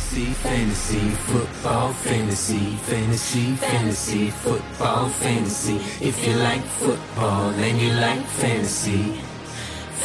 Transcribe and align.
Fantasy, 0.00 0.32
fantasy, 0.32 1.10
football, 1.10 1.92
fantasy, 1.92 2.76
fantasy, 2.88 3.54
fantasy, 3.54 4.30
football, 4.30 5.08
fantasy. 5.08 5.76
If 6.04 6.26
you 6.26 6.34
like 6.36 6.62
football 6.62 7.50
and 7.50 7.78
you 7.78 7.92
like 7.92 8.24
fantasy, 8.26 9.20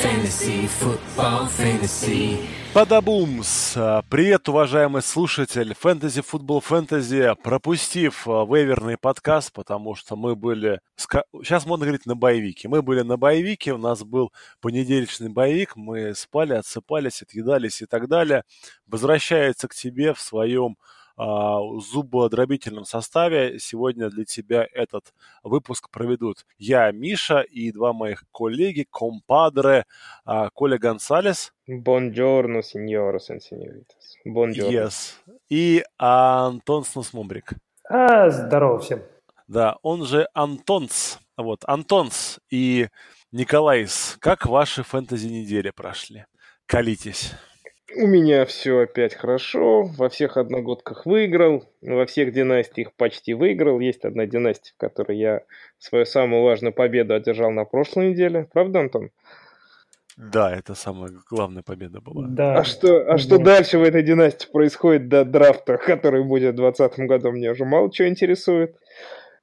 fantasy, 0.01 0.67
football, 0.67 1.47
fantasy. 1.47 2.47
Падабумс! 2.75 3.73
Привет, 4.09 4.49
уважаемый 4.49 5.01
слушатель 5.01 5.73
Фэнтези 5.73 6.21
Футбол 6.21 6.59
Фэнтези, 6.59 7.33
пропустив 7.41 8.27
а, 8.27 8.43
вейверный 8.43 8.97
подкаст, 8.97 9.53
потому 9.53 9.95
что 9.95 10.17
мы 10.17 10.35
были... 10.35 10.81
Сейчас 10.97 11.65
можно 11.65 11.85
говорить 11.85 12.05
на 12.05 12.17
боевике. 12.17 12.67
Мы 12.67 12.81
были 12.81 13.01
на 13.03 13.15
боевике, 13.15 13.71
у 13.71 13.77
нас 13.77 14.03
был 14.03 14.33
понедельничный 14.59 15.29
боевик, 15.29 15.77
мы 15.77 16.13
спали, 16.15 16.51
отсыпались, 16.51 17.21
отъедались 17.21 17.81
и 17.81 17.85
так 17.85 18.09
далее. 18.09 18.43
Возвращается 18.87 19.69
к 19.69 19.73
тебе 19.73 20.13
в 20.13 20.19
своем 20.19 20.75
а, 20.77 21.04
зубодробительном 21.17 22.85
составе. 22.85 23.59
Сегодня 23.59 24.09
для 24.09 24.25
тебя 24.25 24.67
этот 24.73 25.13
выпуск 25.43 25.89
проведут 25.89 26.45
я, 26.57 26.91
Миша, 26.91 27.41
и 27.41 27.71
два 27.71 27.93
моих 27.93 28.25
коллеги, 28.31 28.85
компадре, 28.89 29.85
а, 30.25 30.49
Коля 30.49 30.77
Гонсалес. 30.77 31.53
Бонджорно, 31.67 32.61
сеньорос 32.61 33.29
и 33.29 33.39
сеньоритас. 33.39 34.15
Бонджорно. 34.25 34.75
Yes. 34.75 35.13
И 35.49 35.83
Антон 35.97 36.83
Снусмумбрик. 36.83 37.53
А, 37.89 38.29
здорово 38.29 38.79
всем. 38.79 39.01
Да, 39.47 39.77
он 39.81 40.05
же 40.05 40.27
Антонс. 40.33 41.19
Вот, 41.37 41.61
Антонс 41.65 42.39
и 42.49 42.87
Николайс, 43.31 44.17
как 44.19 44.45
ваши 44.45 44.83
фэнтези-недели 44.83 45.71
прошли? 45.71 46.25
Колитесь. 46.65 47.33
У 47.93 48.07
меня 48.07 48.45
все 48.45 48.79
опять 48.79 49.13
хорошо, 49.13 49.83
во 49.83 50.09
всех 50.09 50.37
одногодках 50.37 51.05
выиграл, 51.05 51.65
во 51.81 52.05
всех 52.07 52.33
династиях 52.33 52.91
почти 52.93 53.35
выиграл. 53.35 53.79
Есть 53.79 54.05
одна 54.05 54.25
династия, 54.25 54.73
в 54.73 54.77
которой 54.77 55.17
я 55.17 55.41
свою 55.77 56.05
самую 56.05 56.43
важную 56.43 56.73
победу 56.73 57.13
одержал 57.13 57.51
на 57.51 57.63
прошлой 57.63 58.09
неделе. 58.09 58.49
Правда, 58.51 58.79
Антон? 58.79 59.11
Да, 60.17 60.55
это 60.55 60.73
самая 60.75 61.11
главная 61.29 61.61
победа 61.61 62.01
была. 62.01 62.25
Да. 62.27 62.57
А 62.59 62.63
что, 62.63 63.01
а 63.01 63.13
да. 63.13 63.17
что 63.17 63.37
дальше 63.37 63.77
в 63.77 63.83
этой 63.83 64.01
династии 64.01 64.49
происходит 64.49 65.07
до 65.09 65.23
драфта, 65.23 65.77
который 65.77 66.23
будет 66.23 66.53
в 66.53 66.57
2020 66.57 66.99
году, 67.07 67.31
мне 67.31 67.51
уже 67.51 67.65
мало 67.65 67.91
чего 67.91 68.07
интересует. 68.07 68.75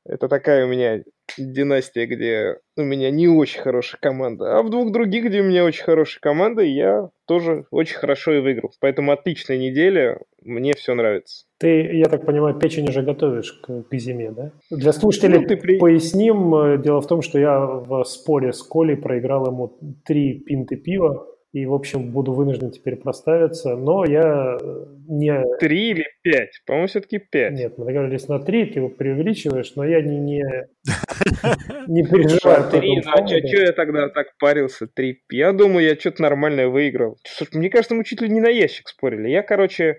Это 0.05 0.28
такая 0.28 0.67
у 0.67 0.69
меня 0.69 1.03
династия, 1.39 2.06
где 2.06 2.56
у 2.77 2.83
меня 2.83 3.11
не 3.11 3.28
очень 3.28 3.61
хорошая 3.61 4.00
команда. 4.00 4.58
А 4.58 4.62
в 4.62 4.70
двух 4.70 4.92
других, 4.92 5.27
где 5.27 5.41
у 5.41 5.45
меня 5.45 5.64
очень 5.64 5.84
хорошая 5.84 6.20
команда, 6.20 6.62
я 6.62 7.11
тоже 7.27 7.67
очень 7.70 7.97
хорошо 7.97 8.33
и 8.34 8.41
выиграл. 8.41 8.73
Поэтому 8.80 9.12
отличная 9.12 9.58
неделя, 9.58 10.20
мне 10.42 10.73
все 10.75 10.95
нравится. 10.95 11.47
Ты, 11.58 11.97
я 11.97 12.06
так 12.06 12.27
понимаю, 12.27 12.58
печень 12.58 12.89
уже 12.89 13.03
готовишь 13.03 13.53
к, 13.53 13.84
к 13.84 13.95
зиме, 13.95 14.33
да? 14.33 14.53
Для 14.70 14.92
слушателей 14.92 15.39
ну, 15.41 15.47
ты 15.47 15.56
при... 15.56 15.78
поясним. 15.78 16.83
Дело 16.83 17.00
в 17.00 17.06
том, 17.06 17.23
что 17.23 17.39
я 17.39 17.61
в 17.61 18.05
споре 18.05 18.53
с 18.53 18.62
Колей 18.62 18.97
проиграл 18.97 19.47
ему 19.47 19.78
три 20.05 20.41
пинты 20.41 20.77
пива 20.77 21.27
и, 21.53 21.67
в 21.67 21.75
общем, 21.75 22.11
буду 22.11 22.33
вынужден 22.33 22.70
теперь 22.70 22.97
проставиться, 22.97 23.77
но 23.77 24.06
я 24.06 24.56
э, 24.58 24.86
не... 25.06 25.45
Три 25.61 25.91
или 25.91 26.06
пять? 26.22 26.62
По-моему, 26.67 26.89
все-таки 26.89 27.19
пять. 27.19 27.53
Нет, 27.53 27.77
мы 27.77 27.84
договорились 27.84 28.27
на 28.27 28.39
три, 28.39 28.64
ты 28.64 28.78
его 28.78 28.89
преувеличиваешь, 28.89 29.75
но 29.77 29.84
я 29.84 30.00
не, 30.00 30.19
не, 30.19 30.42
не 31.89 32.05
переживаю. 32.05 32.70
Три, 32.70 33.03
а 33.05 33.27
что 33.27 33.61
я 33.61 33.73
тогда 33.73 34.08
так 34.08 34.28
парился? 34.39 34.86
Три. 34.86 35.20
Я 35.30 35.53
думаю, 35.53 35.86
я 35.86 35.95
что-то 35.95 36.23
нормальное 36.23 36.69
выиграл. 36.69 37.19
Мне 37.53 37.69
кажется, 37.69 37.95
мы 37.95 38.05
чуть 38.05 38.23
ли 38.23 38.30
не 38.30 38.41
на 38.41 38.48
ящик 38.48 38.89
спорили. 38.89 39.28
Я, 39.28 39.42
короче, 39.42 39.98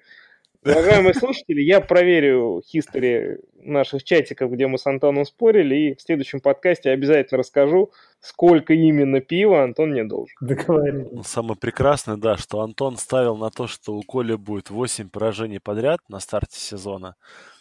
Уважаемые 0.66 1.14
слушатели, 1.14 1.62
я 1.62 1.82
проверю 1.82 2.62
хистори 2.66 3.40
наших 3.56 4.04
чатиков, 4.04 4.52
где 4.52 4.68
мы 4.68 4.78
с 4.78 4.86
Антоном 4.86 5.26
спорили, 5.26 5.76
и 5.76 5.96
в 5.96 6.02
следующем 6.02 6.40
подкасте 6.40 6.92
обязательно 6.92 7.40
расскажу, 7.40 7.92
сколько 8.20 8.74
именно 8.74 9.20
пива 9.22 9.64
Антон 9.64 9.92
мне 9.92 10.04
должен. 10.04 10.36
Договорились. 10.42 11.08
Ну, 11.12 11.24
самое 11.24 11.58
прекрасное, 11.58 12.18
да, 12.18 12.38
что 12.38 12.62
Антон 12.62 12.98
ставил 12.98 13.36
на 13.36 13.50
то, 13.50 13.68
что 13.68 13.94
у 13.94 14.02
Коли 14.04 14.36
будет 14.36 14.70
8 14.70 15.10
поражений 15.10 15.60
подряд 15.60 16.00
на 16.08 16.20
старте 16.20 16.60
сезона. 16.60 17.16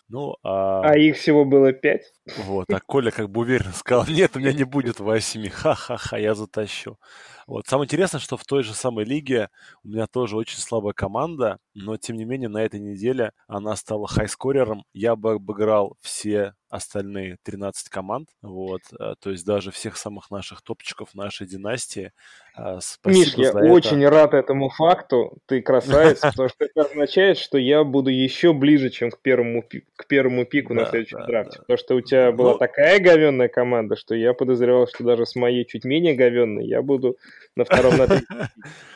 Ну, 0.08 0.36
а... 0.42 0.82
а 0.82 0.98
их 0.98 1.16
всего 1.16 1.44
было 1.44 1.72
5. 1.72 2.02
Вот, 2.44 2.70
а 2.70 2.80
Коля 2.80 3.10
как 3.10 3.30
бы 3.30 3.40
уверенно 3.40 3.72
сказал, 3.72 4.06
нет, 4.06 4.36
у 4.36 4.40
меня 4.40 4.52
не 4.52 4.64
будет 4.64 5.00
8, 5.00 5.48
ха-ха-ха, 5.48 6.18
я 6.18 6.34
затащу. 6.34 6.98
Вот. 7.46 7.66
Самое 7.66 7.86
интересное, 7.86 8.20
что 8.20 8.36
в 8.36 8.44
той 8.44 8.62
же 8.62 8.74
самой 8.74 9.04
лиге 9.04 9.48
у 9.82 9.88
меня 9.88 10.06
тоже 10.06 10.36
очень 10.36 10.58
слабая 10.58 10.92
команда, 10.92 11.58
но 11.74 11.96
тем 11.96 12.16
не 12.16 12.24
менее 12.24 12.48
на 12.48 12.62
этой 12.62 12.80
неделе 12.80 13.32
она 13.46 13.74
стала 13.76 14.06
хайскорером. 14.06 14.84
Я 14.92 15.16
бы 15.16 15.32
обыграл 15.32 15.96
все 16.00 16.54
остальные 16.72 17.36
13 17.42 17.90
команд, 17.90 18.28
вот, 18.40 18.80
э, 18.98 19.14
то 19.20 19.30
есть 19.30 19.44
даже 19.44 19.70
всех 19.70 19.98
самых 19.98 20.30
наших 20.30 20.62
топчиков 20.62 21.14
нашей 21.14 21.46
династии. 21.46 22.12
Э, 22.56 22.78
спасибо 22.80 23.20
Миш, 23.20 23.34
я 23.36 23.48
это. 23.50 23.58
очень 23.58 24.08
рад 24.08 24.32
этому 24.32 24.70
факту, 24.70 25.36
ты 25.46 25.60
красавец, 25.60 26.20
потому 26.20 26.48
что 26.48 26.64
это 26.64 26.88
означает, 26.88 27.36
что 27.36 27.58
я 27.58 27.84
буду 27.84 28.08
еще 28.08 28.54
ближе, 28.54 28.88
чем 28.88 29.10
к 29.10 29.20
первому, 29.20 29.62
к 29.62 30.06
первому 30.06 30.46
пику 30.46 30.72
на 30.72 30.86
следующем 30.86 31.24
драфте, 31.26 31.58
потому 31.58 31.76
что 31.76 31.94
у 31.94 32.00
тебя 32.00 32.32
была 32.32 32.52
ну 32.52 32.58
такая 32.58 32.98
говенная 33.00 33.48
команда, 33.48 33.94
что 33.94 34.14
я 34.14 34.32
подозревал, 34.32 34.88
что 34.88 35.04
даже 35.04 35.26
с 35.26 35.36
моей 35.36 35.66
чуть 35.66 35.84
менее 35.84 36.14
говенной 36.14 36.66
я 36.66 36.80
буду 36.80 37.18
на 37.54 37.64
втором, 37.64 37.98
на. 37.98 38.06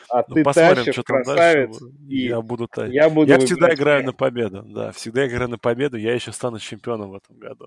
А 0.09 0.23
ну, 0.27 0.35
ты 0.35 0.43
тащишь, 0.45 0.93
что 0.93 1.03
там 1.03 1.23
красавец. 1.23 1.79
Дальше. 1.79 1.95
И 2.07 2.27
я 2.27 2.41
буду, 2.41 2.69
я 2.87 3.09
буду 3.09 3.29
Я 3.29 3.39
всегда 3.39 3.73
играю 3.73 4.05
на 4.05 4.13
победу, 4.13 4.63
да, 4.63 4.93
всегда 4.93 5.27
играю 5.27 5.49
на 5.49 5.57
победу, 5.57 5.97
я 5.97 6.13
еще 6.13 6.31
стану 6.31 6.59
чемпионом 6.59 7.11
в 7.11 7.15
этом 7.15 7.37
году. 7.37 7.66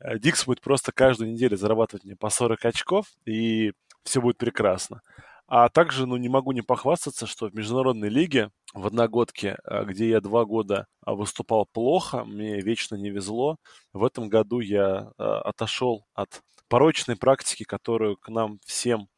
Э, 0.00 0.18
Дикс 0.18 0.44
будет 0.46 0.60
просто 0.60 0.92
каждую 0.92 1.32
неделю 1.32 1.56
зарабатывать 1.56 2.04
мне 2.04 2.16
по 2.16 2.30
40 2.30 2.64
очков, 2.64 3.06
и 3.24 3.72
все 4.04 4.20
будет 4.20 4.38
прекрасно. 4.38 5.02
А 5.48 5.68
также, 5.68 6.06
ну, 6.06 6.16
не 6.16 6.28
могу 6.28 6.52
не 6.52 6.62
похвастаться, 6.62 7.26
что 7.26 7.48
в 7.48 7.54
международной 7.54 8.08
лиге 8.08 8.50
в 8.74 8.86
одногодке, 8.86 9.58
э, 9.64 9.84
где 9.84 10.08
я 10.08 10.20
два 10.20 10.44
года 10.44 10.86
э, 11.06 11.12
выступал 11.12 11.66
плохо, 11.66 12.24
мне 12.24 12.60
вечно 12.60 12.96
не 12.96 13.10
везло, 13.10 13.56
в 13.92 14.04
этом 14.04 14.28
году 14.28 14.60
я 14.60 15.12
отошел 15.16 16.06
от 16.14 16.42
порочной 16.68 17.16
практики, 17.16 17.64
которую 17.64 18.16
к 18.16 18.28
нам 18.28 18.58
всем 18.64 19.08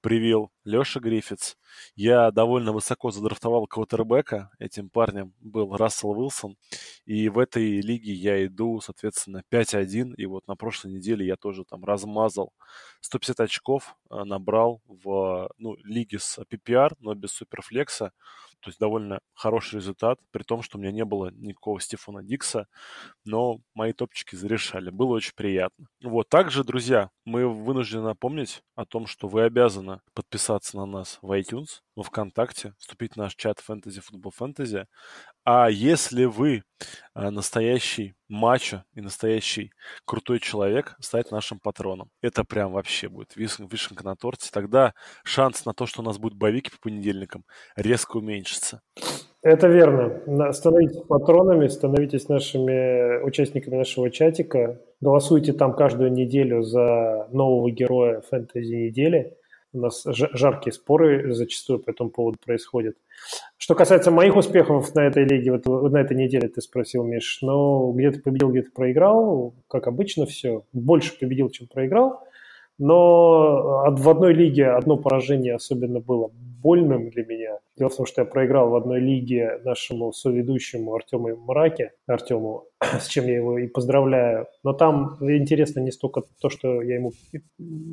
привил 0.00 0.50
Леша 0.64 1.00
Гриффитс. 1.00 1.56
Я 1.94 2.30
довольно 2.30 2.72
высоко 2.72 3.10
задрафтовал 3.10 3.66
квотербека. 3.66 4.50
Этим 4.58 4.90
парнем 4.90 5.34
был 5.40 5.76
Рассел 5.76 6.10
Уилсон. 6.10 6.56
И 7.04 7.28
в 7.28 7.38
этой 7.38 7.80
лиге 7.80 8.12
я 8.12 8.44
иду, 8.46 8.80
соответственно, 8.80 9.42
5-1. 9.50 10.14
И 10.16 10.26
вот 10.26 10.46
на 10.48 10.56
прошлой 10.56 10.92
неделе 10.92 11.26
я 11.26 11.36
тоже 11.36 11.64
там 11.64 11.84
размазал 11.84 12.52
150 13.00 13.40
очков, 13.40 13.96
э, 14.10 14.24
набрал 14.24 14.82
в 14.86 15.50
ну, 15.58 15.76
лиге 15.84 16.18
с 16.18 16.38
PPR, 16.38 16.94
но 16.98 17.14
без 17.14 17.30
суперфлекса. 17.32 18.12
То 18.60 18.70
есть 18.70 18.78
довольно 18.78 19.20
хороший 19.34 19.76
результат, 19.76 20.18
при 20.30 20.42
том, 20.42 20.62
что 20.62 20.78
у 20.78 20.80
меня 20.80 20.92
не 20.92 21.04
было 21.04 21.30
никакого 21.32 21.80
Стефана 21.80 22.22
Дикса, 22.22 22.66
но 23.24 23.60
мои 23.74 23.92
топчики 23.92 24.36
зарешали. 24.36 24.90
Было 24.90 25.14
очень 25.14 25.34
приятно. 25.34 25.86
Вот, 26.02 26.28
также, 26.28 26.64
друзья, 26.64 27.10
мы 27.24 27.48
вынуждены 27.48 28.02
напомнить 28.02 28.62
о 28.74 28.84
том, 28.84 29.06
что 29.06 29.28
вы 29.28 29.42
обязаны 29.42 30.00
подписаться 30.14 30.76
на 30.76 30.86
нас 30.86 31.18
в 31.22 31.30
iTunes, 31.32 31.80
во 31.96 32.02
ВКонтакте, 32.02 32.74
вступить 32.78 33.14
в 33.14 33.16
наш 33.16 33.34
чат 33.34 33.62
Fantasy 33.66 34.00
Football 34.00 34.32
Fantasy. 34.38 34.86
А 35.44 35.68
если 35.70 36.24
вы 36.24 36.62
а, 37.12 37.30
настоящий 37.30 38.14
мачо 38.28 38.84
и 38.94 39.00
настоящий 39.00 39.72
крутой 40.04 40.38
человек, 40.38 40.96
стать 41.00 41.30
нашим 41.30 41.58
патроном. 41.58 42.08
Это 42.22 42.44
прям 42.44 42.72
вообще 42.72 43.08
будет 43.08 43.34
вишенка 43.36 44.04
на 44.04 44.16
торте. 44.16 44.48
Тогда 44.52 44.94
шанс 45.24 45.64
на 45.66 45.74
то, 45.74 45.86
что 45.86 46.02
у 46.02 46.04
нас 46.04 46.18
будут 46.18 46.38
боевики 46.38 46.70
по 46.70 46.78
понедельникам, 46.88 47.44
резко 47.76 48.16
уменьшится. 48.16 48.80
Это 49.42 49.68
верно. 49.68 50.52
Становитесь 50.52 51.02
патронами, 51.08 51.66
становитесь 51.68 52.28
нашими 52.28 53.22
участниками 53.22 53.76
нашего 53.76 54.10
чатика. 54.10 54.80
Голосуйте 55.00 55.52
там 55.52 55.74
каждую 55.74 56.12
неделю 56.12 56.62
за 56.62 57.28
нового 57.32 57.70
героя 57.70 58.20
фэнтези 58.20 58.74
недели. 58.74 59.36
У 59.72 59.78
нас 59.78 60.04
жаркие 60.04 60.72
споры 60.72 61.32
зачастую 61.32 61.78
по 61.78 61.90
этому 61.90 62.10
поводу 62.10 62.38
происходят. 62.44 62.96
Что 63.56 63.74
касается 63.74 64.10
моих 64.10 64.34
успехов 64.36 64.94
на 64.94 65.06
этой 65.06 65.24
лиге, 65.24 65.52
вот 65.52 65.92
на 65.92 65.98
этой 65.98 66.16
неделе 66.16 66.48
ты 66.48 66.60
спросил, 66.60 67.04
Миш, 67.04 67.38
ну, 67.42 67.92
где 67.92 68.10
ты 68.10 68.20
победил, 68.20 68.50
где 68.50 68.62
ты 68.62 68.70
проиграл, 68.70 69.54
как 69.68 69.86
обычно 69.86 70.26
все. 70.26 70.64
Больше 70.72 71.16
победил, 71.18 71.50
чем 71.50 71.68
проиграл. 71.68 72.24
Но 72.80 73.84
в 73.90 74.08
одной 74.08 74.32
лиге 74.32 74.70
одно 74.70 74.96
поражение 74.96 75.54
особенно 75.54 76.00
было 76.00 76.30
больным 76.62 77.10
для 77.10 77.26
меня. 77.26 77.58
Дело 77.76 77.90
в 77.90 77.96
том, 77.96 78.06
что 78.06 78.22
я 78.22 78.24
проиграл 78.24 78.70
в 78.70 78.74
одной 78.74 79.00
лиге 79.00 79.60
нашему 79.66 80.14
соведущему 80.14 80.94
Артему 80.94 81.36
Мраке, 81.36 81.92
Артему, 82.06 82.64
с 83.00 83.06
чем 83.06 83.26
я 83.26 83.36
его 83.36 83.58
и 83.58 83.66
поздравляю. 83.66 84.46
Но 84.64 84.72
там 84.72 85.18
интересно 85.20 85.80
не 85.80 85.90
столько 85.90 86.22
то, 86.40 86.48
что 86.48 86.80
я 86.80 86.94
ему 86.94 87.12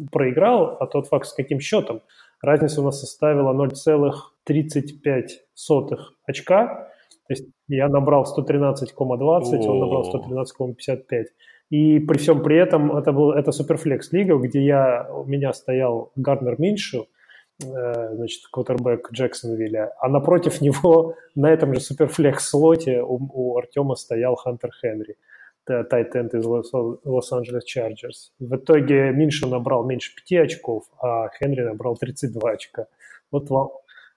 проиграл, 0.09 0.77
а 0.79 0.87
тот 0.87 1.07
факт, 1.07 1.27
с 1.27 1.33
каким 1.33 1.59
счетом. 1.59 2.01
Разница 2.41 2.79
у 2.79 2.85
нас 2.85 3.01
составила 3.01 3.51
0,35 3.53 5.97
очка. 6.25 6.87
То 7.27 7.33
есть 7.33 7.45
я 7.67 7.89
набрал 7.89 8.23
113,20, 8.23 9.67
он 9.67 9.79
набрал 9.79 10.09
113,55. 10.13 11.25
И 11.69 11.99
при 11.99 12.17
всем 12.17 12.43
при 12.43 12.57
этом 12.57 12.95
это 12.95 13.11
был 13.11 13.31
это 13.31 13.51
суперфлекс 13.51 14.13
лига, 14.13 14.37
где 14.37 14.63
я, 14.63 15.07
у 15.11 15.25
меня 15.25 15.51
стоял 15.51 16.11
Гарнер 16.15 16.55
Миншу, 16.59 17.07
э, 17.61 18.15
значит, 18.15 18.47
квотербек 18.49 19.11
Джексонвилля, 19.11 19.91
а 19.99 20.07
напротив 20.07 20.61
него 20.61 21.15
на 21.35 21.51
этом 21.51 21.73
же 21.73 21.81
суперфлекс 21.81 22.49
слоте 22.49 23.01
у, 23.01 23.19
у 23.33 23.57
Артема 23.57 23.95
стоял 23.95 24.35
Хантер 24.35 24.71
Хенри, 24.81 25.17
тайтенд 25.65 26.33
из 26.33 26.45
Лос-Анджелес 26.45 27.65
Чарджерс. 27.65 28.31
В 28.39 28.55
итоге 28.55 29.11
Миншу 29.11 29.49
набрал 29.49 29.83
меньше 29.83 30.13
5 30.29 30.45
очков, 30.45 30.85
а 31.01 31.27
Хенри 31.37 31.63
набрал 31.63 31.97
32 31.97 32.49
очка. 32.49 32.87
Вот 33.29 33.49
вам, 33.49 33.71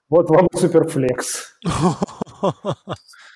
вот 0.09 0.29
вам 0.29 0.47
суперфлекс. 0.53 1.59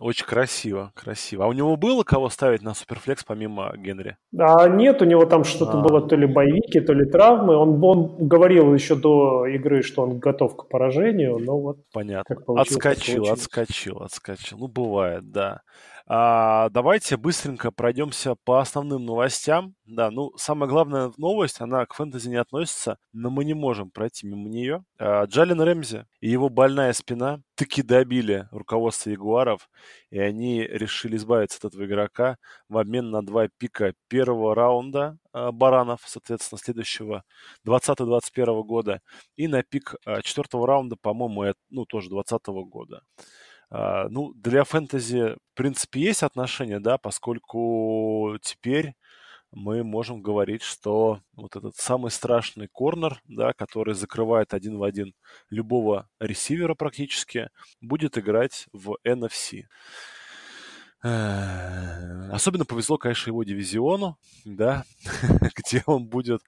Очень 0.00 0.26
красиво, 0.26 0.92
красиво. 0.94 1.44
А 1.44 1.48
у 1.48 1.52
него 1.52 1.76
было 1.76 2.02
кого 2.04 2.28
ставить 2.28 2.62
на 2.62 2.74
суперфлекс 2.74 3.24
помимо 3.24 3.72
Генри? 3.76 4.16
А 4.38 4.68
нет, 4.68 5.02
у 5.02 5.04
него 5.04 5.26
там 5.26 5.44
что-то 5.44 5.78
а. 5.78 5.82
было 5.82 6.06
то 6.06 6.16
ли 6.16 6.26
боевики, 6.26 6.80
то 6.80 6.92
ли 6.92 7.04
травмы. 7.04 7.56
Он, 7.56 7.82
он 7.82 8.28
говорил 8.28 8.72
еще 8.74 8.94
до 8.94 9.46
игры, 9.46 9.82
что 9.82 10.02
он 10.02 10.18
готов 10.18 10.56
к 10.56 10.68
поражению, 10.68 11.38
но 11.38 11.58
вот... 11.58 11.78
Понятно. 11.92 12.36
Отскочил, 12.56 13.24
отскочил, 13.24 14.02
отскочил. 14.02 14.58
Ну, 14.58 14.68
бывает, 14.68 15.30
да. 15.30 15.62
А, 16.10 16.70
давайте 16.70 17.18
быстренько 17.18 17.70
пройдемся 17.70 18.34
по 18.34 18.60
основным 18.60 19.04
новостям. 19.04 19.74
Да, 19.84 20.10
ну, 20.10 20.32
самая 20.38 20.66
главная 20.66 21.12
новость, 21.18 21.60
она 21.60 21.84
к 21.84 21.92
фэнтези 21.92 22.30
не 22.30 22.36
относится, 22.36 22.96
но 23.12 23.28
мы 23.28 23.44
не 23.44 23.52
можем 23.52 23.90
пройти 23.90 24.26
мимо 24.26 24.48
нее. 24.48 24.84
А, 24.98 25.24
Джалин 25.24 25.60
Рэмзи 25.60 26.06
и 26.20 26.30
его 26.30 26.48
больная 26.48 26.94
спина 26.94 27.42
таки 27.56 27.82
добили 27.82 28.48
руководство 28.52 29.10
Ягуаров, 29.10 29.68
и 30.08 30.18
они 30.18 30.62
решили 30.62 31.16
избавиться 31.18 31.58
от 31.58 31.66
этого 31.66 31.84
игрока 31.84 32.38
в 32.70 32.78
обмен 32.78 33.10
на 33.10 33.20
два 33.22 33.48
пика 33.58 33.92
первого 34.08 34.54
раунда 34.54 35.18
а, 35.32 35.52
Баранов, 35.52 36.00
соответственно, 36.06 36.58
следующего 36.58 37.22
20-21 37.66 38.62
года, 38.62 39.02
и 39.36 39.46
на 39.46 39.62
пик 39.62 39.94
а, 40.06 40.22
четвертого 40.22 40.66
раунда, 40.66 40.96
по-моему, 40.96 41.52
ну, 41.68 41.84
тоже 41.84 42.08
2020 42.08 42.46
года. 42.70 43.02
А, 43.70 44.08
ну, 44.08 44.32
для 44.34 44.64
фэнтези, 44.64 45.36
в 45.52 45.54
принципе, 45.54 46.00
есть 46.00 46.22
отношения, 46.22 46.80
да, 46.80 46.98
поскольку 46.98 48.38
теперь 48.42 48.94
мы 49.52 49.82
можем 49.84 50.22
говорить, 50.22 50.62
что 50.62 51.20
вот 51.34 51.56
этот 51.56 51.76
самый 51.76 52.10
страшный 52.10 52.68
корнер, 52.68 53.20
да, 53.26 53.52
который 53.54 53.94
закрывает 53.94 54.54
один 54.54 54.78
в 54.78 54.82
один 54.82 55.14
любого 55.50 56.08
ресивера 56.20 56.74
практически, 56.74 57.50
будет 57.80 58.18
играть 58.18 58.66
в 58.72 58.98
NFC. 59.04 59.64
Э, 61.04 62.30
особенно 62.32 62.64
повезло, 62.64 62.98
конечно, 62.98 63.30
его 63.30 63.44
дивизиону, 63.44 64.18
да, 64.44 64.84
где 65.56 65.82
он 65.86 66.06
будет 66.06 66.42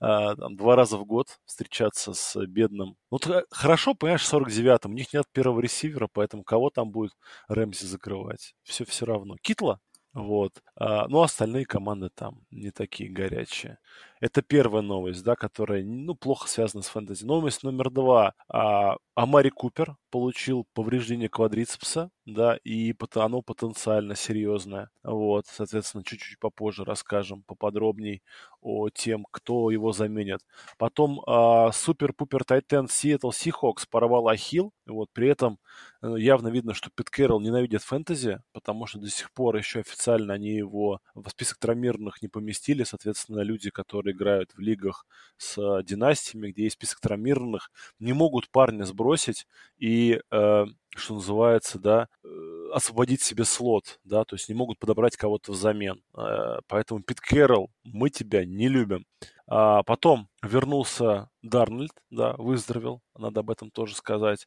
а, 0.00 0.36
там, 0.36 0.56
два 0.56 0.76
раза 0.76 0.98
в 0.98 1.04
год 1.06 1.38
встречаться 1.46 2.12
с 2.12 2.36
бедным. 2.46 2.96
Ну, 3.10 3.18
хорошо, 3.50 3.94
понимаешь, 3.94 4.30
49-м. 4.30 4.90
У 4.92 4.94
них 4.94 5.12
нет 5.14 5.24
первого 5.32 5.60
ресивера, 5.60 6.08
поэтому 6.12 6.44
кого 6.44 6.70
там 6.70 6.90
будет 6.90 7.12
Рэмси 7.48 7.86
закрывать? 7.86 8.54
Все 8.62 8.84
все 8.84 9.06
равно. 9.06 9.36
Китла? 9.40 9.80
Вот. 10.16 10.62
А, 10.76 11.06
ну, 11.08 11.20
остальные 11.20 11.66
команды 11.66 12.08
там 12.14 12.40
не 12.50 12.70
такие 12.70 13.10
горячие. 13.10 13.78
Это 14.18 14.40
первая 14.40 14.82
новость, 14.82 15.22
да, 15.22 15.36
которая, 15.36 15.84
ну, 15.84 16.14
плохо 16.14 16.48
связана 16.48 16.82
с 16.82 16.88
фэнтези. 16.88 17.24
Новость 17.24 17.62
номер 17.62 17.90
два. 17.90 18.32
А, 18.48 18.96
Амари 19.14 19.50
Купер 19.50 19.96
получил 20.10 20.66
повреждение 20.72 21.28
квадрицепса, 21.28 22.10
да, 22.26 22.58
и 22.64 22.92
оно 23.14 23.40
потенциально 23.40 24.16
серьезное. 24.16 24.90
Вот, 25.04 25.46
соответственно, 25.46 26.02
чуть-чуть 26.04 26.40
попозже 26.40 26.84
расскажем 26.84 27.42
поподробней 27.44 28.22
о 28.60 28.88
тем, 28.90 29.26
кто 29.30 29.70
его 29.70 29.92
заменит. 29.92 30.40
Потом 30.76 31.22
а, 31.26 31.70
супер-пупер 31.70 32.44
Тайтен 32.44 32.88
Сиэтл 32.88 33.30
Сихокс 33.30 33.86
порвал 33.86 34.28
Ахилл. 34.28 34.72
Вот, 34.86 35.08
при 35.12 35.28
этом 35.28 35.60
э, 36.02 36.14
явно 36.18 36.48
видно, 36.48 36.74
что 36.74 36.90
Пит 36.90 37.10
Кэрролл 37.10 37.40
ненавидит 37.40 37.82
фэнтези, 37.82 38.40
потому 38.52 38.86
что 38.86 38.98
до 38.98 39.08
сих 39.08 39.32
пор 39.32 39.56
еще 39.56 39.80
официально 39.80 40.34
они 40.34 40.50
его 40.50 41.00
в 41.14 41.28
список 41.30 41.58
травмированных 41.58 42.22
не 42.22 42.28
поместили. 42.28 42.82
Соответственно, 42.82 43.40
люди, 43.42 43.70
которые 43.70 44.14
играют 44.14 44.52
в 44.54 44.58
лигах 44.58 45.06
с 45.36 45.82
династиями, 45.84 46.50
где 46.50 46.64
есть 46.64 46.74
список 46.74 47.00
травмированных, 47.00 47.70
не 48.00 48.12
могут 48.12 48.50
парня 48.50 48.84
сбросить 48.84 49.46
и 49.78 50.20
э, 50.30 50.66
что 50.96 51.14
называется, 51.14 51.78
да, 51.78 52.08
э, 52.24 52.28
освободить 52.72 53.22
себе 53.22 53.44
слот, 53.44 53.98
да, 54.04 54.24
то 54.24 54.34
есть 54.36 54.48
не 54.48 54.54
могут 54.54 54.78
подобрать 54.78 55.16
кого-то 55.16 55.52
взамен. 55.52 56.02
Э, 56.16 56.58
поэтому 56.66 57.02
Пит 57.02 57.20
Кэрролл, 57.20 57.70
мы 57.84 58.10
тебя 58.10 58.44
не 58.44 58.68
любим. 58.68 59.04
А 59.48 59.82
потом 59.84 60.28
вернулся 60.42 61.30
Дарнольд, 61.42 61.92
да, 62.10 62.34
выздоровел, 62.36 63.00
надо 63.16 63.40
об 63.40 63.50
этом 63.50 63.70
тоже 63.70 63.94
сказать. 63.94 64.46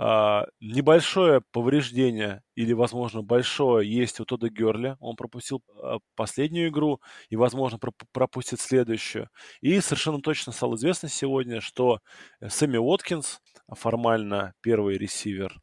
А, 0.00 0.46
небольшое 0.60 1.42
повреждение 1.50 2.42
или, 2.54 2.72
возможно, 2.72 3.22
большое 3.22 3.92
есть 3.92 4.20
у 4.20 4.24
Тода 4.24 4.48
Герли. 4.48 4.96
Он 5.00 5.16
пропустил 5.16 5.60
а, 5.82 5.98
последнюю 6.14 6.68
игру 6.68 7.00
и, 7.30 7.36
возможно, 7.36 7.80
пропустит 8.12 8.60
следующую. 8.60 9.28
И 9.60 9.80
совершенно 9.80 10.20
точно 10.20 10.52
стало 10.52 10.76
известно 10.76 11.08
сегодня, 11.08 11.60
что 11.60 11.98
Сэмми 12.46 12.76
Уоткинс, 12.76 13.40
формально 13.74 14.54
первый 14.60 14.96
ресивер 14.98 15.60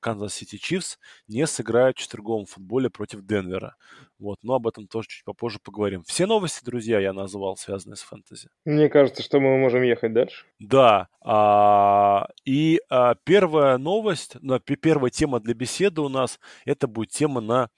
Канзас 0.00 0.34
Сити 0.34 0.56
Чифс, 0.56 0.98
не 1.28 1.46
сыграет 1.46 1.96
в 1.96 2.00
четверговом 2.00 2.46
футболе 2.46 2.90
против 2.90 3.24
Денвера. 3.24 3.76
Вот, 4.18 4.38
но 4.42 4.54
об 4.54 4.66
этом 4.66 4.88
тоже 4.88 5.08
чуть 5.08 5.24
попозже 5.24 5.58
поговорим. 5.62 6.02
Все 6.02 6.26
новости, 6.26 6.64
друзья, 6.64 6.98
я 6.98 7.12
назвал, 7.12 7.56
связанные 7.56 7.96
с 7.96 8.00
фэнтези. 8.00 8.48
Мне 8.64 8.88
кажется, 8.88 9.22
что 9.22 9.40
мы 9.40 9.58
можем 9.58 9.82
ехать 9.82 10.14
дальше. 10.14 10.46
Да. 10.58 11.08
А, 11.20 12.26
и 12.44 12.80
а, 12.88 13.14
первая 13.24 13.76
новость, 13.78 14.36
ну, 14.40 14.58
первая 14.58 15.10
тема 15.10 15.38
для 15.38 15.54
беседы 15.54 16.00
у 16.00 16.08
нас, 16.08 16.40
это 16.64 16.86
будет 16.88 17.10
тема 17.10 17.40
на 17.40 17.68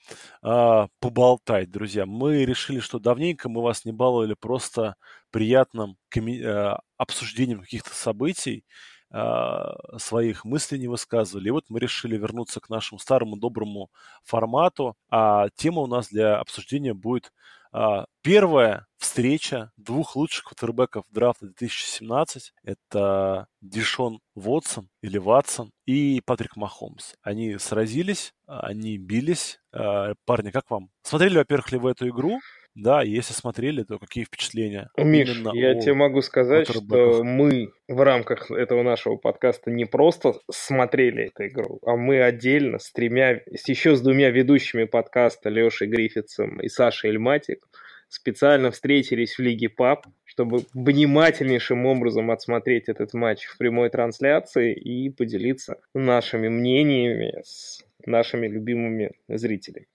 а, 0.41 0.87
поболтать, 1.01 1.71
друзья. 1.71 2.07
Мы 2.07 2.45
решили, 2.45 2.79
что 2.79 2.99
давненько 2.99 3.49
мы 3.49 3.61
вас 3.61 3.85
не 3.85 3.93
баловали 3.93 4.35
просто 4.35 4.95
приятным 5.31 5.97
коми- 6.09 6.43
а, 6.43 6.81
обсуждением 6.97 7.61
каких-то 7.61 7.91
событий. 7.91 8.65
А, 9.11 9.75
своих 9.99 10.45
мыслей 10.45 10.79
не 10.79 10.89
высказывали. 10.89 11.49
И 11.49 11.53
вот 11.53 11.65
мы 11.69 11.81
решили 11.81 12.17
вернуться 12.17 12.61
к 12.61 12.69
нашему 12.69 12.99
старому 12.99 13.37
доброму 13.37 13.91
формату. 14.25 14.97
А 15.11 15.49
тема 15.57 15.83
у 15.83 15.87
нас 15.87 16.09
для 16.09 16.39
обсуждения 16.39 16.93
будет 16.93 17.33
а, 17.73 18.07
первая 18.23 18.87
встреча 18.99 19.73
двух 19.77 20.17
лучших 20.17 20.45
квотербеков 20.45 21.05
драфта 21.11 21.47
2017. 21.47 22.53
Это 22.65 23.47
Дишон 23.63 24.21
Вотсон 24.35 24.89
или 25.03 25.19
Ватсон 25.19 25.73
и 25.87 26.21
Патрик 26.25 26.57
Махомс. 26.57 27.15
Они 27.23 27.57
сразились, 27.59 28.35
они 28.47 28.99
бились. 28.99 29.61
А, 29.73 30.13
парни, 30.27 30.51
как 30.51 30.71
вам? 30.71 30.91
Смотрели, 31.03 31.39
во-первых, 31.39 31.73
ли 31.73 31.79
вы 31.79 31.93
эту 31.93 32.09
игру? 32.09 32.41
Да, 32.79 33.03
если 33.03 33.33
смотрели, 33.33 33.83
то 33.83 33.99
какие 33.99 34.23
впечатления? 34.23 34.89
Миш, 34.97 35.31
Именно 35.31 35.51
я 35.53 35.75
тебе 35.75 35.95
могу 35.95 36.23
сказать, 36.23 36.69
что 36.69 37.25
мы 37.25 37.73
в 37.89 38.01
рамках 38.01 38.53
этого 38.53 38.85
нашего 38.85 39.17
подкаста 39.17 39.73
не 39.73 39.85
просто 39.85 40.35
смотрели 40.49 41.25
эту 41.25 41.49
игру, 41.49 41.81
а 41.85 41.97
мы 41.97 42.23
отдельно 42.23 42.79
с 42.79 42.93
тремя, 42.93 43.41
с 43.53 43.69
еще 43.69 43.97
с 43.97 44.01
двумя 44.01 44.31
ведущими 44.31 44.85
подкаста 44.85 45.49
Лешей 45.49 45.89
Гриффитсом 45.89 46.61
и 46.61 46.69
Сашей 46.69 47.11
Эльматик 47.11 47.67
специально 48.09 48.71
встретились 48.71 49.37
в 49.37 49.41
Лиге 49.41 49.69
ПАП, 49.69 50.07
чтобы 50.25 50.61
внимательнейшим 50.73 51.85
образом 51.85 52.31
отсмотреть 52.31 52.89
этот 52.89 53.13
матч 53.13 53.47
в 53.47 53.59
прямой 53.59 53.91
трансляции 53.91 54.73
и 54.73 55.11
поделиться 55.11 55.81
нашими 55.95 56.49
мнениями 56.49 57.43
с 57.43 57.85
нашими 58.07 58.47
любимыми 58.47 59.11
зрителями. 59.29 59.89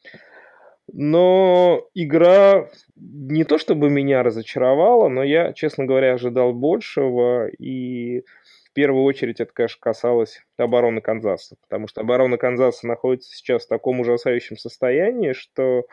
Но 0.91 1.87
игра 1.93 2.69
не 2.95 3.43
то 3.45 3.57
чтобы 3.57 3.89
меня 3.89 4.21
разочаровала, 4.21 5.07
но 5.07 5.23
я, 5.23 5.53
честно 5.53 5.85
говоря, 5.85 6.13
ожидал 6.13 6.53
большего. 6.53 7.47
И 7.47 8.21
в 8.65 8.73
первую 8.73 9.03
очередь 9.03 9.39
это, 9.39 9.51
конечно, 9.53 9.77
касалось 9.79 10.41
обороны 10.57 11.01
Канзаса. 11.01 11.55
Потому 11.61 11.87
что 11.87 12.01
оборона 12.01 12.37
Канзаса 12.37 12.85
находится 12.87 13.31
сейчас 13.35 13.65
в 13.65 13.69
таком 13.69 14.01
ужасающем 14.01 14.57
состоянии, 14.57 15.33
что 15.33 15.83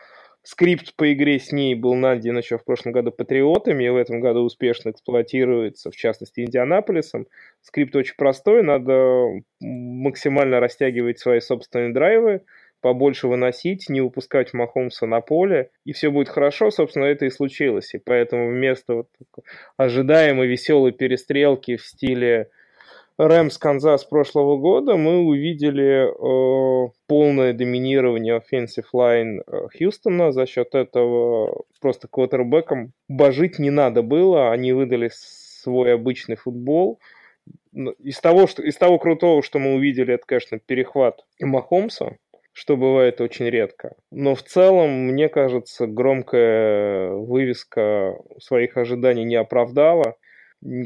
скрипт 0.42 0.94
по 0.96 1.12
игре 1.12 1.38
с 1.38 1.52
ней 1.52 1.74
был 1.74 1.94
найден 1.94 2.38
еще 2.38 2.58
в 2.58 2.64
прошлом 2.64 2.92
году 2.92 3.12
патриотами, 3.12 3.84
и 3.84 3.90
в 3.90 3.96
этом 3.96 4.20
году 4.20 4.40
успешно 4.40 4.90
эксплуатируется, 4.90 5.90
в 5.90 5.96
частности, 5.96 6.40
Индианаполисом. 6.40 7.26
Скрипт 7.60 7.94
очень 7.94 8.16
простой, 8.16 8.62
надо 8.62 9.42
максимально 9.60 10.60
растягивать 10.60 11.18
свои 11.18 11.40
собственные 11.40 11.92
драйвы, 11.92 12.42
побольше 12.80 13.28
выносить, 13.28 13.88
не 13.88 14.00
выпускать 14.00 14.52
Махомса 14.52 15.06
на 15.06 15.20
поле, 15.20 15.70
и 15.84 15.92
все 15.92 16.10
будет 16.10 16.28
хорошо, 16.28 16.70
собственно, 16.70 17.04
это 17.04 17.26
и 17.26 17.30
случилось. 17.30 17.94
И 17.94 17.98
поэтому 17.98 18.48
вместо 18.50 18.94
вот 18.94 19.08
ожидаемой 19.76 20.46
веселой 20.46 20.92
перестрелки 20.92 21.76
в 21.76 21.86
стиле 21.86 22.48
Рэмс 23.18 23.58
Канзас 23.58 24.04
прошлого 24.04 24.56
года 24.56 24.96
мы 24.96 25.18
увидели 25.18 26.08
э, 26.08 26.90
полное 27.06 27.52
доминирование 27.52 28.38
offensive 28.40 28.86
line 28.94 29.42
э, 29.46 29.68
Хьюстона. 29.76 30.32
За 30.32 30.46
счет 30.46 30.74
этого 30.74 31.64
просто 31.82 32.08
квотербеком 32.08 32.92
божить 33.08 33.58
не 33.58 33.68
надо 33.68 34.02
было. 34.02 34.52
Они 34.52 34.72
выдали 34.72 35.10
свой 35.12 35.92
обычный 35.92 36.36
футбол. 36.36 36.98
Из 37.74 38.18
того, 38.20 38.46
что, 38.46 38.62
из 38.62 38.76
того 38.76 38.98
крутого, 38.98 39.42
что 39.42 39.58
мы 39.58 39.74
увидели, 39.74 40.14
это, 40.14 40.24
конечно, 40.26 40.58
перехват 40.58 41.26
Махомса, 41.40 42.16
что 42.60 42.76
бывает 42.76 43.22
очень 43.22 43.46
редко. 43.46 43.96
Но 44.10 44.34
в 44.34 44.42
целом, 44.42 44.90
мне 45.06 45.30
кажется, 45.30 45.86
громкая 45.86 47.10
вывеска 47.10 48.18
своих 48.38 48.76
ожиданий 48.76 49.24
не 49.24 49.36
оправдала 49.36 50.16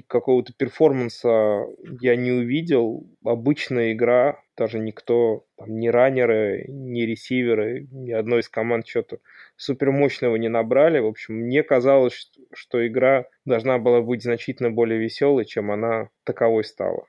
какого-то 0.06 0.52
перформанса 0.56 1.66
я 2.00 2.14
не 2.14 2.30
увидел. 2.30 3.08
Обычная 3.24 3.92
игра, 3.92 4.40
даже 4.56 4.78
никто, 4.78 5.46
там, 5.56 5.80
ни 5.80 5.88
раннеры, 5.88 6.66
ни 6.68 7.02
ресиверы, 7.02 7.88
ни 7.90 8.12
одной 8.12 8.40
из 8.40 8.48
команд 8.48 8.86
что-то 8.86 9.18
супер 9.56 9.90
мощного 9.90 10.36
не 10.36 10.48
набрали. 10.48 11.00
В 11.00 11.06
общем, 11.06 11.34
мне 11.34 11.64
казалось, 11.64 12.30
что 12.52 12.86
игра 12.86 13.26
должна 13.44 13.78
была 13.78 14.00
быть 14.00 14.22
значительно 14.22 14.70
более 14.70 15.00
веселой, 15.00 15.44
чем 15.44 15.72
она 15.72 16.10
таковой 16.22 16.62
стала. 16.62 17.06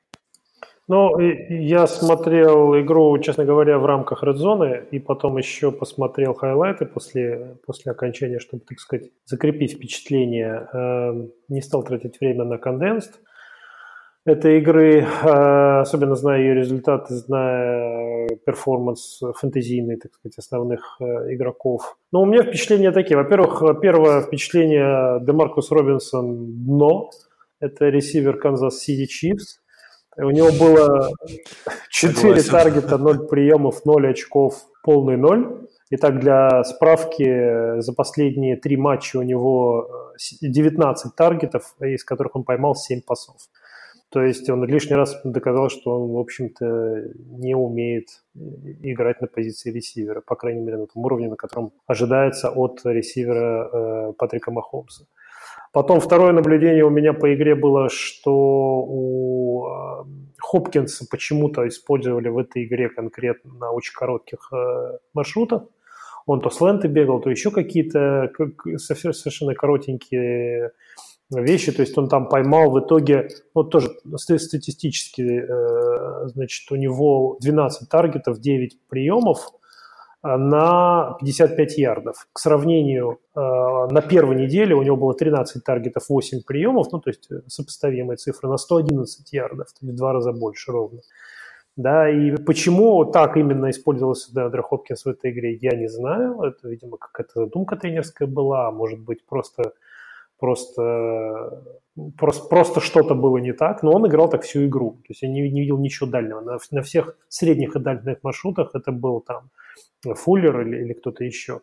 Ну, 0.88 1.18
я 1.20 1.88
смотрел 1.88 2.80
игру, 2.80 3.18
честно 3.18 3.44
говоря, 3.44 3.80
в 3.80 3.86
рамках 3.88 4.24
Red 4.24 4.36
Zone, 4.36 4.88
и 4.92 5.00
потом 5.00 5.38
еще 5.38 5.72
посмотрел 5.72 6.36
хайлайты 6.36 6.86
после, 6.86 7.58
после 7.66 7.92
окончания, 7.92 8.38
чтобы, 8.38 8.64
так 8.68 8.80
сказать, 8.80 9.10
закрепить 9.26 9.74
впечатление. 9.74 10.70
Эм, 10.74 11.32
не 11.50 11.62
стал 11.62 11.84
тратить 11.84 12.20
время 12.20 12.44
на 12.44 12.60
condensed 12.60 13.20
этой 14.26 14.60
игры, 14.60 15.02
э, 15.02 15.80
особенно 15.80 16.16
зная 16.16 16.40
ее 16.40 16.54
результаты, 16.54 17.16
зная 17.16 18.28
performance 18.46 19.22
фэнтезийный, 19.40 19.98
так 19.98 20.14
сказать, 20.14 20.38
основных 20.38 20.98
э, 21.00 21.34
игроков. 21.34 21.98
Но 22.12 22.22
у 22.22 22.26
меня 22.28 22.44
впечатления 22.44 22.92
такие. 22.92 23.18
Во-первых, 23.18 23.64
первое 23.82 24.22
впечатление 24.22 25.20
Демаркус 25.26 25.72
Робинсон– 25.72 26.46
дно. 26.66 27.10
Это 27.60 27.90
ресивер 27.90 28.38
Канзас 28.38 28.80
Сити 28.80 29.08
Чифс 29.08 29.62
у 30.18 30.30
него 30.32 30.52
было 30.52 31.12
4 31.90 32.44
таргета, 32.44 32.98
0 32.98 33.28
приемов, 33.28 33.86
0 33.86 34.10
очков, 34.10 34.66
полный 34.84 35.18
0. 35.18 35.68
Итак, 35.92 36.20
для 36.20 36.64
справки, 36.64 37.80
за 37.80 37.94
последние 37.94 38.56
три 38.58 38.76
матча 38.76 39.18
у 39.18 39.22
него 39.22 40.14
19 40.42 41.06
э, 41.06 41.10
таргетов, 41.16 41.76
из 41.80 42.04
которых 42.04 42.36
он 42.36 42.44
поймал 42.44 42.76
7 42.76 43.02
пасов. 43.02 43.38
То 44.10 44.24
есть 44.24 44.50
он 44.50 44.64
лишний 44.66 44.96
раз 44.96 45.20
доказал, 45.24 45.70
что 45.70 45.92
он, 46.00 46.12
в 46.12 46.18
общем-то, 46.18 47.04
не 47.38 47.56
умеет 47.56 48.24
играть 48.34 49.20
на 49.22 49.28
позиции 49.28 49.72
ресивера, 49.72 50.22
по 50.22 50.36
крайней 50.36 50.62
мере, 50.62 50.78
на 50.78 50.88
том 50.88 51.04
уровне, 51.04 51.28
на 51.28 51.36
котором 51.36 51.74
ожидается 51.86 52.50
от 52.50 52.82
ресивера 52.86 53.70
э, 54.10 54.14
Патрика 54.14 54.52
Махомса. 54.52 55.06
Потом 55.76 56.00
второе 56.00 56.32
наблюдение 56.32 56.86
у 56.86 56.90
меня 56.90 57.12
по 57.12 57.36
игре 57.36 57.54
было, 57.54 57.90
что 57.90 58.32
у 58.32 59.68
э, 59.68 60.06
Хопкинса 60.40 61.06
почему-то 61.12 61.68
использовали 61.68 62.30
в 62.30 62.38
этой 62.38 62.64
игре 62.64 62.88
конкретно 62.88 63.54
на 63.56 63.72
очень 63.72 63.94
коротких 63.94 64.54
э, 64.54 65.00
маршрутах. 65.14 65.64
Он 66.28 66.40
то 66.40 66.50
с 66.50 66.62
ленты 66.62 66.88
бегал, 66.88 67.20
то 67.20 67.30
еще 67.30 67.52
какие-то 67.52 68.32
совершенно 68.78 69.54
коротенькие 69.54 70.72
вещи. 71.30 71.74
То 71.74 71.82
есть 71.82 71.98
он 71.98 72.08
там 72.08 72.30
поймал 72.30 72.72
в 72.72 72.80
итоге, 72.80 73.28
вот 73.54 73.70
тоже 73.70 73.90
статистически, 74.16 75.44
э, 75.44 76.28
значит, 76.28 76.72
у 76.72 76.78
него 76.78 77.38
12 77.42 77.90
таргетов, 77.90 78.40
9 78.40 78.80
приемов– 78.88 79.50
на 80.26 81.18
55 81.20 81.78
ярдов. 81.78 82.28
К 82.34 82.40
сравнению, 82.40 83.20
э, 83.36 83.40
на 83.40 84.02
первой 84.02 84.36
неделе 84.36 84.74
у 84.74 84.82
него 84.82 84.98
было 84.98 85.14
13 85.14 85.64
таргетов, 85.64 86.10
8 86.10 86.42
приемов, 86.42 86.92
ну, 86.92 87.00
то 87.00 87.10
есть 87.10 87.32
э, 87.32 87.42
сопоставимые 87.48 88.18
цифры, 88.18 88.50
на 88.50 88.58
111 88.58 89.34
ярдов, 89.34 89.68
то 89.68 89.86
есть 89.86 89.94
в 89.94 89.98
два 89.98 90.14
раза 90.14 90.32
больше 90.32 90.72
ровно. 90.72 91.02
Да, 91.78 92.10
и 92.10 92.38
почему 92.38 93.06
так 93.06 93.36
именно 93.38 93.70
использовался 93.70 94.34
Деандре 94.34 94.62
Хопкинс 94.62 95.06
в 95.06 95.10
этой 95.10 95.32
игре, 95.32 95.56
я 95.62 95.76
не 95.76 95.90
знаю. 95.90 96.42
Это, 96.42 96.70
видимо, 96.70 96.98
какая-то 96.98 97.42
задумка 97.42 97.76
тренерская 97.76 98.28
была, 98.28 98.70
а 98.70 98.72
может 98.72 99.00
быть, 99.00 99.26
просто, 99.26 99.74
просто, 100.40 101.64
просто, 102.18 102.48
просто 102.48 102.80
что-то 102.80 103.16
было 103.16 103.38
не 103.38 103.54
так. 103.54 103.84
Но 103.84 103.92
он 103.92 104.08
играл 104.08 104.30
так 104.30 104.44
всю 104.44 104.66
игру. 104.66 104.92
То 105.02 105.10
есть 105.10 105.22
я 105.22 105.30
не, 105.30 105.50
не 105.50 105.62
видел 105.62 105.78
ничего 105.78 106.10
дальнего. 106.10 106.42
На, 106.42 106.58
на 106.72 106.82
всех 106.82 107.18
средних 107.30 107.76
и 107.76 107.80
дальних 107.80 108.24
маршрутах 108.24 108.72
это 108.74 108.92
был 108.92 109.22
там 109.22 109.50
Фуллер 110.04 110.62
или, 110.62 110.84
или 110.84 110.94
кто-то 110.94 111.24
еще. 111.24 111.62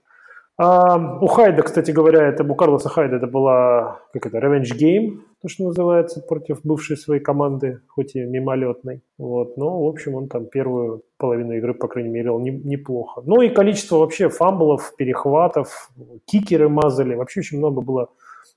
А, 0.58 1.18
у 1.20 1.26
Хайда, 1.26 1.62
кстати 1.62 1.90
говоря, 1.90 2.28
это 2.28 2.44
у 2.44 2.54
Карлоса 2.54 2.88
Хайда 2.88 3.16
это 3.16 3.26
была 3.26 4.00
как 4.12 4.26
это, 4.26 4.38
revenge 4.38 4.76
game, 4.78 5.20
то, 5.40 5.48
что 5.48 5.64
называется, 5.64 6.20
против 6.20 6.60
бывшей 6.62 6.96
своей 6.96 7.20
команды, 7.20 7.80
хоть 7.88 8.14
и 8.14 8.20
мимолетной. 8.20 9.02
Вот. 9.18 9.56
Но, 9.56 9.82
в 9.82 9.88
общем, 9.88 10.14
он 10.14 10.28
там 10.28 10.46
первую 10.46 11.02
половину 11.16 11.52
игры, 11.54 11.74
по 11.74 11.88
крайней 11.88 12.10
мере, 12.10 12.30
не, 12.38 12.50
неплохо. 12.50 13.22
Ну 13.24 13.40
и 13.40 13.48
количество 13.48 13.96
вообще 13.96 14.28
фамблов, 14.28 14.94
перехватов, 14.96 15.90
кикеры 16.26 16.68
мазали. 16.68 17.14
Вообще 17.14 17.40
очень 17.40 17.58
много 17.58 17.80
было 17.80 18.10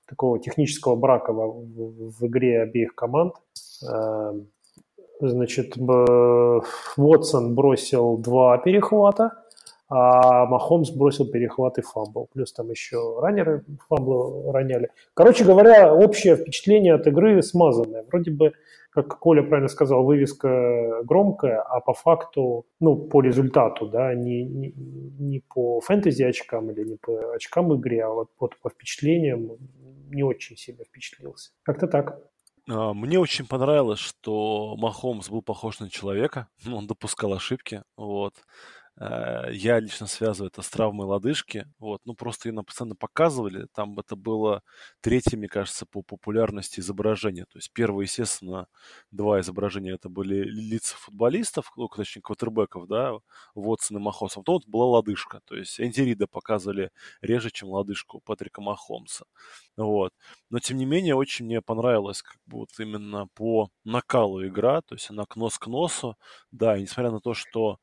такого 0.06 0.38
технического 0.38 0.96
брака 0.96 1.32
в, 1.32 2.10
в, 2.18 2.26
игре 2.26 2.62
обеих 2.62 2.94
команд. 2.94 3.34
А, 3.88 4.34
значит, 5.20 5.76
Уотсон 5.76 7.54
бросил 7.54 8.18
два 8.18 8.58
перехвата, 8.58 9.32
а 9.88 10.46
Махомс 10.46 10.90
бросил 10.90 11.26
перехват 11.30 11.78
и 11.78 11.82
fumble. 11.82 12.28
Плюс 12.32 12.52
там 12.52 12.70
еще 12.70 13.20
раннеры 13.20 13.64
фамблы 13.88 14.50
роняли. 14.50 14.90
Короче 15.14 15.44
говоря, 15.44 15.94
общее 15.94 16.36
впечатление 16.36 16.94
от 16.94 17.06
игры 17.06 17.40
смазанное. 17.42 18.04
Вроде 18.10 18.32
бы, 18.32 18.52
как 18.90 19.18
Коля 19.20 19.42
правильно 19.42 19.68
сказал, 19.68 20.02
вывеска 20.02 21.02
громкая, 21.04 21.60
а 21.60 21.80
по 21.80 21.94
факту, 21.94 22.66
ну, 22.80 22.96
по 22.96 23.20
результату, 23.22 23.86
да, 23.86 24.12
не, 24.14 24.44
не, 24.44 24.72
не 25.18 25.40
по 25.54 25.80
фэнтези 25.80 26.24
очкам 26.24 26.70
или 26.70 26.82
не 26.82 26.96
по 26.96 27.34
очкам 27.34 27.72
игре, 27.76 28.02
а 28.04 28.08
вот, 28.08 28.28
вот 28.40 28.56
по 28.60 28.70
впечатлениям 28.70 29.52
не 30.06 30.22
очень 30.22 30.56
сильно 30.56 30.84
впечатлился. 30.84 31.52
Как-то 31.62 31.86
так. 31.86 32.18
А, 32.68 32.94
мне 32.94 33.18
очень 33.18 33.46
понравилось, 33.46 34.00
что 34.00 34.76
Махомс 34.76 35.28
был 35.28 35.42
похож 35.42 35.80
на 35.80 35.90
человека, 35.90 36.48
он 36.66 36.86
допускал 36.86 37.32
ошибки, 37.32 37.82
вот. 37.96 38.34
Э, 38.98 39.52
я 39.52 39.78
лично 39.80 40.06
связываю 40.06 40.48
это 40.50 40.62
с 40.62 40.70
травмой 40.70 41.06
лодыжки. 41.06 41.66
Вот. 41.78 42.00
Ну, 42.04 42.14
просто 42.14 42.48
ее 42.48 42.54
нам 42.54 42.64
постоянно 42.64 42.96
показывали. 42.96 43.66
Там 43.74 43.98
это 43.98 44.16
было 44.16 44.62
третье, 45.00 45.36
мне 45.36 45.48
кажется, 45.48 45.86
по 45.86 46.02
популярности 46.02 46.80
изображения. 46.80 47.44
То 47.46 47.58
есть 47.58 47.70
первое, 47.72 48.04
естественно, 48.04 48.68
два 49.10 49.40
изображения 49.40 49.92
это 49.92 50.08
были 50.08 50.44
лица 50.44 50.96
футболистов, 50.96 51.72
ну, 51.76 51.88
точнее, 51.88 52.22
квотербеков, 52.22 52.86
да, 52.88 53.12
Вотсон 53.54 53.98
и 53.98 54.00
Махомс. 54.00 54.36
А 54.36 54.40
потом 54.40 54.56
вот 54.56 54.66
была 54.66 54.86
лодыжка. 54.86 55.40
То 55.44 55.56
есть 55.56 55.80
Энди 55.80 56.14
показывали 56.26 56.90
реже, 57.20 57.50
чем 57.50 57.68
лодыжку 57.68 58.20
Патрика 58.20 58.60
Махомса. 58.62 59.26
Вот. 59.76 60.12
Но, 60.50 60.58
тем 60.58 60.78
не 60.78 60.86
менее, 60.86 61.14
очень 61.14 61.44
мне 61.46 61.60
понравилось 61.60 62.22
как 62.22 62.38
бы 62.46 62.58
вот 62.60 62.70
именно 62.78 63.26
по 63.34 63.70
накалу 63.84 64.46
игра. 64.46 64.80
То 64.82 64.94
есть 64.94 65.10
она 65.10 65.26
к 65.26 65.36
нос 65.36 65.58
к 65.58 65.66
носу. 65.66 66.16
Да, 66.50 66.76
и 66.78 66.82
несмотря 66.82 67.10
на 67.10 67.20
то, 67.20 67.34
что 67.34 67.78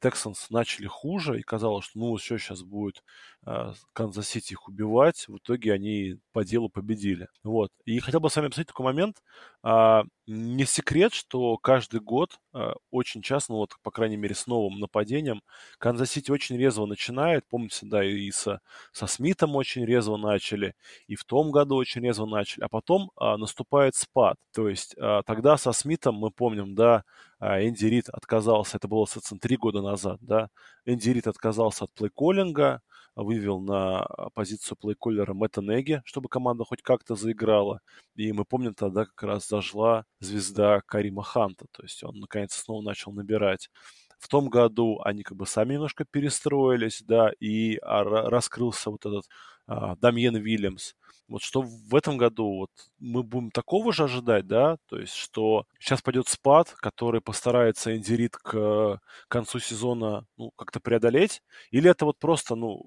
Тексанс 0.00 0.49
начали 0.50 0.86
хуже, 0.86 1.38
и 1.40 1.42
казалось, 1.42 1.84
что 1.86 1.98
ну 1.98 2.16
все, 2.16 2.38
сейчас 2.38 2.62
будет 2.62 3.02
Канзас-Сити 3.44 4.52
их 4.52 4.68
убивать. 4.68 5.26
В 5.26 5.38
итоге 5.38 5.72
они 5.72 6.18
по 6.32 6.44
делу 6.44 6.68
победили. 6.68 7.28
Вот. 7.42 7.70
И 7.86 7.98
хотел 7.98 8.20
бы 8.20 8.28
с 8.28 8.36
вами 8.36 8.48
обсудить 8.48 8.68
такой 8.68 8.84
момент. 8.84 9.22
А, 9.62 10.04
не 10.26 10.64
секрет, 10.64 11.12
что 11.14 11.56
каждый 11.56 12.00
год 12.00 12.38
а, 12.52 12.74
очень 12.90 13.22
часто, 13.22 13.52
ну 13.52 13.58
вот, 13.58 13.74
по 13.82 13.90
крайней 13.90 14.16
мере, 14.16 14.34
с 14.34 14.46
новым 14.46 14.78
нападением, 14.78 15.42
Канзас-Сити 15.78 16.30
очень 16.30 16.58
резво 16.58 16.86
начинает. 16.86 17.46
Помните, 17.48 17.86
да, 17.86 18.04
и 18.04 18.30
со, 18.30 18.60
со 18.92 19.06
Смитом 19.06 19.56
очень 19.56 19.84
резво 19.86 20.16
начали, 20.16 20.74
и 21.06 21.16
в 21.16 21.24
том 21.24 21.50
году 21.50 21.76
очень 21.76 22.02
резво 22.02 22.26
начали. 22.26 22.64
А 22.64 22.68
потом 22.68 23.10
а, 23.16 23.38
наступает 23.38 23.94
спад. 23.94 24.36
То 24.52 24.68
есть 24.68 24.94
а, 24.98 25.22
тогда 25.22 25.56
со 25.56 25.72
Смитом, 25.72 26.16
мы 26.16 26.30
помним, 26.30 26.74
да, 26.74 27.04
Энди 27.40 27.86
Рид 27.86 28.10
отказался, 28.10 28.76
это 28.76 28.86
было, 28.86 29.06
соответственно, 29.06 29.40
три 29.40 29.56
года 29.56 29.80
назад, 29.80 30.18
да, 30.20 30.50
Энди 30.84 31.08
Рид 31.08 31.26
отказался 31.26 31.84
от 31.84 31.92
плейколлинга, 31.94 32.82
вывел 33.16 33.60
на 33.60 34.06
позицию 34.34 34.76
плейколлера 34.78 35.34
Мэтта 35.34 35.62
Неги, 35.62 36.02
чтобы 36.04 36.28
команда 36.28 36.64
хоть 36.64 36.82
как-то 36.82 37.16
заиграла. 37.16 37.80
И 38.14 38.32
мы 38.32 38.44
помним, 38.44 38.74
тогда 38.74 39.04
как 39.04 39.22
раз 39.22 39.48
зажила 39.48 40.04
звезда 40.20 40.80
Карима 40.86 41.22
Ханта, 41.22 41.66
то 41.72 41.82
есть 41.82 42.02
он 42.04 42.20
наконец 42.20 42.54
снова 42.54 42.82
начал 42.82 43.12
набирать. 43.12 43.70
В 44.18 44.28
том 44.28 44.48
году 44.50 45.00
они 45.02 45.22
как 45.22 45.36
бы 45.36 45.46
сами 45.46 45.74
немножко 45.74 46.04
перестроились, 46.04 47.02
да, 47.06 47.30
и 47.40 47.78
раскрылся 47.82 48.90
вот 48.90 49.06
этот 49.06 49.24
а, 49.66 49.96
Дамьен 49.96 50.36
Вильямс. 50.36 50.94
Вот 51.30 51.42
что 51.42 51.62
в 51.62 51.94
этом 51.94 52.16
году 52.16 52.58
вот 52.58 52.70
мы 52.98 53.22
будем 53.22 53.50
такого 53.52 53.92
же 53.92 54.04
ожидать, 54.04 54.46
да, 54.48 54.78
то 54.88 54.98
есть 54.98 55.14
что 55.14 55.64
сейчас 55.78 56.02
пойдет 56.02 56.28
спад, 56.28 56.74
который 56.76 57.20
постарается 57.20 57.96
Индирит 57.96 58.36
к 58.36 59.00
концу 59.28 59.60
сезона 59.60 60.26
ну, 60.36 60.50
как-то 60.56 60.80
преодолеть, 60.80 61.42
или 61.70 61.88
это 61.88 62.04
вот 62.04 62.18
просто 62.18 62.56
ну, 62.56 62.82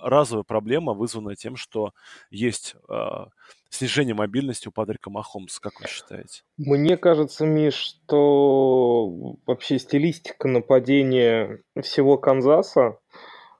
разовая 0.00 0.44
проблема, 0.44 0.94
вызванная 0.94 1.34
тем, 1.34 1.56
что 1.56 1.92
есть 2.30 2.76
э, 2.88 3.26
снижение 3.68 4.14
мобильности 4.14 4.68
у 4.68 4.72
Патрика 4.72 5.10
Махомса, 5.10 5.60
как 5.60 5.80
вы 5.80 5.88
считаете? 5.88 6.42
Мне 6.56 6.96
кажется, 6.96 7.46
Миш, 7.46 7.74
что 7.74 9.36
вообще 9.44 9.78
стилистика 9.78 10.46
нападения 10.46 11.62
всего 11.82 12.16
Канзаса, 12.16 12.98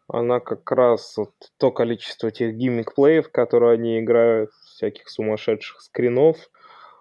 она 0.08 0.40
как 0.40 0.70
раз 0.72 1.16
вот 1.16 1.32
то 1.58 1.70
количество 1.70 2.30
тех 2.30 2.54
гиммик-плеев, 2.54 3.30
которые 3.30 3.74
они 3.74 4.00
играют, 4.00 4.50
всяких 4.74 5.08
сумасшедших 5.08 5.80
скринов, 5.80 6.36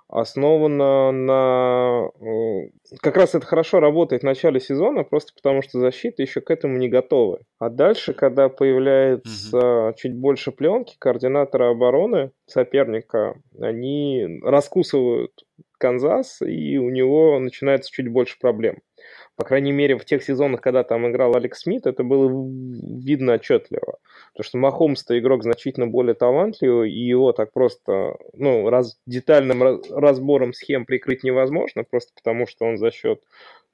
основано 0.10 1.12
на... 1.12 2.10
Э, 2.22 2.70
как 3.02 3.18
раз 3.18 3.36
это 3.36 3.46
хорошо 3.46 3.80
работает 3.80 4.22
в 4.22 4.26
начале 4.26 4.60
сезона, 4.60 5.04
просто 5.04 5.34
потому 5.36 5.62
что 5.62 5.80
защита 5.80 6.22
еще 6.22 6.42
к 6.42 6.50
этому 6.50 6.78
не 6.78 6.88
готова. 6.88 7.40
А 7.60 7.70
дальше, 7.70 8.14
когда 8.14 8.50
появляется 8.50 9.58
mm-hmm. 9.58 9.94
чуть 9.98 10.16
больше 10.18 10.52
пленки, 10.52 10.96
координаторы 11.00 11.72
обороны 11.72 12.32
соперника, 12.46 13.36
они 13.60 14.40
раскусывают 14.44 15.32
Канзас, 15.78 16.42
и 16.42 16.78
у 16.78 16.90
него 16.90 17.40
начинается 17.40 17.92
чуть 17.92 18.08
больше 18.08 18.38
проблем. 18.40 18.78
По 19.38 19.44
крайней 19.44 19.72
мере, 19.72 19.96
в 19.96 20.04
тех 20.04 20.24
сезонах, 20.24 20.62
когда 20.62 20.84
там 20.84 21.08
играл 21.08 21.36
Алекс 21.36 21.62
Смит, 21.62 21.86
это 21.86 22.04
было 22.04 22.28
видно 22.28 23.34
отчетливо. 23.34 24.00
Потому 24.34 24.44
что 24.44 24.58
Махомс-то 24.58 25.18
игрок 25.20 25.44
значительно 25.44 25.86
более 25.86 26.16
талантливый, 26.16 26.92
и 26.92 27.06
его 27.06 27.32
так 27.34 27.54
просто 27.54 28.18
ну, 28.34 28.68
раз, 28.72 28.98
детальным 29.06 29.82
разбором 29.92 30.54
схем 30.54 30.86
прикрыть 30.86 31.24
невозможно, 31.24 31.84
просто 31.84 32.14
потому 32.16 32.48
что 32.48 32.66
он 32.66 32.78
за 32.78 32.90
счет 32.90 33.22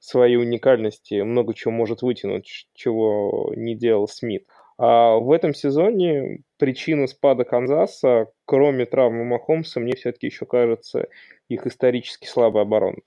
своей 0.00 0.36
уникальности 0.36 1.22
много 1.22 1.54
чего 1.54 1.72
может 1.72 2.02
вытянуть, 2.02 2.68
чего 2.74 3.50
не 3.56 3.74
делал 3.74 4.06
Смит. 4.06 4.46
А 4.76 5.16
в 5.16 5.32
этом 5.32 5.54
сезоне 5.54 6.40
причина 6.58 7.06
спада 7.06 7.44
Канзаса, 7.44 8.26
кроме 8.44 8.84
травмы 8.84 9.24
Махомса, 9.24 9.80
мне 9.80 9.94
все-таки 9.94 10.26
еще 10.26 10.44
кажется 10.44 11.08
их 11.48 11.66
исторически 11.66 12.26
слабая 12.26 12.62
оборона. 12.62 12.98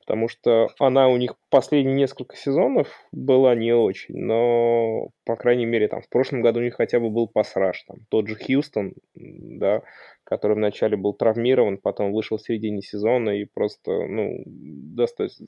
Потому 0.00 0.28
что 0.28 0.68
она 0.78 1.08
у 1.08 1.16
них 1.16 1.34
последние 1.50 1.94
несколько 1.94 2.36
сезонов 2.36 2.88
была 3.12 3.54
не 3.54 3.72
очень, 3.72 4.16
но, 4.16 5.10
по 5.24 5.36
крайней 5.36 5.66
мере, 5.66 5.88
там 5.88 6.02
в 6.02 6.08
прошлом 6.08 6.42
году 6.42 6.60
у 6.60 6.62
них 6.62 6.74
хотя 6.74 7.00
бы 7.00 7.10
был 7.10 7.28
пасраж. 7.28 7.82
Там, 7.84 7.98
тот 8.08 8.28
же 8.28 8.34
Хьюстон, 8.34 8.94
да, 9.14 9.82
который 10.24 10.56
вначале 10.56 10.96
был 10.96 11.14
травмирован, 11.14 11.78
потом 11.78 12.12
вышел 12.12 12.38
в 12.38 12.42
середине 12.42 12.82
сезона 12.82 13.30
и 13.30 13.44
просто, 13.44 14.06
ну, 14.06 14.42
достаточно 14.46 15.46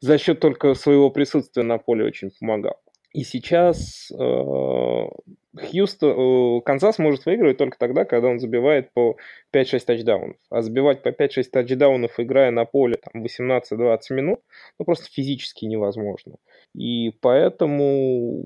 за 0.00 0.18
счет 0.18 0.40
только 0.40 0.74
своего 0.74 1.10
присутствия 1.10 1.62
на 1.62 1.78
поле 1.78 2.04
очень 2.04 2.30
помогал. 2.38 2.80
И 3.18 3.24
сейчас 3.24 4.12
э, 4.12 5.08
Хьюстон, 5.56 6.58
э, 6.58 6.60
Канзас 6.64 7.00
может 7.00 7.26
выигрывать 7.26 7.56
только 7.56 7.76
тогда, 7.76 8.04
когда 8.04 8.28
он 8.28 8.38
забивает 8.38 8.92
по 8.92 9.16
5-6 9.52 9.80
тачдаунов. 9.86 10.36
А 10.50 10.62
забивать 10.62 11.02
по 11.02 11.08
5-6 11.08 11.50
тачдаунов, 11.50 12.20
играя 12.20 12.52
на 12.52 12.64
поле 12.64 12.96
там, 12.96 13.24
18-20 13.24 13.98
минут, 14.10 14.38
ну 14.78 14.84
просто 14.84 15.06
физически 15.10 15.64
невозможно. 15.64 16.36
И 16.76 17.10
поэтому 17.20 18.44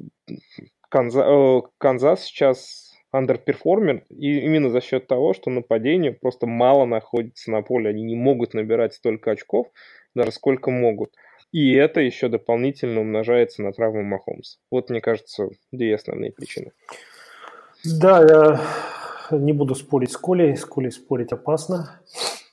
Канзас, 0.89 1.27
э, 1.29 1.61
Канзас 1.77 2.25
сейчас 2.25 2.95
underperformer 3.11 4.07
именно 4.09 4.71
за 4.71 4.81
счет 4.81 5.07
того, 5.07 5.35
что 5.35 5.51
нападение 5.51 6.13
просто 6.13 6.47
мало 6.47 6.87
находится 6.87 7.51
на 7.51 7.61
поле. 7.61 7.91
Они 7.91 8.05
не 8.05 8.17
могут 8.17 8.55
набирать 8.55 8.95
столько 8.95 9.33
очков, 9.33 9.67
даже 10.15 10.33
сколько 10.33 10.71
могут. 10.71 11.15
И 11.53 11.73
это 11.75 12.01
еще 12.01 12.29
дополнительно 12.29 13.01
умножается 13.01 13.63
на 13.63 13.73
травму 13.73 14.03
Махомса. 14.03 14.59
Вот, 14.71 14.89
мне 14.89 15.03
кажется, 15.03 15.51
две 15.71 15.95
основные 15.95 16.33
причины. 16.33 16.73
Да, 17.85 18.23
я 18.23 18.61
не 19.39 19.53
буду 19.53 19.75
спорить 19.75 20.13
с 20.13 20.17
Колей. 20.17 20.57
С 20.57 20.65
Колей 20.65 20.91
спорить 20.91 21.33
опасно. 21.33 22.01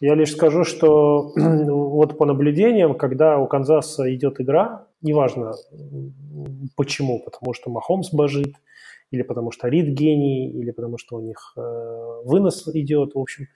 Я 0.02 0.15
лишь 0.15 0.32
скажу, 0.32 0.65
что 0.65 1.32
вот 1.36 2.17
по 2.17 2.26
наблюдениям, 2.26 2.95
когда 2.95 3.38
у 3.38 3.47
Канзаса 3.47 4.13
идет 4.13 4.41
игра, 4.41 4.88
неважно 5.02 5.54
почему, 6.76 7.21
потому 7.23 7.54
что 7.54 7.69
Махомс 7.69 8.12
божит, 8.12 8.54
или 9.12 9.23
потому 9.23 9.52
что 9.52 9.67
Рид 9.67 9.88
гений, 9.88 10.52
или 10.52 10.71
потому 10.71 10.97
что 10.97 11.17
у 11.17 11.21
них 11.21 11.54
э, 11.58 12.21
вынос 12.26 12.67
идет, 12.73 13.15
в 13.15 13.19
общем, 13.19 13.47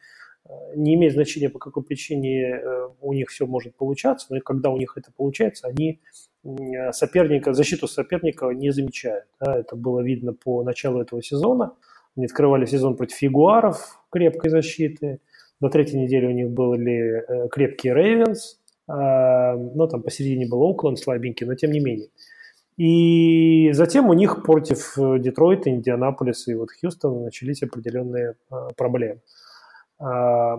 не 0.75 0.95
имеет 0.95 1.13
значения, 1.13 1.49
по 1.49 1.59
какой 1.59 1.83
причине 1.83 2.43
э, 2.43 2.89
у 3.01 3.13
них 3.13 3.29
все 3.29 3.45
может 3.45 3.75
получаться, 3.75 4.27
но 4.29 4.37
и 4.37 4.41
когда 4.41 4.69
у 4.69 4.77
них 4.77 4.97
это 4.97 5.11
получается, 5.15 5.67
они 5.67 6.01
соперника, 6.91 7.53
защиту 7.53 7.87
соперника 7.87 8.49
не 8.49 8.71
замечают. 8.71 9.25
Да, 9.39 9.57
это 9.57 9.77
было 9.77 10.01
видно 10.01 10.33
по 10.33 10.61
началу 10.63 11.01
этого 11.01 11.23
сезона. 11.23 11.73
Они 12.17 12.25
открывали 12.25 12.65
сезон 12.65 12.97
против 12.97 13.21
Ягуаров 13.21 14.03
крепкой 14.11 14.51
защиты. 14.51 15.21
На 15.61 15.69
третьей 15.69 15.99
неделе 16.01 16.27
у 16.27 16.31
них 16.31 16.49
были 16.49 17.23
э, 17.25 17.47
крепкие 17.49 17.93
Рейвенс. 17.93 18.59
Но 18.85 19.87
там 19.89 20.03
посередине 20.03 20.45
был 20.45 20.61
Оукленд 20.61 20.99
слабенький, 20.99 21.47
но 21.47 21.55
тем 21.55 21.71
не 21.71 21.79
менее. 21.79 22.09
И 22.75 23.71
затем 23.71 24.09
у 24.09 24.13
них 24.13 24.43
против 24.43 24.97
э, 24.97 25.19
Детройта, 25.19 25.69
Индианаполиса 25.69 26.51
и 26.51 26.55
вот 26.55 26.67
Хьюстона 26.71 27.23
начались 27.23 27.63
определенные 27.63 28.35
проблемы. 28.75 29.21
А, 30.03 30.57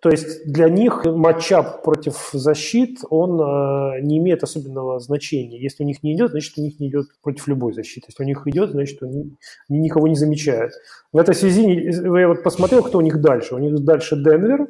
то 0.00 0.10
есть 0.10 0.44
для 0.50 0.68
них 0.68 1.04
матчап 1.04 1.84
против 1.84 2.30
защит, 2.32 2.98
он 3.10 3.40
а, 3.40 4.00
не 4.00 4.18
имеет 4.18 4.42
особенного 4.42 4.98
значения. 4.98 5.60
Если 5.60 5.84
у 5.84 5.86
них 5.86 6.02
не 6.02 6.16
идет, 6.16 6.32
значит 6.32 6.58
у 6.58 6.62
них 6.62 6.80
не 6.80 6.88
идет 6.88 7.06
против 7.22 7.46
любой 7.46 7.74
защиты. 7.74 8.06
Если 8.08 8.24
у 8.24 8.26
них 8.26 8.44
идет, 8.48 8.70
значит 8.70 9.00
они, 9.04 9.36
никого 9.68 10.08
не 10.08 10.16
замечают. 10.16 10.72
В 11.12 11.18
этой 11.18 11.36
связи 11.36 11.62
я 11.62 12.26
вот 12.26 12.42
посмотрел, 12.42 12.82
кто 12.82 12.98
у 12.98 13.02
них 13.02 13.20
дальше. 13.20 13.54
У 13.54 13.58
них 13.58 13.84
дальше 13.84 14.16
Денвер, 14.16 14.66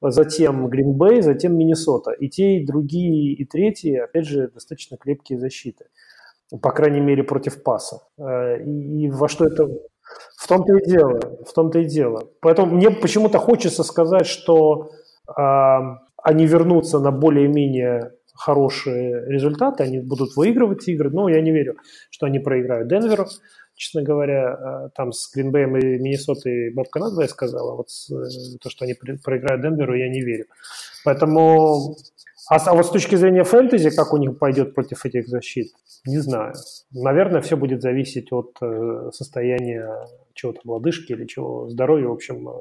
затем 0.00 0.68
Гринбей, 0.68 1.20
затем 1.20 1.58
Миннесота. 1.58 2.12
И 2.12 2.28
те, 2.28 2.58
и 2.58 2.64
другие, 2.64 3.34
и 3.34 3.44
третьи, 3.44 3.96
опять 3.96 4.26
же, 4.26 4.48
достаточно 4.48 4.96
крепкие 4.96 5.40
защиты. 5.40 5.86
По 6.62 6.70
крайней 6.70 7.00
мере, 7.00 7.24
против 7.24 7.64
паса. 7.64 8.02
И, 8.16 9.06
и 9.06 9.10
во 9.10 9.28
что 9.28 9.44
это 9.44 9.68
в 10.36 10.46
том-то 10.48 10.76
и 10.76 10.84
дело, 10.86 11.20
в 11.46 11.52
том-то 11.52 11.80
и 11.80 11.84
дело. 11.84 12.28
Поэтому 12.40 12.74
мне 12.74 12.90
почему-то 12.90 13.38
хочется 13.38 13.82
сказать, 13.84 14.26
что 14.26 14.90
э, 15.28 15.40
они 16.22 16.46
вернутся 16.46 16.98
на 16.98 17.10
более-менее 17.10 18.12
хорошие 18.34 19.26
результаты, 19.26 19.84
они 19.84 20.00
будут 20.00 20.36
выигрывать 20.36 20.88
игры, 20.88 21.10
но 21.10 21.28
я 21.28 21.42
не 21.42 21.52
верю, 21.52 21.76
что 22.10 22.26
они 22.26 22.38
проиграют 22.38 22.88
Денверу. 22.88 23.26
Честно 23.74 24.02
говоря, 24.02 24.56
э, 24.86 24.88
там 24.94 25.12
с 25.12 25.30
Гринбеем 25.34 25.76
и 25.76 25.98
Миннесотой 25.98 26.72
бабка 26.74 27.00
надвое 27.00 27.28
сказала, 27.28 27.76
вот 27.76 27.88
э, 28.10 28.58
то, 28.62 28.70
что 28.70 28.84
они 28.84 28.94
проиграют 28.94 29.62
Денверу, 29.62 29.94
я 29.94 30.08
не 30.08 30.22
верю. 30.22 30.46
Поэтому 31.04 31.96
а, 32.50 32.56
а 32.56 32.74
вот 32.74 32.86
с 32.86 32.90
точки 32.90 33.14
зрения 33.14 33.44
фэнтези, 33.44 33.90
как 33.90 34.12
у 34.12 34.16
них 34.16 34.38
пойдет 34.38 34.74
против 34.74 35.04
этих 35.04 35.28
защит, 35.28 35.72
не 36.06 36.18
знаю. 36.18 36.54
Наверное, 36.92 37.40
все 37.40 37.56
будет 37.56 37.82
зависеть 37.82 38.32
от 38.32 38.56
э, 38.62 39.10
состояния 39.12 40.06
чего-то 40.34 40.60
лодыжки 40.64 41.12
или 41.12 41.26
чего 41.26 41.68
здоровья, 41.68 42.08
в 42.08 42.12
общем, 42.12 42.48
э, 42.48 42.52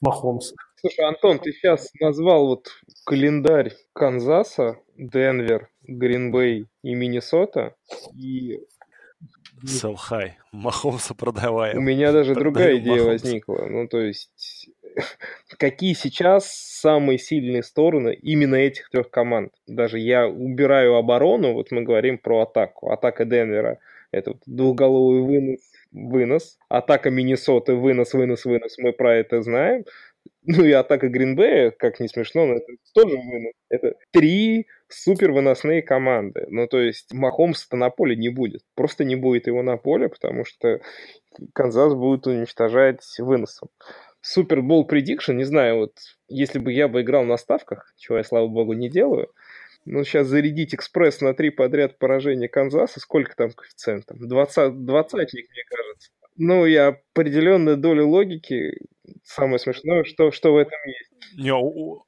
Махомса. 0.00 0.54
Слушай, 0.76 1.06
Антон, 1.06 1.38
ты 1.38 1.52
сейчас 1.52 1.90
назвал 2.00 2.46
вот 2.46 2.68
календарь 3.04 3.72
Канзаса, 3.92 4.78
Денвер, 4.96 5.70
Гринбей 5.82 6.66
и 6.82 6.94
Миннесота, 6.94 7.74
и 8.14 8.60
Sell 9.64 9.96
high. 10.10 10.32
Махомса 10.52 11.14
продаваем. 11.14 11.78
У 11.78 11.80
меня 11.80 12.12
даже 12.12 12.34
другая 12.34 12.78
идея 12.78 13.02
Махомса. 13.02 13.10
возникла. 13.10 13.66
Ну, 13.68 13.88
то 13.88 14.00
есть, 14.00 14.70
какие 15.58 15.94
сейчас 15.94 16.50
самые 16.52 17.18
сильные 17.18 17.62
стороны 17.62 18.14
именно 18.14 18.56
этих 18.56 18.90
трех 18.90 19.10
команд? 19.10 19.52
Даже 19.66 19.98
я 19.98 20.28
убираю 20.28 20.94
оборону, 20.96 21.52
вот 21.52 21.70
мы 21.70 21.82
говорим 21.82 22.18
про 22.18 22.42
атаку. 22.42 22.90
Атака 22.90 23.24
Денвера– 23.24 23.78
это 24.12 24.30
вот 24.30 24.42
двухголовый 24.46 25.22
вынос, 25.22 25.60
вынос. 25.92 26.58
Атака 26.68 27.10
Миннесоты– 27.10 27.74
вынос, 27.74 28.14
вынос, 28.14 28.44
вынос. 28.44 28.78
Мы 28.78 28.92
про 28.92 29.16
это 29.16 29.42
знаем. 29.42 29.84
Ну 30.44 30.64
и 30.64 30.72
атака 30.72 31.08
Гринбея, 31.08 31.70
как 31.70 32.00
не 32.00 32.08
смешно, 32.08 32.46
но 32.46 32.54
это 32.54 32.72
тоже 32.94 33.16
вынос. 33.16 33.52
Это 33.68 33.94
три 34.12 34.66
супер 34.88 35.32
выносные 35.32 35.82
команды. 35.82 36.46
Ну, 36.48 36.66
то 36.66 36.80
есть 36.80 37.12
Махомса-то 37.12 37.76
на 37.76 37.90
поле 37.90 38.16
не 38.16 38.30
будет. 38.30 38.62
Просто 38.74 39.04
не 39.04 39.16
будет 39.16 39.46
его 39.46 39.62
на 39.62 39.76
поле, 39.76 40.08
потому 40.08 40.44
что 40.44 40.80
Канзас 41.52 41.94
будет 41.94 42.26
уничтожать 42.26 43.02
выносом. 43.18 43.68
Super 44.20 44.57
Bowl 44.57 44.86
prediction, 44.86 45.32
не 45.32 45.44
знаю, 45.44 45.76
вот 45.76 45.92
если 46.28 46.58
бы 46.58 46.72
я 46.72 46.88
бы 46.88 47.02
играл 47.02 47.24
на 47.24 47.36
ставках, 47.36 47.92
чего 47.96 48.18
я, 48.18 48.24
слава 48.24 48.48
богу, 48.48 48.72
не 48.72 48.90
делаю, 48.90 49.30
ну, 49.84 50.04
сейчас 50.04 50.26
зарядить 50.26 50.74
экспресс 50.74 51.20
на 51.20 51.34
три 51.34 51.50
подряд 51.50 51.98
поражения 51.98 52.48
Канзаса, 52.48 53.00
сколько 53.00 53.34
там 53.36 53.52
коэффициентов? 53.52 54.18
20, 54.20 54.84
двадцатник, 54.84 55.48
мне 55.50 55.62
кажется. 55.68 56.10
Ну, 56.36 56.66
и 56.66 56.74
определенная 56.74 57.76
доля 57.76 58.04
логики 58.04 58.78
самое 59.24 59.58
смешное, 59.58 60.04
что, 60.04 60.30
что 60.30 60.52
в 60.52 60.56
этом 60.56 60.78
есть. 60.86 61.17
Не, 61.34 61.54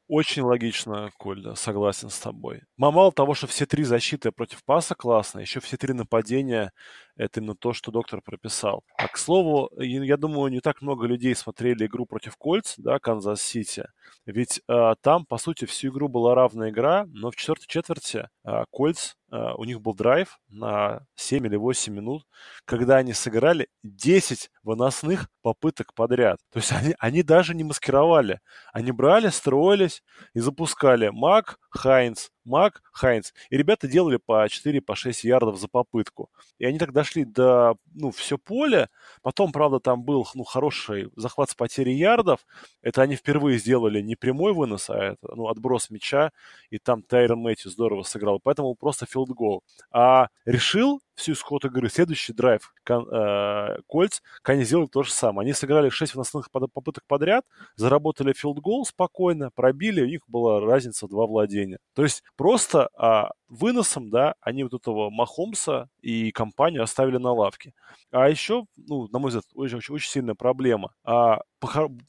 очень 0.09 0.43
логично, 0.43 1.11
Коль, 1.19 1.43
да, 1.43 1.55
согласен 1.55 2.11
с 2.11 2.19
тобой. 2.19 2.63
Мало 2.77 3.13
того, 3.13 3.35
что 3.35 3.47
все 3.47 3.67
три 3.67 3.85
защиты 3.85 4.33
против 4.33 4.65
паса 4.65 4.95
классные, 4.95 5.43
еще 5.43 5.61
все 5.61 5.77
три 5.77 5.93
нападения— 5.93 6.73
это 7.17 7.41
именно 7.41 7.55
то, 7.55 7.73
что 7.73 7.91
доктор 7.91 8.23
прописал. 8.23 8.83
А, 8.97 9.09
к 9.09 9.19
слову, 9.19 9.71
я 9.79 10.17
думаю, 10.17 10.51
не 10.51 10.61
так 10.61 10.81
много 10.81 11.07
людей 11.07 11.35
смотрели 11.35 11.87
игру 11.87 12.07
против 12.07 12.37
Кольц, 12.37 12.75
да, 12.79 12.99
Канзас-Сити. 12.99 13.87
Ведь 14.27 14.63
э, 14.69 14.95
там, 15.03 15.27
по 15.27 15.39
сути, 15.39 15.65
всю 15.67 15.89
игру 15.89 16.09
была 16.09 16.35
равная 16.35 16.71
игра, 16.71 17.07
но 17.09 17.31
в 17.31 17.37
четвертой 17.37 17.67
четверти 17.69 18.29
э, 18.45 18.65
Кольц 18.71 19.15
Uh, 19.33 19.55
у 19.59 19.65
них 19.65 19.81
был 19.81 19.95
драйв 19.95 20.41
на 20.49 21.07
7 21.15 21.47
или 21.47 21.55
8 21.55 21.95
минут, 21.95 22.27
когда 22.65 22.97
они 22.97 23.13
сыграли 23.13 23.69
10 23.85 24.51
выносных 24.65 25.29
попыток 25.41 25.95
подряд. 25.95 26.41
То 26.51 26.59
есть 26.59 26.73
они, 26.73 26.97
они 26.99 27.23
даже 27.23 27.55
не 27.55 27.63
маскировали. 27.63 28.41
Они 28.73 28.91
брали, 29.01 29.31
строились 29.31 30.03
и 30.35 30.41
запускали. 30.41 31.09
Мак, 31.11 31.59
Хайнц, 31.71 32.29
Мак, 32.45 32.83
Хайнц. 32.93 33.33
И 33.51 33.57
ребята 33.57 33.89
делали 33.89 34.17
по 34.17 34.47
4-6 34.47 34.81
по 34.81 34.95
ярдов 35.27 35.59
за 35.59 35.69
попытку. 35.69 36.31
И 36.59 36.65
они 36.65 36.79
так 36.79 36.93
дошли 36.93 37.25
до, 37.25 37.77
ну, 37.95 38.11
все 38.11 38.39
поле. 38.39 38.89
Потом, 39.23 39.53
правда, 39.53 39.81
там 39.81 40.03
был, 40.03 40.27
ну, 40.35 40.45
хороший 40.45 41.11
захват 41.17 41.51
с 41.51 41.55
потерей 41.55 41.97
ярдов. 41.97 42.41
Это 42.83 43.03
они 43.03 43.17
впервые 43.17 43.59
сделали 43.59 44.01
не 44.01 44.17
прямой 44.17 44.53
вынос, 44.53 44.91
а 44.91 44.97
это, 44.97 45.35
ну, 45.35 45.49
отброс 45.49 45.91
мяча. 45.91 46.33
И 46.71 46.79
там 46.79 47.03
Тайрон 47.03 47.41
Мэтью 47.41 47.71
здорово 47.71 48.03
сыграл. 48.03 48.41
Поэтому 48.43 48.75
просто 48.75 49.07
field 49.07 49.35
goal. 49.35 49.63
А 49.91 50.29
решил 50.45 51.01
всю 51.21 51.33
исход 51.33 51.65
игры. 51.65 51.89
Следующий 51.89 52.33
драйв 52.33 52.73
э, 52.89 53.77
Кольц, 53.87 54.21
они 54.43 54.65
сделали 54.65 54.87
то 54.87 55.03
же 55.03 55.13
самое. 55.13 55.45
Они 55.45 55.53
сыграли 55.53 55.91
6 55.91 56.15
выносных 56.15 56.51
попыток 56.51 57.05
подряд, 57.07 57.45
заработали 57.77 58.33
field 58.33 58.62
goal 58.62 58.85
спокойно, 58.87 59.51
пробили, 59.55 60.03
у 60.03 60.07
них 60.07 60.23
была 60.27 60.61
разница 60.61 61.07
в 61.07 61.11
два 61.11 61.27
владения. 61.27 61.79
То 61.95 62.03
есть 62.03 62.25
просто 62.41 62.89
а, 62.97 63.33
выносом, 63.51 64.09
да, 64.09 64.35
они 64.41 64.63
вот 64.65 64.73
этого 64.73 65.11
Махомса 65.11 65.91
и 66.01 66.31
компанию 66.31 66.83
оставили 66.83 67.19
на 67.19 67.33
лавке. 67.33 67.75
А 68.11 68.31
еще, 68.31 68.65
ну, 68.79 69.09
на 69.09 69.19
мой 69.19 69.29
взгляд, 69.29 69.45
очень, 69.53 69.77
очень, 69.77 70.09
сильная 70.09 70.35
проблема. 70.35 70.95
А, 71.05 71.41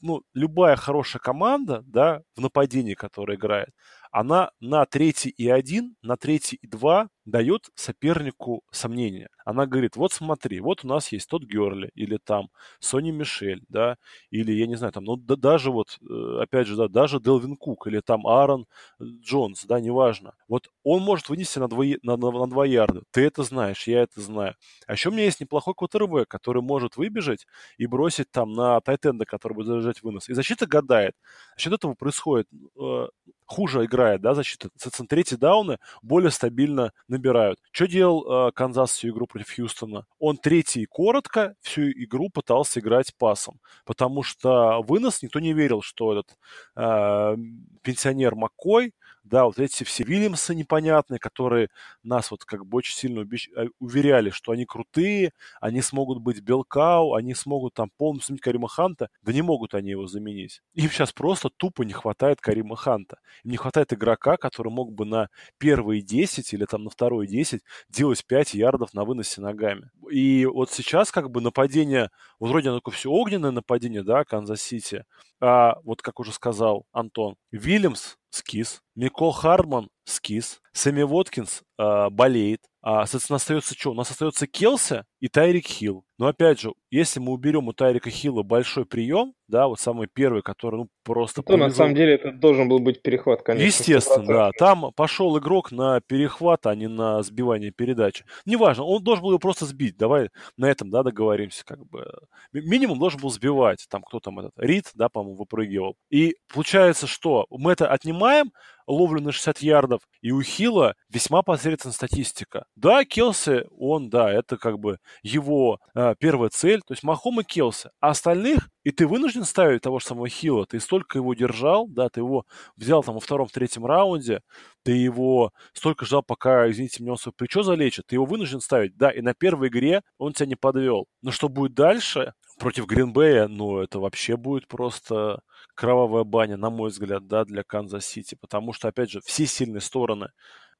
ну, 0.00 0.22
любая 0.34 0.76
хорошая 0.76 1.20
команда, 1.20 1.82
да, 1.86 2.22
в 2.36 2.40
нападении, 2.40 2.94
которая 2.94 3.36
играет, 3.36 3.70
она 4.12 4.50
на 4.60 4.84
третий 4.84 5.30
и 5.30 5.48
один, 5.48 5.96
на 6.02 6.16
третий 6.16 6.56
и 6.60 6.66
два 6.66 7.08
дает 7.24 7.70
сопернику 7.74 8.62
сомнения. 8.70 9.28
Она 9.44 9.66
говорит, 9.66 9.96
вот 9.96 10.12
смотри, 10.12 10.60
вот 10.60 10.84
у 10.84 10.88
нас 10.88 11.12
есть 11.12 11.28
тот 11.28 11.44
Герли, 11.44 11.90
или 11.94 12.18
там 12.22 12.48
Сони 12.80 13.10
Мишель, 13.10 13.64
да, 13.68 13.96
или, 14.30 14.52
я 14.52 14.66
не 14.66 14.74
знаю, 14.76 14.92
там, 14.92 15.04
ну, 15.04 15.16
да, 15.16 15.36
даже 15.36 15.70
вот, 15.70 15.98
э, 16.08 16.38
опять 16.42 16.66
же, 16.66 16.76
да, 16.76 16.88
даже 16.88 17.20
Делвин 17.20 17.56
Кук, 17.56 17.86
или 17.86 18.00
там 18.00 18.26
Аарон 18.26 18.66
Джонс, 19.00 19.64
да, 19.64 19.80
неважно. 19.80 20.34
Вот 20.48 20.68
он 20.82 21.02
может 21.02 21.28
вынести 21.28 21.58
на, 21.58 21.68
два, 21.68 21.84
на, 22.02 22.16
на, 22.16 22.30
на 22.32 22.46
два 22.48 22.66
ярда. 22.66 23.02
Ты 23.12 23.22
это 23.24 23.44
знаешь, 23.44 23.86
я 23.86 24.02
это 24.02 24.20
знаю. 24.20 24.56
А 24.86 24.92
еще 24.92 25.08
у 25.08 25.12
меня 25.12 25.24
есть 25.24 25.40
неплохой 25.40 25.74
квотербек, 25.74 26.28
который 26.28 26.62
может 26.62 26.96
выбежать 26.96 27.46
и 27.78 27.86
бросить 27.86 28.30
там 28.30 28.52
на 28.52 28.80
тайтенда, 28.80 29.24
который 29.42 29.54
будет 29.54 29.66
заряжать 29.66 30.02
вынос. 30.02 30.28
И 30.28 30.34
защита 30.34 30.66
гадает. 30.66 31.14
За 31.56 31.62
счет 31.62 31.72
этого 31.72 31.94
происходит 31.94 32.48
э, 32.80 33.06
хуже 33.46 33.84
играет, 33.84 34.20
да, 34.20 34.34
защита. 34.34 34.68
Соответственно, 34.76 35.08
третьи 35.08 35.36
дауны 35.36 35.78
более 36.02 36.30
стабильно 36.30 36.92
набирают. 37.08 37.58
Что 37.72 37.86
делал 37.88 38.48
э, 38.48 38.52
Канзас 38.52 38.92
всю 38.92 39.08
игру 39.08 39.26
против 39.26 39.54
Хьюстона? 39.54 40.06
Он 40.18 40.36
третий 40.36 40.86
коротко 40.86 41.54
всю 41.60 41.90
игру 41.90 42.30
пытался 42.30 42.80
играть 42.80 43.14
пасом, 43.18 43.60
потому 43.84 44.22
что 44.22 44.82
вынос 44.82 45.22
никто 45.22 45.40
не 45.40 45.52
верил, 45.52 45.82
что 45.82 46.12
этот 46.12 46.38
э, 46.76 47.36
пенсионер 47.82 48.34
Маккой 48.36 48.94
да, 49.24 49.44
вот 49.44 49.58
эти 49.58 49.84
все 49.84 50.04
Вильямсы 50.04 50.54
непонятные, 50.54 51.18
которые 51.18 51.68
нас 52.02 52.30
вот 52.30 52.44
как 52.44 52.66
бы 52.66 52.78
очень 52.78 52.96
сильно 52.96 53.20
убеж... 53.20 53.48
Э, 53.56 53.66
уверяли, 53.78 54.30
что 54.30 54.52
они 54.52 54.64
крутые, 54.64 55.32
они 55.60 55.80
смогут 55.80 56.18
быть 56.20 56.40
bell 56.40 56.77
cow, 56.77 57.14
они 57.14 57.34
смогут 57.34 57.74
там 57.74 57.90
полностью 57.96 58.28
заменить 58.28 58.42
Карима 58.42 58.68
Ханта. 58.68 59.08
Да 59.22 59.32
не 59.32 59.42
могут 59.42 59.74
они 59.74 59.90
его 59.90 60.06
заменить. 60.06 60.60
Им 60.74 60.90
сейчас 60.90 61.12
просто 61.12 61.50
тупо 61.56 61.82
не 61.82 61.92
хватает 61.92 62.40
Карима 62.40 62.76
Ханта. 62.76 63.18
Им 63.44 63.52
не 63.52 63.56
хватает 63.56 63.92
игрока, 63.92 64.36
который 64.36 64.72
мог 64.72 64.92
бы 64.92 65.04
на 65.04 65.28
первые 65.58 66.02
10 66.02 66.52
или 66.52 66.64
там 66.64 66.84
на 66.84 66.90
вторые 66.90 67.28
10 67.28 67.62
делать 67.88 68.26
5 68.26 68.54
ярдов 68.54 68.92
на 68.92 69.04
выносе 69.04 69.40
ногами. 69.40 69.90
И 70.10 70.46
вот 70.46 70.70
сейчас 70.70 71.12
как 71.12 71.30
бы 71.30 71.40
нападение, 71.40 72.10
вот 72.40 72.48
вроде 72.50 72.70
оно 72.70 72.78
такое 72.78 72.94
все 72.94 73.10
огненное 73.10 73.52
нападение, 73.52 74.02
да, 74.02 74.24
Канзас-Сити, 74.24 75.04
а 75.40 75.76
вот 75.84 76.02
как 76.02 76.20
уже 76.20 76.32
сказал 76.32 76.86
Антон, 76.92 77.36
Вильямс 77.50 78.16
скис, 78.34 78.82
Микол 78.94 79.32
Хардман 79.32 79.90
скис, 80.04 80.60
Сэмми 80.72 81.02
Воткинс 81.02 81.62
э, 81.78 82.10
болеет, 82.10 82.60
а, 82.84 83.06
соответственно, 83.06 83.36
остается 83.36 83.74
что? 83.74 83.92
У 83.92 83.94
нас 83.94 84.10
остается 84.10 84.48
Келси 84.48 85.04
и 85.20 85.28
Тайрик 85.28 85.66
Хилл. 85.66 86.04
Но 86.18 86.26
опять 86.26 86.60
же, 86.60 86.72
если 86.90 87.20
мы 87.20 87.30
уберем 87.30 87.68
у 87.68 87.72
Тайрика 87.72 88.10
Хилла 88.10 88.42
большой 88.42 88.86
прием, 88.86 89.34
да, 89.46 89.68
вот 89.68 89.78
самый 89.78 90.08
первый, 90.12 90.42
который, 90.42 90.76
ну, 90.76 90.88
просто... 91.04 91.42
То, 91.42 91.56
на 91.56 91.70
самом 91.70 91.94
деле, 91.94 92.14
это 92.14 92.32
должен 92.32 92.68
был 92.68 92.80
быть 92.80 93.00
перехват, 93.00 93.42
конечно. 93.42 93.66
Естественно, 93.66 94.24
100%. 94.24 94.26
да. 94.26 94.50
Там 94.58 94.92
пошел 94.96 95.38
игрок 95.38 95.70
на 95.70 96.00
перехват, 96.00 96.66
а 96.66 96.74
не 96.74 96.88
на 96.88 97.22
сбивание 97.22 97.70
передачи. 97.70 98.24
Неважно, 98.46 98.82
он 98.82 99.04
должен 99.04 99.22
был 99.22 99.30
его 99.30 99.38
просто 99.38 99.64
сбить. 99.64 99.96
Давай 99.96 100.30
на 100.56 100.66
этом, 100.66 100.90
да, 100.90 101.04
договоримся, 101.04 101.64
как 101.64 101.86
бы. 101.86 102.04
Минимум 102.52 102.98
должен 102.98 103.20
был 103.20 103.30
сбивать. 103.30 103.86
Там 103.88 104.02
кто 104.02 104.18
там 104.18 104.40
этот, 104.40 104.52
Рид, 104.56 104.90
да, 104.94 105.08
по-моему, 105.08 105.36
выпрыгивал. 105.36 105.94
И 106.10 106.34
получается, 106.52 107.06
что 107.06 107.46
мы 107.48 107.72
это 107.72 107.86
отнимаем, 107.88 108.50
ловлю 108.86 109.20
на 109.20 109.32
60 109.32 109.58
ярдов, 109.60 110.00
и 110.20 110.30
у 110.30 110.42
Хила 110.42 110.94
весьма 111.08 111.42
посредственная 111.42 111.94
статистика. 111.94 112.66
Да, 112.76 113.04
Келси, 113.04 113.66
он, 113.78 114.10
да, 114.10 114.30
это 114.32 114.56
как 114.56 114.78
бы 114.78 114.98
его 115.22 115.78
э, 115.94 116.14
первая 116.18 116.50
цель, 116.50 116.80
то 116.80 116.92
есть 116.92 117.02
Махом 117.02 117.40
и 117.40 117.44
Келси. 117.44 117.90
А 118.00 118.10
остальных, 118.10 118.68
и 118.84 118.90
ты 118.90 119.06
вынужден 119.06 119.44
ставить 119.44 119.82
того 119.82 119.98
же 119.98 120.06
самого 120.06 120.28
Хила, 120.28 120.66
ты 120.66 120.80
столько 120.80 121.18
его 121.18 121.34
держал, 121.34 121.86
да, 121.88 122.08
ты 122.08 122.20
его 122.20 122.44
взял 122.76 123.02
там 123.02 123.14
во 123.14 123.20
втором, 123.20 123.48
третьем 123.48 123.86
раунде, 123.86 124.40
ты 124.82 124.92
его 124.92 125.52
столько 125.72 126.04
ждал, 126.04 126.22
пока, 126.22 126.70
извините 126.70 127.02
меня, 127.02 127.12
он 127.12 127.18
свое 127.18 127.34
плечо 127.36 127.62
залечит, 127.62 128.06
ты 128.06 128.16
его 128.16 128.24
вынужден 128.24 128.60
ставить, 128.60 128.96
да, 128.96 129.10
и 129.10 129.20
на 129.20 129.34
первой 129.34 129.68
игре 129.68 130.02
он 130.18 130.32
тебя 130.32 130.46
не 130.46 130.56
подвел. 130.56 131.06
Но 131.22 131.30
что 131.30 131.48
будет 131.48 131.74
дальше 131.74 132.34
против 132.62 132.86
Гринбея, 132.86 133.48
ну, 133.48 133.80
это 133.80 133.98
вообще 133.98 134.36
будет 134.36 134.68
просто 134.68 135.40
кровавая 135.74 136.22
баня, 136.22 136.56
на 136.56 136.70
мой 136.70 136.90
взгляд, 136.90 137.26
да, 137.26 137.44
для 137.44 137.64
Канзас-Сити, 137.64 138.36
потому 138.40 138.72
что, 138.72 138.86
опять 138.86 139.10
же, 139.10 139.20
все 139.24 139.46
сильные 139.46 139.80
стороны 139.80 140.30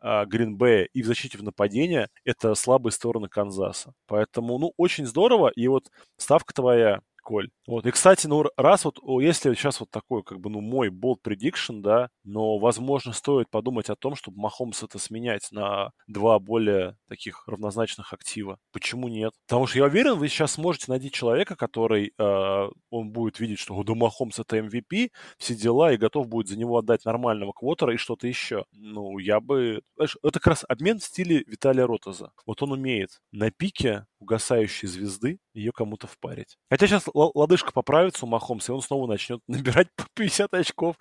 Гринбея 0.00 0.88
и 0.92 1.02
в 1.02 1.06
защите 1.06 1.38
в 1.38 1.42
нападении– 1.42 2.06
это 2.24 2.54
слабые 2.54 2.92
стороны 2.92 3.28
Канзаса. 3.28 3.94
Поэтому, 4.06 4.58
ну, 4.58 4.72
очень 4.76 5.06
здорово. 5.06 5.48
И 5.56 5.66
вот 5.66 5.90
ставка 6.16 6.54
твоя, 6.54 7.00
Коль. 7.22 7.50
Вот. 7.66 7.87
И, 7.87 7.90
кстати, 7.90 8.26
ну, 8.26 8.44
раз 8.56 8.85
вот, 8.85 8.98
если 9.20 9.54
сейчас 9.54 9.80
вот 9.80 9.90
такой, 9.90 10.22
как 10.22 10.40
бы, 10.40 10.50
ну, 10.50 10.61
мой 10.61 10.88
bold 10.88 11.18
prediction, 11.24 11.80
да, 11.80 12.08
но, 12.24 12.58
возможно, 12.58 13.12
стоит 13.12 13.48
подумать 13.48 13.88
о 13.88 13.96
том, 13.96 14.16
чтобы 14.16 14.40
Махомс 14.40 14.82
это 14.82 14.98
сменять 14.98 15.48
на 15.52 15.90
два 16.06 16.38
более 16.38 16.96
таких 17.08 17.46
равнозначных 17.46 18.12
актива. 18.12 18.58
Почему 18.72 19.08
нет? 19.08 19.32
Потому 19.46 19.66
что 19.66 19.78
я 19.78 19.85
уверен, 19.85 20.18
вы 20.18 20.28
сейчас 20.28 20.52
сможете 20.52 20.87
найти 20.88 21.11
человека, 21.11 21.54
который, 21.56 22.12
э, 22.18 22.68
он 22.90 23.11
будет 23.11 23.38
видеть, 23.38 23.61
что 23.61 23.74
у 23.74 23.85
да 23.85 23.94
Махомс 23.94 24.38
это 24.38 24.58
MVP, 24.58 25.11
все 25.38 25.54
дела, 25.54 25.92
и 25.92 25.96
готов 25.96 26.28
будет 26.28 26.48
за 26.48 26.58
него 26.58 26.78
отдать 26.78 27.04
нормального 27.04 27.52
квотера 27.52 27.94
и 27.94 27.98
что-то 27.98 28.26
еще. 28.26 28.64
Ну, 28.72 29.18
я 29.18 29.40
бы... 29.40 29.82
Знаешь, 29.94 30.16
это 30.22 30.40
как 30.40 30.48
раз 30.48 30.64
обмен 30.68 30.98
в 30.98 31.04
стиле 31.04 31.44
Виталия 31.46 31.87
Ротоза. 31.87 32.32
Вот 32.46 32.62
он 32.62 32.72
умеет 32.72 33.20
на 33.30 33.50
пике 33.50 34.06
угасающей 34.22 34.88
звезды 34.88 35.38
ее 35.54 35.72
кому-то 35.72 36.06
впарить. 36.06 36.56
Хотя 36.70 36.87
сейчас 36.87 37.04
лодыжка 37.12 37.72
поправится 37.72 38.24
у 38.24 38.28
Махомса, 38.28 38.72
и 38.72 38.74
он 38.74 38.80
снова 38.80 39.06
начнет 39.06 39.40
набирать 39.48 39.88
по 39.96 40.04
50 40.14 40.54
очков. 40.54 40.96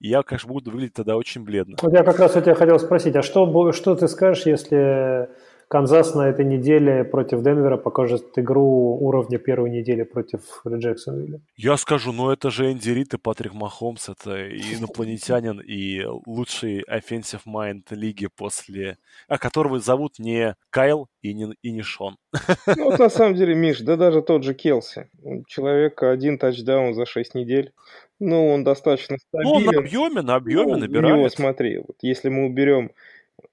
И 0.00 0.08
я, 0.08 0.22
конечно, 0.22 0.48
буду 0.48 0.70
выглядеть 0.70 0.94
тогда 0.94 1.16
очень 1.16 1.44
бледно. 1.44 1.76
Вот 1.80 1.92
я 1.92 2.02
как 2.02 2.18
раз 2.18 2.34
у 2.36 2.40
тебя 2.40 2.54
хотел 2.54 2.78
спросить, 2.78 3.14
а 3.16 3.22
что, 3.22 3.72
что 3.72 3.94
ты 3.94 4.08
скажешь, 4.08 4.46
если 4.46 5.28
Канзас 5.72 6.14
на 6.14 6.28
этой 6.28 6.44
неделе 6.44 7.02
против 7.02 7.42
Денвера 7.42 7.78
покажет 7.78 8.38
игру 8.38 8.98
уровня 9.00 9.38
первой 9.38 9.70
недели 9.70 10.02
против 10.02 10.40
Джексонвилля. 10.68 11.40
Я 11.56 11.78
скажу, 11.78 12.12
ну 12.12 12.30
это 12.30 12.50
же 12.50 12.70
Энди 12.70 12.90
Рид 12.90 13.14
и 13.14 13.16
Патрик 13.16 13.54
Махомс, 13.54 14.10
это 14.10 14.36
и 14.36 14.60
инопланетянин, 14.74 15.60
и 15.60 16.04
лучший 16.26 16.82
offensive 16.82 17.40
mind 17.46 17.84
лиги 17.92 18.28
после... 18.36 18.98
А 19.28 19.38
которого 19.38 19.80
зовут 19.80 20.18
не 20.18 20.56
Кайл 20.68 21.08
и 21.22 21.32
не, 21.32 21.54
и 21.62 21.72
не 21.72 21.80
Шон. 21.80 22.18
Ну 22.66 22.90
вот 22.90 22.98
на 22.98 23.08
самом 23.08 23.34
деле, 23.34 23.54
Миш, 23.54 23.80
да 23.80 23.96
даже 23.96 24.20
тот 24.20 24.44
же 24.44 24.52
Келси. 24.52 25.08
Человек 25.46 26.02
один 26.02 26.36
тачдаун 26.36 26.92
за 26.92 27.06
6 27.06 27.34
недель. 27.34 27.72
Ну, 28.20 28.52
он 28.52 28.62
достаточно 28.62 29.16
стабилен. 29.16 29.50
Ну, 29.50 29.56
он 29.56 29.64
на 29.64 29.78
объеме, 29.78 30.20
на 30.20 30.34
объеме 30.34 30.74
ну, 30.74 30.78
набирает. 30.80 31.16
Него, 31.16 31.28
смотри, 31.30 31.78
вот 31.78 31.96
если 32.02 32.28
мы 32.28 32.44
уберем 32.44 32.90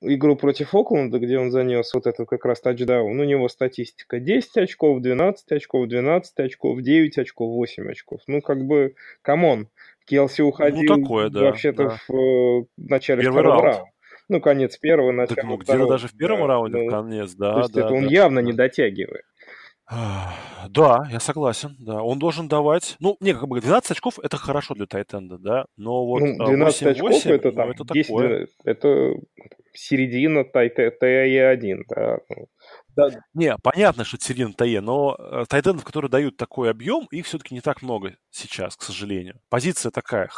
игру 0.01 0.35
против 0.35 0.73
Окленда, 0.73 1.19
где 1.19 1.38
он 1.39 1.51
занес 1.51 1.93
вот 1.93 2.07
этот 2.07 2.27
как 2.27 2.45
раз 2.45 2.62
тачдаун. 2.62 3.19
У 3.19 3.23
него 3.23 3.49
статистика 3.49 4.19
10 4.19 4.57
очков, 4.57 5.01
12 5.01 5.51
очков, 5.51 5.88
12 5.88 6.39
очков, 6.39 6.81
9 6.81 7.17
очков, 7.17 7.49
8 7.49 7.91
очков. 7.91 8.21
Ну, 8.27 8.41
как 8.41 8.65
бы, 8.65 8.95
come 9.21 9.49
on. 9.49 9.69
Келси 10.05 10.41
уходил 10.41 10.95
ну, 10.95 11.03
такое, 11.03 11.29
да, 11.29 11.41
вообще-то 11.41 11.83
да. 11.83 11.99
в 12.07 12.15
э, 12.15 12.65
начале 12.77 13.21
Первый 13.21 13.41
второго 13.41 13.62
раунд. 13.62 13.75
раунда. 13.77 13.91
Ну, 14.27 14.41
конец 14.41 14.77
первого, 14.77 15.12
начало 15.12 15.35
так, 15.35 15.45
ну, 15.45 15.57
где-то 15.57 15.88
даже 15.88 16.07
в 16.07 16.17
первом 16.17 16.41
да, 16.41 16.47
раунде, 16.47 16.77
ну, 16.77 16.89
конец, 16.89 17.33
да. 17.33 17.53
То 17.53 17.59
есть 17.59 17.73
да, 17.73 17.81
это 17.81 17.89
да, 17.89 17.95
он 17.95 18.07
явно 18.07 18.39
не 18.39 18.53
дотягивает. 18.53 19.23
Да, 20.69 21.07
я 21.12 21.19
согласен, 21.19 21.75
да. 21.79 22.03
Он 22.03 22.19
должен 22.19 22.47
давать... 22.47 22.95
Ну, 22.99 23.17
не, 23.21 23.33
как 23.33 23.47
бы 23.47 23.59
12 23.59 23.91
очков 23.91 24.19
это 24.21 24.38
хорошо 24.38 24.75
для 24.75 24.85
Тайтенда, 24.85 25.39
да, 25.39 25.65
но 25.77 26.05
вот 26.05 26.19
ну, 26.19 26.45
12 26.45 26.81
8, 26.81 26.91
очков 26.91 27.09
8, 27.12 27.31
это 27.31 27.49
ну, 27.49 27.55
там, 27.55 27.69
это 27.71 27.83
10, 27.85 28.07
такое. 28.07 28.47
это 28.65 29.13
середина 29.79 30.43
ТАЕ1, 30.43 31.83
да. 31.89 32.17
Ну. 32.29 32.47
да. 32.95 33.09
Не, 33.33 33.55
понятно, 33.63 34.03
что 34.03 34.19
середина 34.19 34.53
ТАЕ, 34.53 34.81
но 34.81 35.15
э, 35.17 35.45
тайтендов, 35.47 35.85
которые 35.85 36.11
дают 36.11 36.37
такой 36.37 36.69
объем, 36.69 37.07
их 37.11 37.25
все-таки 37.25 37.55
не 37.55 37.61
так 37.61 37.81
много 37.81 38.15
сейчас, 38.29 38.75
к 38.75 38.83
сожалению. 38.83 39.39
Позиция 39.49 39.91
такая 39.91 40.29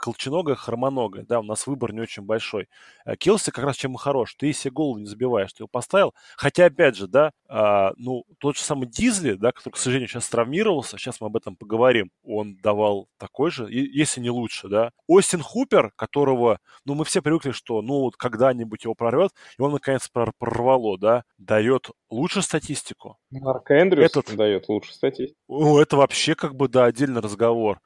колченогая, 0.00 0.56
хромоногая, 0.56 1.24
да, 1.24 1.40
у 1.40 1.42
нас 1.42 1.66
выбор 1.66 1.92
не 1.92 2.00
очень 2.00 2.22
большой. 2.22 2.68
Э, 3.04 3.16
Келси 3.16 3.50
как 3.50 3.64
раз 3.64 3.76
чем 3.76 3.94
и 3.94 3.98
хорош, 3.98 4.34
ты 4.34 4.52
себе 4.52 4.72
голову 4.72 4.98
не 4.98 5.06
забиваешь, 5.06 5.52
ты 5.52 5.62
его 5.62 5.68
поставил, 5.68 6.14
хотя, 6.36 6.66
опять 6.66 6.96
же, 6.96 7.06
да, 7.06 7.32
а, 7.48 7.92
ну, 7.96 8.24
тот 8.38 8.56
же 8.56 8.62
самый 8.62 8.86
Дизли, 8.86 9.34
да, 9.34 9.52
который, 9.52 9.74
к 9.74 9.76
сожалению, 9.76 10.08
сейчас 10.08 10.28
травмировался, 10.28 10.96
сейчас 10.96 11.20
мы 11.20 11.26
об 11.26 11.36
этом 11.36 11.56
поговорим, 11.56 12.10
он 12.24 12.56
давал 12.56 13.08
такой 13.18 13.50
же, 13.50 13.66
если 13.70 14.20
не 14.20 14.30
лучше, 14.30 14.68
да. 14.68 14.90
Остин 15.06 15.42
Хупер, 15.42 15.92
которого, 15.96 16.58
ну, 16.84 16.94
мы 16.94 17.04
все 17.04 17.22
привыкли, 17.22 17.50
что, 17.52 17.82
ну, 17.82 18.00
вот 18.00 18.16
когда-нибудь 18.16 18.84
его 18.84 18.94
прорвет, 18.94 19.32
и 19.58 19.62
он, 19.62 19.72
наконец, 19.72 20.08
прорвало, 20.38 20.98
да, 20.98 21.24
дает 21.38 21.90
лучше 22.08 22.42
статистику. 22.42 23.18
Марк 23.30 23.70
Эндрюс 23.70 24.04
Этот... 24.10 24.34
дает 24.36 24.68
лучше 24.68 24.94
статистику. 24.94 25.38
Ну, 25.48 25.78
это 25.78 25.96
вообще, 25.96 26.34
как 26.34 26.54
бы, 26.54 26.68
да, 26.68 26.86
отдельный 26.86 27.20
разговор. 27.20 27.80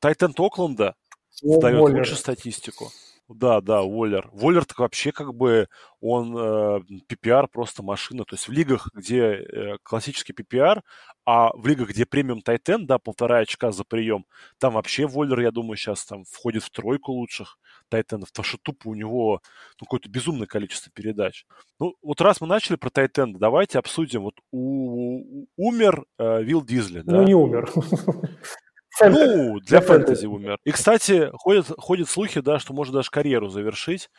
Тайтент 0.00 0.40
Окленда 0.40 0.94
дает 1.42 1.80
лучше 1.80 2.16
статистику. 2.16 2.90
Да, 3.28 3.60
да, 3.60 3.82
Уоллер. 3.82 4.30
Уоллер 4.32 4.64
так 4.64 4.78
вообще 4.78 5.10
как 5.10 5.34
бы 5.34 5.66
он 6.00 6.36
э, 6.36 6.80
PPR 7.10 7.48
просто 7.50 7.82
машина. 7.82 8.24
То 8.24 8.34
есть 8.34 8.46
в 8.46 8.52
лигах, 8.52 8.88
где 8.94 9.22
э, 9.22 9.76
классический 9.82 10.32
PPR, 10.32 10.82
а 11.24 11.50
в 11.56 11.66
лигах, 11.66 11.88
где 11.88 12.06
премиум 12.06 12.40
Тайтен, 12.40 12.86
да, 12.86 12.98
полтора 12.98 13.38
очка 13.38 13.72
за 13.72 13.82
прием, 13.82 14.26
там 14.58 14.74
вообще 14.74 15.06
Воллер, 15.06 15.40
я 15.40 15.50
думаю, 15.50 15.76
сейчас 15.76 16.04
там 16.04 16.22
входит 16.24 16.62
в 16.62 16.70
тройку 16.70 17.12
лучших 17.12 17.58
Тайтенов, 17.88 18.28
потому 18.28 18.44
что 18.44 18.58
тупо 18.62 18.88
у 18.88 18.94
него 18.94 19.40
ну, 19.80 19.86
какое-то 19.86 20.08
безумное 20.08 20.46
количество 20.46 20.92
передач. 20.92 21.46
Ну, 21.80 21.96
вот 22.02 22.20
раз 22.20 22.40
мы 22.40 22.46
начали 22.46 22.76
про 22.76 22.90
Тайтен, 22.90 23.36
давайте 23.38 23.80
обсудим. 23.80 24.22
Вот 24.22 24.34
у, 24.52 25.46
умер 25.56 26.04
э, 26.18 26.42
Вилл 26.44 26.64
Дизли, 26.64 27.00
да? 27.00 27.16
Ну, 27.16 27.22
не 27.24 27.34
умер. 27.34 27.72
Ну, 29.00 29.60
для 29.60 29.80
фэнтези 29.80 30.26
умер. 30.26 30.58
И, 30.64 30.70
кстати, 30.70 31.30
ходят, 31.34 31.66
ходят 31.78 32.08
слухи, 32.08 32.40
да, 32.40 32.58
что 32.58 32.72
может 32.72 32.94
даже 32.94 33.10
карьеру 33.10 33.48
завершить, 33.48 34.10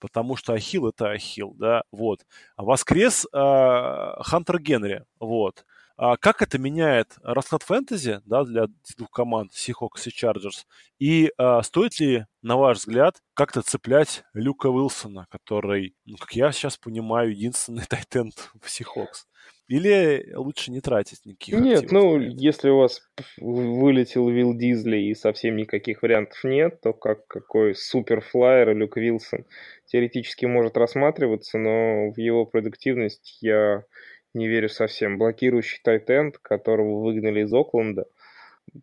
потому 0.00 0.36
что 0.36 0.52
Ахилл 0.54 0.88
это 0.88 1.10
Ахилл, 1.10 1.54
да, 1.54 1.82
вот. 1.92 2.20
А 2.56 2.64
воскрес 2.64 3.26
э, 3.32 3.36
Хантер 4.22 4.58
Генри, 4.60 5.04
вот. 5.20 5.64
А 5.96 6.16
как 6.16 6.42
это 6.42 6.58
меняет 6.58 7.14
расклад 7.22 7.62
фэнтези 7.62 8.20
да, 8.24 8.42
для 8.44 8.66
двух 8.96 9.10
команд 9.10 9.52
Seahawks 9.52 10.06
и 10.06 10.10
Chargers? 10.10 10.64
И 10.98 11.32
а, 11.38 11.62
стоит 11.62 12.00
ли, 12.00 12.26
на 12.42 12.56
ваш 12.56 12.78
взгляд, 12.78 13.22
как-то 13.34 13.62
цеплять 13.62 14.24
Люка 14.34 14.66
Уилсона, 14.66 15.26
который, 15.30 15.94
ну, 16.04 16.16
как 16.16 16.32
я 16.32 16.50
сейчас 16.50 16.78
понимаю, 16.78 17.30
единственный 17.30 17.84
тайтенд 17.88 18.34
в 18.60 18.66
Seahawks? 18.66 19.26
Или 19.66 20.30
лучше 20.34 20.70
не 20.70 20.80
тратить 20.80 21.24
никаких 21.24 21.58
Нет, 21.58 21.90
ну, 21.90 22.18
если 22.18 22.68
у 22.68 22.78
вас 22.78 23.00
вылетел 23.38 24.28
Вилл 24.28 24.54
Дизли 24.54 24.98
и 24.98 25.14
совсем 25.14 25.56
никаких 25.56 26.02
вариантов 26.02 26.44
нет, 26.44 26.80
то 26.82 26.92
как 26.92 27.26
какой 27.26 27.74
суперфлайер 27.74 28.76
Люк 28.76 28.98
Вилсон 28.98 29.46
теоретически 29.86 30.44
может 30.44 30.76
рассматриваться, 30.76 31.56
но 31.56 32.10
в 32.10 32.18
его 32.18 32.44
продуктивность 32.44 33.38
я 33.40 33.84
не 34.34 34.48
верю 34.48 34.68
совсем. 34.68 35.16
Блокирующий 35.16 35.80
тайтенд, 35.82 36.36
которого 36.38 37.00
выгнали 37.02 37.44
из 37.44 37.52
Окленда, 37.54 38.04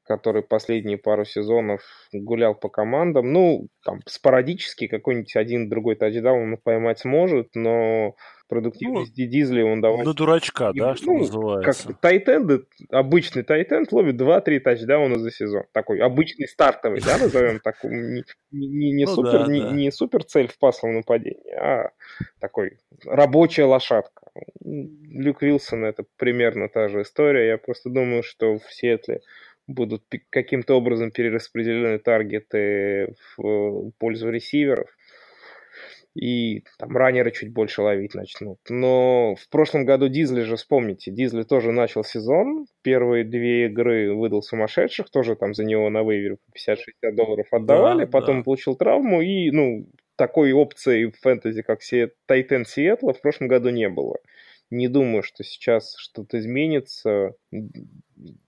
который 0.04 0.41
последние 0.41 0.98
пару 0.98 1.26
сезонов 1.26 1.82
гулял 2.13 2.56
по 2.56 2.70
командам. 2.70 3.32
Ну, 3.32 3.67
там, 3.84 4.00
спорадически 4.06 4.88
какой-нибудь 4.88 5.36
один 5.36 5.70
другой 5.70 5.96
тачдаун 5.96 6.54
он 6.54 6.58
поймать 6.58 7.00
сможет, 7.00 7.50
но 7.56 8.15
продуктивность 8.52 9.17
ну, 9.17 9.26
Дизли 9.26 9.62
он 9.62 9.80
давай... 9.80 10.06
На 10.06 10.13
дурачка, 10.13 10.74
да, 10.74 10.94
что 10.96 11.13
ну, 11.13 11.20
называется. 11.20 11.88
Как 11.88 12.02
тайтенды, 12.02 12.65
обычный 12.89 13.44
тайтенд 13.44 13.91
ловит 13.94 14.20
2-3 14.20 14.60
тачдауна 14.60 15.20
за 15.20 15.32
сезон. 15.32 15.63
Такой 15.72 16.00
обычный 16.00 16.50
стартовый, 16.50 17.00
да, 17.00 17.17
назовем 17.17 17.60
так. 17.62 17.82
Не, 17.84 18.24
не, 18.52 18.91
не, 18.91 19.06
ну, 19.06 19.15
супер, 19.15 19.46
да, 19.46 19.52
не, 19.52 19.62
да. 19.62 19.72
не 19.72 19.91
супер 19.91 20.26
цель 20.26 20.48
в 20.48 20.58
пасовом 20.60 20.98
нападении, 20.98 21.54
а 21.54 21.91
такой 22.39 22.78
рабочая 23.06 23.63
лошадка. 23.63 24.22
Люк 24.63 25.41
Вилсон 25.41 25.86
это 25.86 26.04
примерно 26.17 26.67
та 26.67 26.89
же 26.89 27.04
история. 27.04 27.48
Я 27.48 27.58
просто 27.58 27.89
думаю, 27.89 28.22
что 28.22 28.58
в 28.58 28.63
Сиэтле 28.70 29.22
будут 29.67 30.04
каким-то 30.30 30.76
образом 30.76 31.12
перераспределены 31.12 32.00
таргеты 32.00 33.15
в 33.38 33.91
пользу 33.97 34.30
ресиверов 34.30 34.89
и 36.13 36.63
там 36.78 36.95
раннеры 36.97 37.32
чуть 37.32 37.54
больше 37.54 37.82
ловить 37.82 38.15
начнут. 38.15 38.60
Но 38.69 39.36
в 39.36 39.50
прошлом 39.50 39.86
году 39.86 40.10
Дизли 40.10 40.41
же, 40.41 40.56
вспомните, 40.58 41.12
Дизли 41.12 41.43
тоже 41.43 41.71
начал 41.71 42.04
сезон, 42.04 42.65
первые 42.82 43.24
две 43.24 43.67
игры 43.67 44.13
выдал 44.13 44.41
сумасшедших, 44.41 45.10
тоже 45.10 45.36
там 45.36 45.54
за 45.54 45.63
него 45.63 45.89
на 45.89 46.02
вейвере 46.04 46.38
50-60 46.67 47.12
долларов 47.13 47.47
отдавали, 47.52 48.06
да, 48.06 48.12
потом 48.12 48.39
да. 48.39 48.43
получил 48.43 48.76
травму, 48.76 49.21
и, 49.21 49.52
ну, 49.52 49.88
такой 50.17 50.52
опции 50.52 51.06
в 51.06 51.17
фэнтези, 51.21 51.62
как 51.62 51.80
Тайтен 52.26 52.65
Сиэтла, 52.65 53.13
в 53.13 53.21
прошлом 53.21 53.47
году 53.47 53.69
не 53.69 53.89
было. 53.89 54.17
Не 54.69 54.88
думаю, 54.88 55.21
что 55.21 55.43
сейчас 55.43 55.95
что-то 55.97 56.39
изменится. 56.39 57.34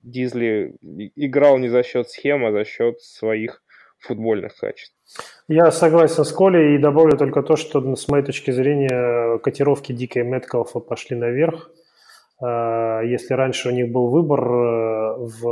Дизли 0.01 0.75
играл 1.15 1.57
не 1.57 1.69
за 1.69 1.83
счет 1.83 2.09
схем, 2.09 2.45
а 2.45 2.51
за 2.51 2.65
счет 2.65 3.01
своих 3.01 3.63
футбольных 3.99 4.55
качеств. 4.55 4.95
Я 5.47 5.71
согласен 5.71 6.25
с 6.25 6.31
Колей 6.31 6.75
и 6.75 6.79
добавлю 6.79 7.17
только 7.17 7.41
то, 7.41 7.55
что 7.55 7.95
с 7.95 8.07
моей 8.07 8.23
точки 8.23 8.51
зрения 8.51 9.37
котировки 9.39 9.91
Дика 9.93 10.23
Меткалфа 10.23 10.79
пошли 10.79 11.15
наверх. 11.15 11.71
А, 12.39 13.01
если 13.01 13.33
раньше 13.33 13.69
у 13.69 13.71
них 13.71 13.91
был 13.91 14.09
выбор 14.09 14.41
э, 14.41 15.15
в 15.17 15.45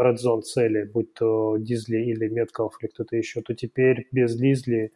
Red 0.00 0.16
Zone 0.16 0.42
цели, 0.42 0.84
будь 0.84 1.12
то 1.14 1.56
Дизли 1.58 1.98
или 1.98 2.28
Меткалф 2.28 2.74
или 2.80 2.88
кто-то 2.88 3.16
еще, 3.16 3.42
то 3.42 3.54
теперь 3.54 4.08
без 4.12 4.36
Дизли 4.36 4.92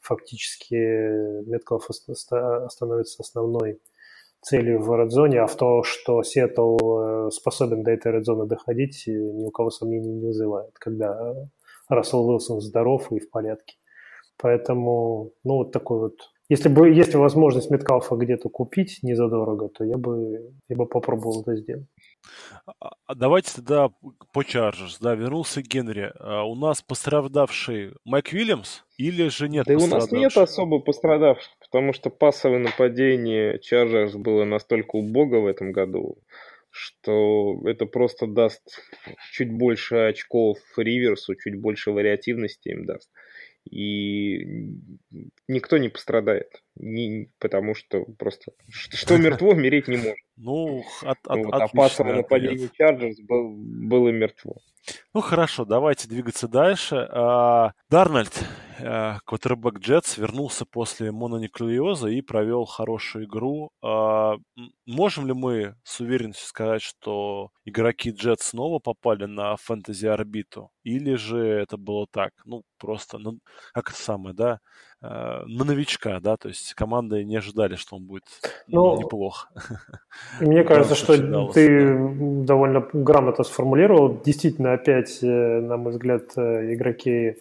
фактически 0.00 0.74
Меткалф 1.48 1.88
становится 1.90 3.22
основной 3.22 3.80
целью 4.42 4.80
в 4.80 4.90
Zone, 5.08 5.36
а 5.36 5.46
в 5.46 5.56
то, 5.56 5.82
что 5.82 6.22
Сиэтл 6.22 6.76
э, 6.78 7.30
способен 7.30 7.82
до 7.82 7.92
этой 7.92 8.20
Zone 8.20 8.46
доходить, 8.46 9.04
ни 9.06 9.46
у 9.46 9.50
кого 9.50 9.70
сомнений 9.70 10.12
не 10.12 10.26
вызывает, 10.26 10.72
когда 10.78 11.34
Рассел 11.88 12.28
Уилсон 12.28 12.60
здоров 12.60 13.10
и 13.12 13.20
в 13.20 13.30
порядке. 13.30 13.76
Поэтому, 14.36 15.32
ну, 15.44 15.58
вот 15.58 15.72
такой 15.72 16.00
вот... 16.00 16.14
Если 16.48 16.68
бы 16.68 16.90
есть 16.90 17.14
возможность 17.14 17.70
Меткалфа 17.70 18.16
где-то 18.16 18.48
купить 18.48 18.98
не 19.02 19.14
задорого, 19.14 19.68
то 19.68 19.84
я 19.84 19.96
бы, 19.96 20.52
я 20.68 20.76
бы 20.76 20.86
попробовал 20.86 21.42
это 21.42 21.56
сделать. 21.56 21.86
А, 22.66 22.90
а 23.06 23.14
давайте 23.14 23.52
тогда 23.54 23.90
по 24.32 24.44
Чарджерс. 24.44 24.98
Да, 24.98 25.14
вернулся 25.14 25.62
Генри. 25.62 26.12
А 26.18 26.42
у 26.42 26.54
нас 26.54 26.82
пострадавший 26.82 27.94
Майк 28.04 28.30
Уильямс 28.32 28.82
или 28.98 29.28
же 29.28 29.48
нет 29.48 29.66
Да 29.66 29.74
у 29.74 29.86
нас 29.86 30.10
нет 30.10 30.36
особо 30.36 30.80
пострадавших, 30.80 31.52
потому 31.72 31.94
что 31.94 32.10
пассовое 32.10 32.58
нападение 32.58 33.58
Чарджерс 33.58 34.14
было 34.14 34.44
настолько 34.44 34.96
убого 34.96 35.40
в 35.40 35.46
этом 35.46 35.72
году, 35.72 36.18
что 36.68 37.58
это 37.64 37.86
просто 37.86 38.26
даст 38.26 38.82
чуть 39.32 39.50
больше 39.50 39.96
очков 39.96 40.58
Риверсу, 40.76 41.34
чуть 41.34 41.58
больше 41.58 41.90
вариативности 41.90 42.68
им 42.68 42.84
даст. 42.84 43.10
И 43.70 44.44
никто 45.48 45.78
не 45.78 45.88
пострадает, 45.88 46.62
не, 46.76 47.30
потому 47.38 47.74
что 47.74 48.04
просто 48.18 48.52
что 48.68 49.18
мертво, 49.18 49.54
мереть 49.54 49.88
не 49.88 49.96
может. 49.96 50.16
Ну, 50.34 50.82
от, 51.02 51.18
от, 51.26 51.44
вот, 51.44 51.54
а 51.54 51.68
пассовое 51.68 52.16
нападение 52.16 52.68
Чарджерс 52.76 53.20
был, 53.20 53.54
было 53.54 54.08
мертво. 54.08 54.56
Ну, 55.14 55.20
хорошо, 55.20 55.64
давайте 55.64 56.08
двигаться 56.08 56.48
дальше. 56.48 57.06
А, 57.10 57.72
Дарнольд, 57.88 58.32
квотербек 59.24 59.78
Джетс, 59.78 60.18
вернулся 60.18 60.64
после 60.64 61.12
мононуклеоза 61.12 62.08
и 62.08 62.20
провел 62.22 62.64
хорошую 62.64 63.26
игру. 63.26 63.70
А, 63.82 64.36
можем 64.86 65.26
ли 65.26 65.34
мы 65.34 65.76
с 65.84 66.00
уверенностью 66.00 66.48
сказать, 66.48 66.82
что 66.82 67.50
игроки 67.64 68.10
Джетс 68.10 68.46
снова 68.46 68.80
попали 68.80 69.26
на 69.26 69.56
фэнтези-орбиту? 69.56 70.70
Или 70.82 71.14
же 71.14 71.38
это 71.38 71.76
было 71.76 72.06
так? 72.10 72.32
Ну, 72.44 72.62
просто, 72.78 73.18
ну, 73.18 73.38
как 73.72 73.90
это 73.90 73.98
самое, 74.00 74.34
да? 74.34 74.58
На 75.02 75.64
новичка, 75.64 76.20
да, 76.20 76.36
то 76.36 76.48
есть 76.48 76.74
команды 76.74 77.24
не 77.24 77.36
ожидали, 77.36 77.74
что 77.74 77.96
он 77.96 78.04
будет 78.04 78.22
ну, 78.68 78.96
неплох. 78.98 79.48
Мне 80.40 80.62
кажется, 80.62 80.94
что 80.94 81.16
ты 81.52 81.96
довольно 82.44 82.86
грамотно 82.92 83.42
сформулировал. 83.42 84.20
Действительно, 84.24 84.74
опять, 84.74 85.18
на 85.22 85.76
мой 85.76 85.92
взгляд, 85.92 86.30
игроки 86.36 87.36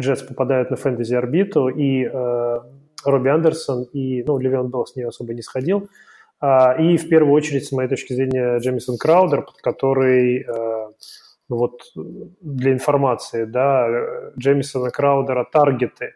Джетс 0.00 0.22
попадают 0.22 0.70
на 0.70 0.76
фэнтези-орбиту, 0.76 1.68
и 1.68 2.04
э, 2.04 2.60
Робби 3.04 3.28
Андерсон, 3.28 3.84
и, 3.92 4.22
ну, 4.24 4.38
Левион 4.38 4.70
Белл 4.70 4.86
с 4.86 4.96
нее 4.96 5.08
особо 5.08 5.34
не 5.34 5.42
сходил, 5.42 5.88
а, 6.40 6.74
и 6.74 6.96
в 6.96 7.08
первую 7.08 7.32
очередь, 7.32 7.66
с 7.66 7.72
моей 7.72 7.88
точки 7.88 8.12
зрения, 8.12 8.58
Джемисон 8.58 8.98
Краудер, 8.98 9.46
который, 9.62 10.40
э, 10.40 10.88
ну 11.48 11.56
вот 11.56 11.80
для 11.94 12.72
информации, 12.72 13.44
да, 13.44 13.88
Джемисона 14.38 14.90
Краудера 14.90 15.46
таргеты 15.50 16.14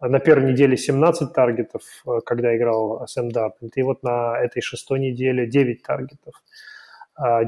на 0.00 0.18
первой 0.18 0.52
неделе 0.52 0.76
17 0.76 1.32
таргетов, 1.32 1.82
э, 2.06 2.20
когда 2.24 2.56
играл 2.56 3.06
Сэм 3.06 3.30
Дарпент, 3.30 3.76
и 3.76 3.82
вот 3.82 4.02
на 4.02 4.38
этой 4.38 4.60
шестой 4.60 5.00
неделе 5.00 5.46
9 5.46 5.82
таргетов. 5.82 6.34
А, 7.18 7.40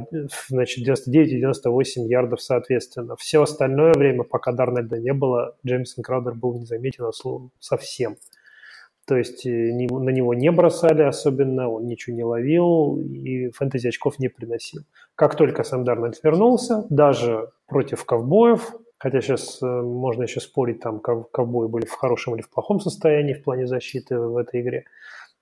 значит, 0.49 0.83
99 0.83 1.33
и 1.33 1.37
98 1.37 2.07
ярдов 2.07 2.41
соответственно. 2.41 3.17
Все 3.17 3.43
остальное 3.43 3.93
время, 3.93 4.23
пока 4.23 4.53
Дарнольда 4.53 4.99
не 4.99 5.13
было, 5.13 5.57
Джеймсон 5.67 6.03
Краудер 6.03 6.35
был 6.35 6.59
незаметен 6.59 7.05
от 7.05 7.15
слова 7.15 7.51
совсем. 7.61 8.17
То 9.07 9.17
есть 9.17 9.45
э, 9.47 9.51
на 9.51 10.11
него 10.11 10.33
не 10.33 10.51
бросали 10.51 11.03
особенно, 11.03 11.69
он 11.69 11.87
ничего 11.87 12.17
не 12.17 12.25
ловил 12.25 12.99
и 12.99 13.51
фэнтези 13.51 13.89
очков 13.89 14.19
не 14.19 14.29
приносил. 14.29 14.83
Как 15.15 15.35
только 15.35 15.65
сам 15.65 15.85
Дарнольд 15.85 16.19
вернулся, 16.23 16.87
даже 16.89 17.51
против 17.67 18.07
ковбоев, 18.07 18.75
хотя 18.99 19.21
сейчас 19.21 19.63
э, 19.63 19.67
можно 19.67 20.25
еще 20.25 20.41
спорить, 20.41 20.81
там 20.81 21.01
ковбои 21.01 21.69
были 21.69 21.87
в 21.87 21.93
хорошем 21.93 22.35
или 22.35 22.43
в 22.43 22.51
плохом 22.51 22.81
состоянии 22.81 23.35
в 23.35 23.43
плане 23.43 23.67
защиты 23.67 24.19
в 24.19 24.37
этой 24.37 24.61
игре, 24.61 24.85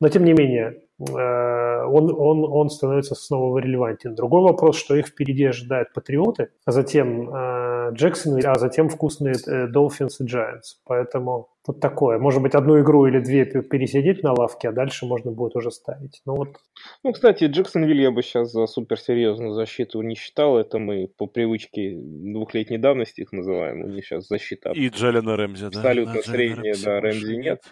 но 0.01 0.09
тем 0.09 0.25
не 0.25 0.33
менее, 0.33 0.83
э, 0.99 1.85
он, 1.85 2.15
он, 2.15 2.45
он 2.45 2.69
становится 2.69 3.15
снова 3.15 3.59
релевантен. 3.59 4.15
Другой 4.15 4.43
вопрос, 4.43 4.77
что 4.77 4.97
их 4.97 5.07
впереди 5.09 5.45
ожидают 5.45 5.93
Патриоты, 5.93 6.51
а 6.65 6.73
затем 6.73 7.29
э, 7.29 7.93
Джексон, 7.93 8.41
а 8.45 8.59
затем 8.59 8.89
вкусные 8.89 9.35
Долфинс 9.69 10.21
и 10.21 10.25
Giants. 10.25 10.81
Поэтому 10.85 11.49
вот 11.67 11.81
такое. 11.81 12.19
Может 12.19 12.43
быть, 12.43 12.55
одну 12.55 12.81
игру 12.81 13.07
или 13.07 13.19
две 13.21 13.45
пересидеть 13.45 14.23
на 14.23 14.33
лавке, 14.33 14.69
а 14.69 14.73
дальше 14.73 15.07
можно 15.07 15.33
будет 15.33 15.57
уже 15.57 15.71
ставить. 15.71 16.23
Ну, 16.25 16.37
вот. 16.37 16.57
ну 17.03 17.13
кстати, 17.13 17.45
Джексонвилл 17.45 17.97
я 17.97 18.11
бы 18.11 18.23
сейчас 18.23 18.53
за 18.53 18.67
суперсерьезную 18.67 19.53
защиту 19.53 20.01
не 20.03 20.15
считал. 20.15 20.59
Это 20.59 20.79
мы 20.79 21.09
по 21.09 21.27
привычке 21.27 21.97
двухлетней 21.97 22.79
давности 22.79 23.23
их 23.23 23.33
называем. 23.33 23.85
У 23.85 23.89
них 23.89 24.05
сейчас 24.05 24.29
защита. 24.29 24.71
И 24.73 24.89
Джалена 24.89 25.37
Рэмзи, 25.37 25.69
да? 25.71 25.79
Абсолютно 25.79 26.23
средняя, 26.23 26.77
да, 26.85 27.01
Рэмзи 27.01 27.37
нет. 27.37 27.63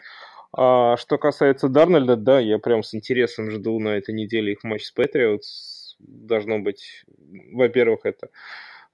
А 0.56 0.96
что 0.96 1.18
касается 1.18 1.68
Дарнольда, 1.68 2.16
да, 2.16 2.38
я 2.38 2.58
прям 2.58 2.82
с 2.82 2.94
интересом 2.94 3.50
жду 3.50 3.78
на 3.80 3.96
этой 3.96 4.14
неделе 4.14 4.52
их 4.52 4.62
матч 4.62 4.84
с 4.84 4.92
Патриотс. 4.92 5.96
Должно 5.98 6.58
быть, 6.58 7.04
во-первых, 7.52 8.00
это 8.04 8.28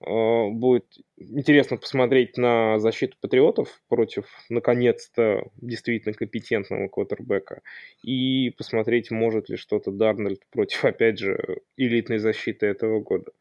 а, 0.01 0.49
будет 0.49 0.87
интересно 1.19 1.77
посмотреть 1.77 2.39
на 2.39 2.79
защиту 2.79 3.17
патриотов 3.21 3.81
против, 3.89 4.25
наконец-то, 4.49 5.51
действительно 5.57 6.15
компетентного 6.15 6.89
квотербека. 6.89 7.63
И 8.03 8.51
посмотреть, 8.57 9.11
может 9.11 9.51
ли 9.51 9.57
что-то 9.57 9.91
Дарнольд 9.91 10.41
против, 10.51 10.85
опять 10.85 11.19
же, 11.19 11.61
элитной 11.77 12.19
защиты 12.19 12.67
этого 12.67 13.01
года. 13.01 13.33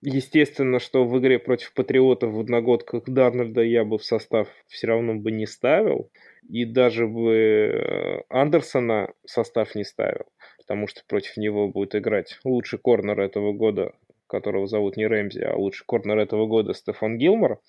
Естественно, 0.00 0.78
что 0.78 1.04
в 1.04 1.18
игре 1.18 1.38
против 1.38 1.72
патриотов 1.74 2.32
в 2.32 2.40
одногодках 2.40 3.04
Дарнольда 3.06 3.62
я 3.62 3.84
бы 3.84 3.98
в 3.98 4.04
состав 4.04 4.48
все 4.68 4.86
равно 4.86 5.14
бы 5.14 5.32
не 5.32 5.46
ставил 5.46 6.10
и 6.48 6.64
даже 6.64 7.06
бы 7.08 7.32
э, 7.34 8.20
Андерсона 8.28 9.12
состав 9.26 9.74
не 9.74 9.84
ставил, 9.84 10.26
потому 10.58 10.86
что 10.86 11.02
против 11.06 11.36
него 11.36 11.68
будет 11.68 11.96
играть 11.96 12.38
лучший 12.44 12.78
корнер 12.78 13.20
этого 13.20 13.52
года, 13.52 13.92
которого 14.28 14.68
зовут 14.68 14.96
не 14.96 15.06
Рэмзи, 15.06 15.40
а 15.40 15.56
лучший 15.56 15.84
корнер 15.84 16.18
этого 16.18 16.46
года 16.46 16.74
Стефан 16.74 17.18
Гилмор. 17.18 17.60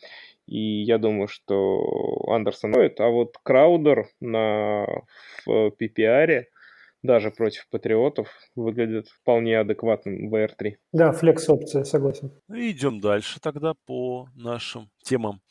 И 0.46 0.84
я 0.84 0.98
думаю, 0.98 1.28
что 1.28 2.24
Андерсон 2.28 2.74
стоит. 2.74 3.00
А 3.00 3.10
вот 3.10 3.38
Краудер 3.44 4.08
на 4.20 4.86
в 5.46 5.74
PPR 5.80 6.46
даже 7.02 7.32
против 7.32 7.68
патриотов 7.70 8.28
выглядит 8.56 9.08
вполне 9.08 9.60
адекватным 9.60 10.30
в 10.30 10.36
VR3. 10.36 10.74
Да, 10.92 11.12
флекс-опция, 11.12 11.84
согласен. 11.84 12.32
Идем 12.50 13.00
дальше 13.00 13.40
тогда 13.40 13.74
по 13.86 14.28
нашим 14.36 14.90
темам. 15.04 15.42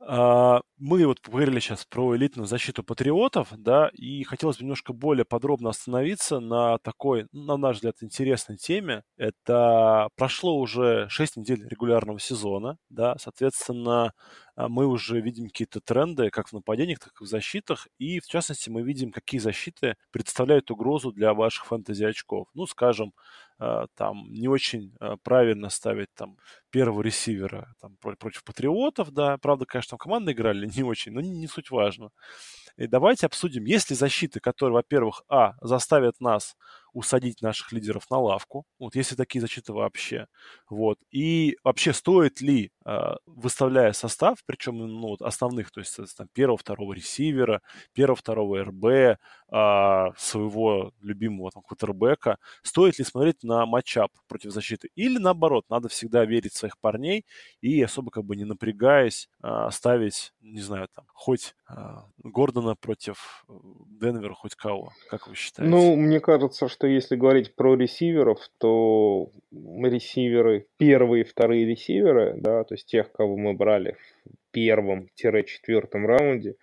А, 0.00 0.60
мы 0.78 1.04
вот 1.06 1.20
поговорили 1.20 1.58
сейчас 1.58 1.84
про 1.84 2.16
элитную 2.16 2.46
защиту 2.46 2.84
патриотов, 2.84 3.48
да, 3.56 3.90
и 3.94 4.22
хотелось 4.22 4.56
бы 4.58 4.62
немножко 4.62 4.92
более 4.92 5.24
подробно 5.24 5.70
остановиться 5.70 6.38
на 6.38 6.78
такой, 6.78 7.26
на 7.32 7.56
наш 7.56 7.76
взгляд, 7.76 7.96
интересной 8.02 8.56
теме. 8.58 9.02
Это 9.16 10.08
прошло 10.16 10.56
уже 10.58 11.08
6 11.10 11.36
недель 11.36 11.66
регулярного 11.68 12.20
сезона, 12.20 12.78
да, 12.90 13.16
соответственно, 13.18 14.12
а, 14.54 14.68
мы 14.68 14.86
уже 14.86 15.20
видим 15.20 15.48
какие-то 15.48 15.80
тренды 15.80 16.30
как 16.30 16.48
в 16.48 16.52
нападениях, 16.52 17.00
так 17.00 17.20
и 17.20 17.24
в 17.24 17.26
защитах, 17.26 17.88
и 17.98 18.20
в 18.20 18.26
частности 18.28 18.70
мы 18.70 18.82
видим, 18.82 19.10
какие 19.10 19.40
защиты 19.40 19.96
представляют 20.12 20.70
угрозу 20.70 21.10
для 21.12 21.34
ваших 21.34 21.66
фэнтези-очков. 21.66 22.46
Ну, 22.54 22.66
скажем, 22.66 23.12
там 23.96 24.32
не 24.32 24.48
очень 24.48 24.94
а, 25.00 25.16
правильно 25.16 25.68
ставить 25.70 26.08
там 26.14 26.36
первого 26.70 27.02
ресивера 27.02 27.74
там, 27.80 27.96
против 27.96 28.44
патриотов, 28.44 29.10
да, 29.10 29.38
правда, 29.38 29.66
конечно, 29.66 29.90
там 29.90 29.98
команды 29.98 30.32
играли 30.32 30.66
не 30.76 30.82
очень, 30.84 31.12
но 31.12 31.20
не, 31.20 31.30
не 31.30 31.48
суть 31.48 31.70
важно. 31.70 32.10
И 32.76 32.86
давайте 32.86 33.26
обсудим, 33.26 33.64
есть 33.64 33.90
ли 33.90 33.96
защиты, 33.96 34.40
которые, 34.40 34.74
во-первых, 34.74 35.22
а, 35.28 35.54
заставят 35.60 36.20
нас 36.20 36.56
усадить 36.92 37.42
наших 37.42 37.72
лидеров 37.72 38.08
на 38.10 38.18
лавку, 38.18 38.64
вот 38.78 38.94
если 38.94 39.14
такие 39.16 39.40
защиты 39.40 39.72
вообще, 39.72 40.26
вот, 40.68 40.98
и 41.10 41.56
вообще 41.64 41.92
стоит 41.92 42.40
ли, 42.40 42.66
э, 42.66 42.70
выставляя 43.26 43.92
состав, 43.92 44.38
причем 44.46 44.78
ну, 44.78 45.08
вот 45.08 45.22
основных, 45.22 45.70
то 45.70 45.80
есть 45.80 45.98
там, 46.16 46.28
первого, 46.32 46.56
второго 46.58 46.92
ресивера, 46.92 47.60
первого, 47.92 48.16
второго 48.16 48.64
РБ, 48.64 48.84
э, 48.84 49.16
своего 50.16 50.92
любимого 51.02 51.50
там 51.50 51.62
квотербека, 51.62 52.38
стоит 52.62 52.98
ли 52.98 53.04
смотреть 53.04 53.42
на 53.42 53.66
матчап 53.66 54.10
против 54.26 54.52
защиты, 54.52 54.88
или 54.94 55.18
наоборот, 55.18 55.64
надо 55.68 55.88
всегда 55.88 56.24
верить 56.24 56.52
в 56.52 56.56
своих 56.56 56.78
парней 56.78 57.24
и 57.60 57.82
особо 57.82 58.10
как 58.10 58.24
бы 58.24 58.36
не 58.36 58.44
напрягаясь 58.44 59.28
э, 59.42 59.68
ставить, 59.70 60.32
не 60.40 60.60
знаю, 60.60 60.88
там, 60.94 61.04
хоть 61.12 61.54
э, 61.70 61.74
Гордона 62.22 62.74
против 62.74 63.44
Денвера, 63.48 64.34
хоть 64.34 64.54
кого, 64.54 64.92
как 65.10 65.26
вы 65.28 65.34
считаете? 65.34 65.70
Ну, 65.70 65.96
мне 65.96 66.20
кажется, 66.20 66.68
что 66.68 66.86
если 66.86 67.16
говорить 67.16 67.54
про 67.54 67.74
ресиверов, 67.74 68.48
то 68.58 69.30
ресиверы, 69.50 70.68
первые 70.76 71.24
вторые 71.24 71.66
ресиверы, 71.66 72.34
да, 72.38 72.64
то 72.64 72.74
есть 72.78 72.88
тех, 72.88 73.12
кого 73.12 73.36
мы 73.36 73.52
брали 73.52 73.96
в 74.24 74.52
первом-четвертом 74.52 76.06
раунде, 76.06 76.54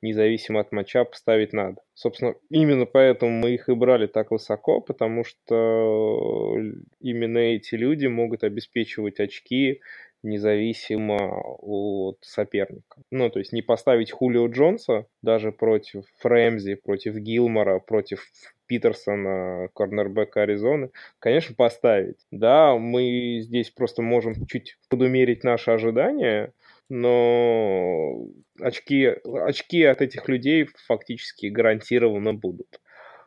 независимо 0.00 0.60
от 0.60 0.72
матча, 0.72 1.04
поставить 1.04 1.52
надо. 1.52 1.80
Собственно, 1.94 2.34
именно 2.50 2.86
поэтому 2.86 3.32
мы 3.32 3.54
их 3.54 3.68
и 3.68 3.74
брали 3.74 4.06
так 4.06 4.30
высоко, 4.30 4.80
потому 4.80 5.24
что 5.24 6.56
именно 7.00 7.38
эти 7.38 7.74
люди 7.74 8.06
могут 8.06 8.44
обеспечивать 8.44 9.20
очки 9.20 9.80
независимо 10.24 11.16
от 11.58 12.18
соперника. 12.20 13.02
Ну, 13.10 13.28
то 13.28 13.40
есть 13.40 13.52
не 13.52 13.60
поставить 13.60 14.12
Хулио 14.12 14.46
Джонса 14.46 15.06
даже 15.20 15.50
против 15.50 16.04
Фрэмзи, 16.18 16.74
против 16.76 17.16
Гилмора, 17.16 17.80
против 17.80 18.24
Питерсона, 18.72 19.68
корнербека 19.74 20.42
Аризоны, 20.42 20.92
конечно, 21.18 21.54
поставить. 21.54 22.16
Да, 22.30 22.74
мы 22.78 23.40
здесь 23.42 23.68
просто 23.68 24.00
можем 24.00 24.46
чуть 24.46 24.78
подумерить 24.88 25.44
наши 25.44 25.70
ожидания, 25.70 26.54
но 26.88 28.24
очки, 28.58 29.08
очки 29.24 29.84
от 29.84 30.00
этих 30.00 30.26
людей 30.26 30.70
фактически 30.86 31.48
гарантированно 31.48 32.32
будут. 32.32 32.80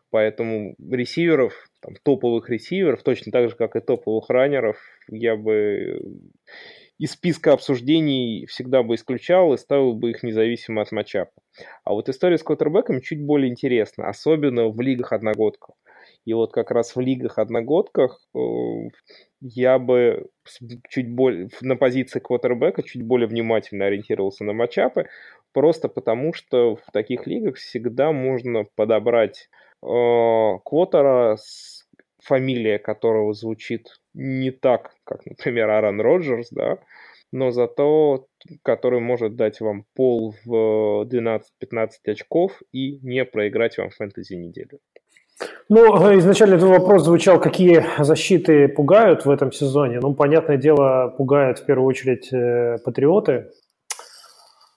Поэтому 0.10 0.75
ресиверов, 0.79 1.53
там, 1.79 1.93
топовых 2.01 2.49
ресиверов, 2.49 3.03
точно 3.03 3.31
так 3.31 3.49
же, 3.49 3.55
как 3.55 3.75
и 3.75 3.81
топовых 3.81 4.27
раннеров, 4.31 4.77
я 5.10 5.36
бы 5.36 6.01
из 6.97 7.12
списка 7.12 7.53
обсуждений 7.53 8.45
всегда 8.45 8.84
бы 8.84 8.95
исключал 8.95 9.53
и 9.53 9.57
ставил 9.57 9.93
бы 9.93 10.11
их 10.11 10.24
независимо 10.24 10.82
от 10.82 10.91
матчапа. 10.91 11.32
А 11.84 11.93
вот 11.93 12.09
история 12.09 12.38
с 12.38 12.43
квотербеком 12.43 13.01
чуть 13.01 13.24
более 13.24 13.49
интересна, 13.51 14.07
особенно 14.07 14.70
в 14.70 14.80
лигах 14.80 15.11
одногодков. 15.11 15.76
И 16.26 16.34
вот 16.34 16.53
как 16.53 16.72
раз 16.72 16.95
в 16.95 16.99
лигах 16.99 17.38
одногодках 17.38 18.20
э, 18.36 18.39
я 19.41 19.78
бы 19.78 20.28
чуть 20.89 21.13
более 21.13 21.49
на 21.61 21.76
позиции 21.76 22.20
квотербека 22.20 22.82
чуть 22.84 23.03
более 23.03 23.28
внимательно 23.28 23.86
ориентировался 23.86 24.43
на 24.43 24.53
матчапы, 24.53 25.07
просто 25.53 25.88
потому 25.88 26.34
что 26.34 26.76
в 26.76 26.91
таких 26.91 27.28
лигах 27.28 27.55
всегда 27.57 28.11
можно 28.11 28.65
подобрать 28.76 29.49
э, 29.84 29.88
квотера 30.63 31.38
фамилия 32.24 32.80
которого 32.80 33.34
звучит 33.34 33.99
не 34.16 34.51
так, 34.51 34.91
как, 35.03 35.26
например, 35.26 35.70
Аарон 35.70 36.01
Роджерс, 36.01 36.49
да, 36.51 36.80
но 37.32 37.51
зато 37.51 38.28
который 38.63 38.99
может 38.99 39.36
дать 39.36 39.59
вам 39.59 39.86
пол 39.95 40.36
в 40.45 41.05
12-15 41.05 41.89
очков 42.05 42.61
и 42.72 42.99
не 43.01 43.26
проиграть 43.26 43.78
вам 43.78 43.89
фэнтези 43.89 44.36
неделю. 44.36 44.80
Ну, 45.68 46.18
изначально 46.20 46.55
этот 46.55 46.70
вопрос 46.70 47.03
звучал, 47.03 47.41
какие 47.41 47.84
защиты 48.01 48.68
пугают 48.70 49.26
в 49.26 49.30
этом 49.30 49.51
сезоне. 49.51 49.99
Ну, 49.99 50.13
понятное 50.13 50.57
дело, 50.57 51.13
пугают 51.18 51.59
в 51.59 51.66
первую 51.66 51.88
очередь 51.88 52.32
э, 52.32 52.78
патриоты, 52.86 53.51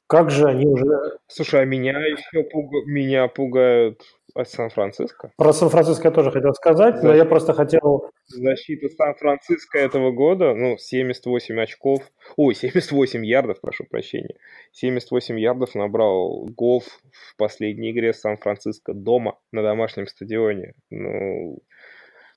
как 0.09 0.31
же 0.31 0.47
они 0.47 0.67
уже... 0.67 1.19
Слушай, 1.29 1.63
а 1.63 1.65
меня 1.65 1.99
еще 1.99 2.43
пуг... 2.43 2.73
меня 2.87 3.29
пугают 3.29 4.01
Сан-Франциско. 4.45 5.33
Про 5.37 5.53
Сан-Франциско 5.53 6.09
я 6.09 6.15
тоже 6.15 6.31
хотел 6.31 6.55
сказать, 6.55 6.95
Защита. 6.95 7.07
но 7.07 7.15
я 7.15 7.25
просто 7.25 7.53
хотел... 7.55 8.11
Защита 8.27 8.89
Сан-Франциско 8.89 9.79
этого 9.79 10.11
года, 10.13 10.55
ну, 10.55 10.77
78 10.77 11.61
очков, 11.61 12.03
ой, 12.37 12.55
78 12.55 13.25
ярдов, 13.25 13.61
прошу 13.61 13.85
прощения. 13.85 14.37
78 14.73 15.39
ярдов 15.39 15.75
набрал 15.75 16.47
Гофф 16.47 16.85
в 16.85 17.37
последней 17.37 17.91
игре 17.93 18.13
Сан-Франциско 18.13 18.93
дома 18.93 19.39
на 19.53 19.63
домашнем 19.63 20.07
стадионе. 20.07 20.75
Ну, 20.91 21.59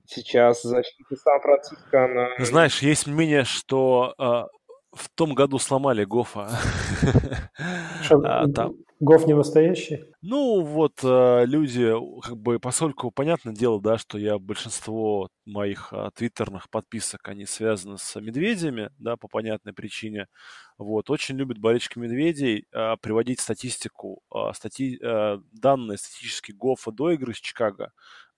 сейчас 0.06 0.62
защита 0.62 1.16
Сан-Франциско, 1.16 2.04
она... 2.04 2.28
Знаешь, 2.38 2.80
есть 2.80 3.06
мнение, 3.06 3.44
что 3.44 4.14
а, 4.18 4.46
в 4.92 5.08
том 5.14 5.34
году 5.34 5.58
сломали 5.58 6.04
Гофа. 6.04 6.50
а, 8.10 8.48
там. 8.48 8.74
Гоф 9.00 9.26
не 9.26 9.34
настоящий? 9.34 10.04
Ну, 10.20 10.62
вот 10.62 11.00
э, 11.02 11.44
люди, 11.46 11.92
как 12.22 12.36
бы, 12.36 12.60
поскольку, 12.60 13.10
понятное 13.10 13.52
дело, 13.52 13.80
да, 13.80 13.98
что 13.98 14.16
я 14.16 14.38
большинство 14.38 15.28
моих 15.44 15.92
э, 15.92 16.10
твиттерных 16.14 16.70
подписок, 16.70 17.26
они 17.28 17.44
связаны 17.46 17.98
с 17.98 18.20
медведями, 18.20 18.90
да, 18.98 19.16
по 19.16 19.26
понятной 19.26 19.72
причине. 19.72 20.28
Вот, 20.78 21.10
очень 21.10 21.36
любят 21.36 21.58
болельщики 21.58 21.98
медведей 21.98 22.66
э, 22.70 22.94
приводить 23.00 23.40
статистику, 23.40 24.22
стати, 24.54 24.98
э, 25.02 25.38
данные 25.52 25.98
статистические 25.98 26.56
Гофа 26.56 26.92
до 26.92 27.10
игры 27.10 27.34
с 27.34 27.38
Чикаго, 27.38 27.90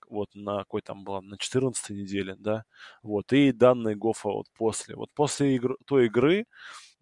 вот 0.09 0.31
на 0.35 0.59
какой 0.59 0.83
там 0.83 1.05
была, 1.05 1.21
на 1.23 1.39
14 1.39 1.95
неделе, 1.95 2.37
да, 2.39 2.65
вот, 3.03 3.33
и 3.33 3.53
данные 3.53 3.97
Гофа 3.97 4.29
вот 4.31 4.47
после. 4.57 4.97
Вот 4.97 5.11
после 5.15 5.57
игр, 5.57 5.77
той 5.87 6.07
игры, 6.07 6.47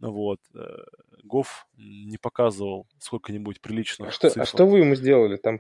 вот, 0.01 0.41
э, 0.55 0.61
Гоф 1.25 1.67
не 1.83 2.19
показывал 2.19 2.87
сколько-нибудь 2.99 3.61
приличных 3.61 4.09
а 4.09 4.13
что, 4.13 4.29
цифр. 4.29 4.43
А 4.43 4.47
что 4.47 4.67
вы 4.67 4.79
ему 4.79 4.95
сделали 4.95 5.37
там? 5.37 5.59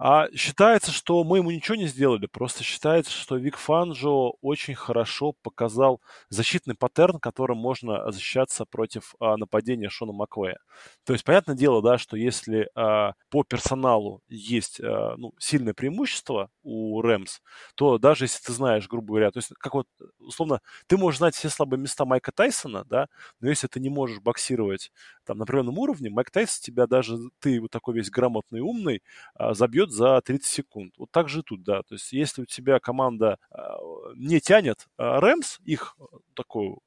А 0.00 0.28
считается, 0.32 0.92
что 0.92 1.24
мы 1.24 1.38
ему 1.38 1.50
ничего 1.50 1.74
не 1.74 1.88
сделали, 1.88 2.26
просто 2.26 2.62
считается, 2.62 3.10
что 3.10 3.36
Вик 3.36 3.56
Фанжо 3.56 4.34
очень 4.42 4.76
хорошо 4.76 5.34
показал 5.42 6.00
защитный 6.28 6.76
паттерн, 6.76 7.18
которым 7.18 7.58
можно 7.58 8.08
защищаться 8.12 8.64
против 8.64 9.16
а, 9.18 9.36
нападения 9.36 9.88
Шона 9.88 10.12
Маквея. 10.12 10.58
То 11.04 11.14
есть, 11.14 11.24
понятное 11.24 11.56
дело, 11.56 11.82
да, 11.82 11.98
что 11.98 12.16
если 12.16 12.68
а, 12.76 13.14
по 13.28 13.42
персоналу 13.42 14.22
есть 14.28 14.80
а, 14.80 15.16
ну, 15.16 15.32
сильное 15.40 15.74
преимущество 15.74 16.48
у 16.62 17.02
Рэмс, 17.02 17.40
то 17.74 17.98
даже 17.98 18.26
если 18.26 18.40
ты 18.40 18.52
знаешь, 18.52 18.86
грубо 18.86 19.08
говоря, 19.08 19.32
то 19.32 19.40
есть, 19.40 19.50
как 19.58 19.74
вот, 19.74 19.88
условно, 20.20 20.60
ты 20.86 20.96
можешь 20.96 21.18
знать 21.18 21.34
все 21.34 21.48
слабые 21.48 21.80
места 21.80 22.04
Майка 22.04 22.30
Тайсона, 22.30 22.84
да, 22.84 23.08
но 23.40 23.48
если 23.48 23.66
ты 23.66 23.80
не 23.80 23.90
можешь 23.90 24.20
боксировать 24.20 24.92
там 25.24 25.38
на 25.38 25.44
определенном 25.44 25.78
уровне, 25.78 26.10
Майк 26.10 26.30
Тайсон 26.30 26.62
тебя 26.62 26.86
даже, 26.86 27.18
ты 27.40 27.60
вот 27.60 27.70
такой 27.70 27.94
весь 27.94 28.10
грамотный, 28.10 28.60
умный, 28.60 29.02
а, 29.34 29.54
забьет 29.54 29.90
за 29.90 30.20
30 30.20 30.46
секунд. 30.46 30.94
Вот 30.98 31.10
так 31.10 31.28
же 31.28 31.42
тут, 31.42 31.62
да. 31.62 31.82
То 31.82 31.94
есть 31.94 32.12
если 32.12 32.42
у 32.42 32.46
тебя 32.46 32.78
команда 32.80 33.38
а, 33.50 33.78
не 34.14 34.40
тянет 34.40 34.86
а, 34.96 35.20
Рэмс, 35.20 35.58
их 35.64 35.96
такую 36.34 36.80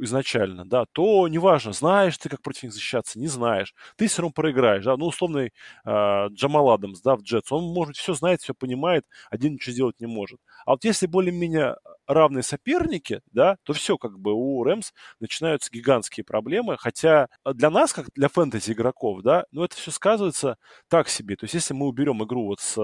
изначально, 0.00 0.64
да, 0.64 0.84
то 0.92 1.28
неважно, 1.28 1.72
знаешь 1.72 2.16
ты, 2.18 2.28
как 2.28 2.42
против 2.42 2.64
них 2.64 2.72
защищаться, 2.72 3.18
не 3.18 3.26
знаешь, 3.26 3.74
ты 3.96 4.06
все 4.06 4.22
равно 4.22 4.32
проиграешь, 4.32 4.84
да, 4.84 4.96
ну, 4.96 5.06
условный 5.06 5.52
э, 5.84 6.28
Джамал 6.30 6.70
Адамс, 6.70 7.00
да, 7.00 7.16
в 7.16 7.22
Джетс, 7.22 7.50
он, 7.52 7.64
может, 7.64 7.96
все 7.96 8.14
знает, 8.14 8.40
все 8.40 8.54
понимает, 8.54 9.04
один 9.30 9.54
ничего 9.54 9.72
сделать 9.72 10.00
не 10.00 10.06
может. 10.06 10.40
А 10.66 10.72
вот 10.72 10.84
если 10.84 11.06
более-менее 11.06 11.76
равные 12.08 12.42
соперники, 12.42 13.20
да, 13.32 13.56
то 13.62 13.72
все, 13.72 13.98
как 13.98 14.18
бы 14.18 14.32
у 14.32 14.64
Рэмс 14.64 14.92
начинаются 15.20 15.70
гигантские 15.70 16.24
проблемы, 16.24 16.76
хотя 16.78 17.28
для 17.44 17.70
нас, 17.70 17.92
как 17.92 18.06
для 18.14 18.28
фэнтези 18.28 18.72
игроков, 18.72 19.22
да, 19.22 19.44
ну, 19.52 19.62
это 19.64 19.76
все 19.76 19.90
сказывается 19.90 20.56
так 20.88 21.08
себе, 21.08 21.36
то 21.36 21.44
есть 21.44 21.54
если 21.54 21.74
мы 21.74 21.86
уберем 21.86 22.24
игру 22.24 22.46
вот 22.46 22.60
с 22.60 22.76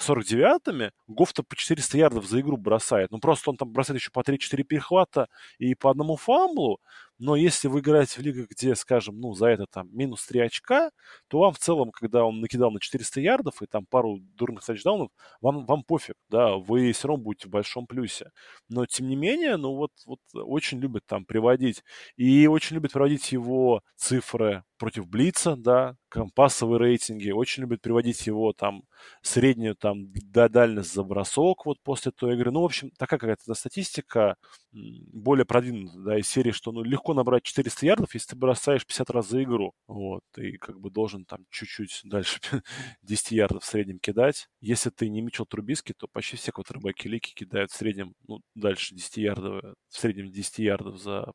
49-ми, 0.00 0.90
Гофта 1.06 1.42
по 1.42 1.54
400 1.54 1.98
ярдов 1.98 2.26
за 2.26 2.40
игру 2.40 2.56
бросает, 2.56 3.10
ну, 3.10 3.18
просто 3.20 3.50
он 3.50 3.56
там 3.56 3.70
бросает 3.70 4.00
еще 4.00 4.10
по 4.10 4.22
3-4 4.22 4.64
перехвата 4.64 5.28
и 5.58 5.74
по 5.74 5.90
одному 5.90 6.16
фамблу, 6.16 6.80
но 7.24 7.36
если 7.36 7.68
вы 7.68 7.80
играете 7.80 8.20
в 8.20 8.22
лигах, 8.24 8.48
где, 8.50 8.74
скажем, 8.74 9.18
ну, 9.20 9.34
за 9.34 9.46
это 9.48 9.66
там 9.70 9.88
минус 9.92 10.26
3 10.26 10.40
очка, 10.40 10.90
то 11.28 11.38
вам 11.40 11.54
в 11.54 11.58
целом, 11.58 11.90
когда 11.90 12.24
он 12.24 12.40
накидал 12.40 12.70
на 12.70 12.80
400 12.80 13.20
ярдов 13.20 13.62
и 13.62 13.66
там 13.66 13.86
пару 13.86 14.18
дурных 14.20 14.64
тачдаунов, 14.64 15.10
вам, 15.40 15.66
вам 15.66 15.82
пофиг, 15.84 16.16
да, 16.28 16.56
вы 16.56 16.92
все 16.92 17.08
равно 17.08 17.24
будете 17.24 17.48
в 17.48 17.50
большом 17.50 17.86
плюсе. 17.86 18.30
Но, 18.68 18.86
тем 18.86 19.08
не 19.08 19.16
менее, 19.16 19.56
ну, 19.56 19.74
вот, 19.74 19.90
вот 20.06 20.20
очень 20.34 20.78
любят 20.80 21.04
там 21.06 21.24
приводить, 21.24 21.82
и 22.16 22.46
очень 22.46 22.76
любят 22.76 22.92
приводить 22.92 23.32
его 23.32 23.82
цифры 23.96 24.64
против 24.84 25.08
Блица, 25.08 25.56
да, 25.56 25.96
пассовые 26.34 26.78
рейтинги, 26.78 27.30
очень 27.30 27.62
любят 27.62 27.80
приводить 27.80 28.26
его 28.26 28.52
там 28.52 28.82
среднюю 29.22 29.74
там 29.76 30.12
дальность 30.12 30.92
за 30.92 31.02
бросок 31.02 31.64
вот 31.64 31.78
после 31.82 32.12
той 32.12 32.34
игры. 32.34 32.50
Ну, 32.50 32.60
в 32.60 32.66
общем, 32.66 32.90
такая 32.98 33.18
какая-то 33.18 33.54
статистика 33.54 34.36
более 34.72 35.46
продвинутая, 35.46 36.02
да, 36.02 36.18
из 36.18 36.28
серии, 36.28 36.50
что 36.50 36.70
ну, 36.70 36.82
легко 36.82 37.14
набрать 37.14 37.44
400 37.44 37.86
ярдов, 37.86 38.12
если 38.12 38.28
ты 38.28 38.36
бросаешь 38.36 38.84
50 38.84 39.08
раз 39.08 39.30
за 39.30 39.42
игру. 39.42 39.72
Вот, 39.86 40.22
и 40.36 40.58
как 40.58 40.78
бы 40.78 40.90
должен 40.90 41.24
там 41.24 41.46
чуть-чуть 41.48 42.02
дальше 42.04 42.38
10 43.02 43.30
ярдов 43.32 43.62
в 43.62 43.66
среднем 43.66 43.98
кидать. 44.00 44.48
Если 44.60 44.90
ты 44.90 45.08
не 45.08 45.22
Мичел 45.22 45.46
Трубиски, 45.46 45.94
то 45.96 46.08
почти 46.12 46.36
все 46.36 46.52
квотербеки 46.52 47.08
лики 47.08 47.32
кидают 47.32 47.70
в 47.70 47.74
среднем, 47.74 48.12
ну, 48.28 48.40
дальше 48.54 48.94
10 48.94 49.16
ярдов, 49.16 49.64
в 49.88 49.98
среднем 49.98 50.30
10 50.30 50.58
ярдов 50.58 50.98
за 51.00 51.32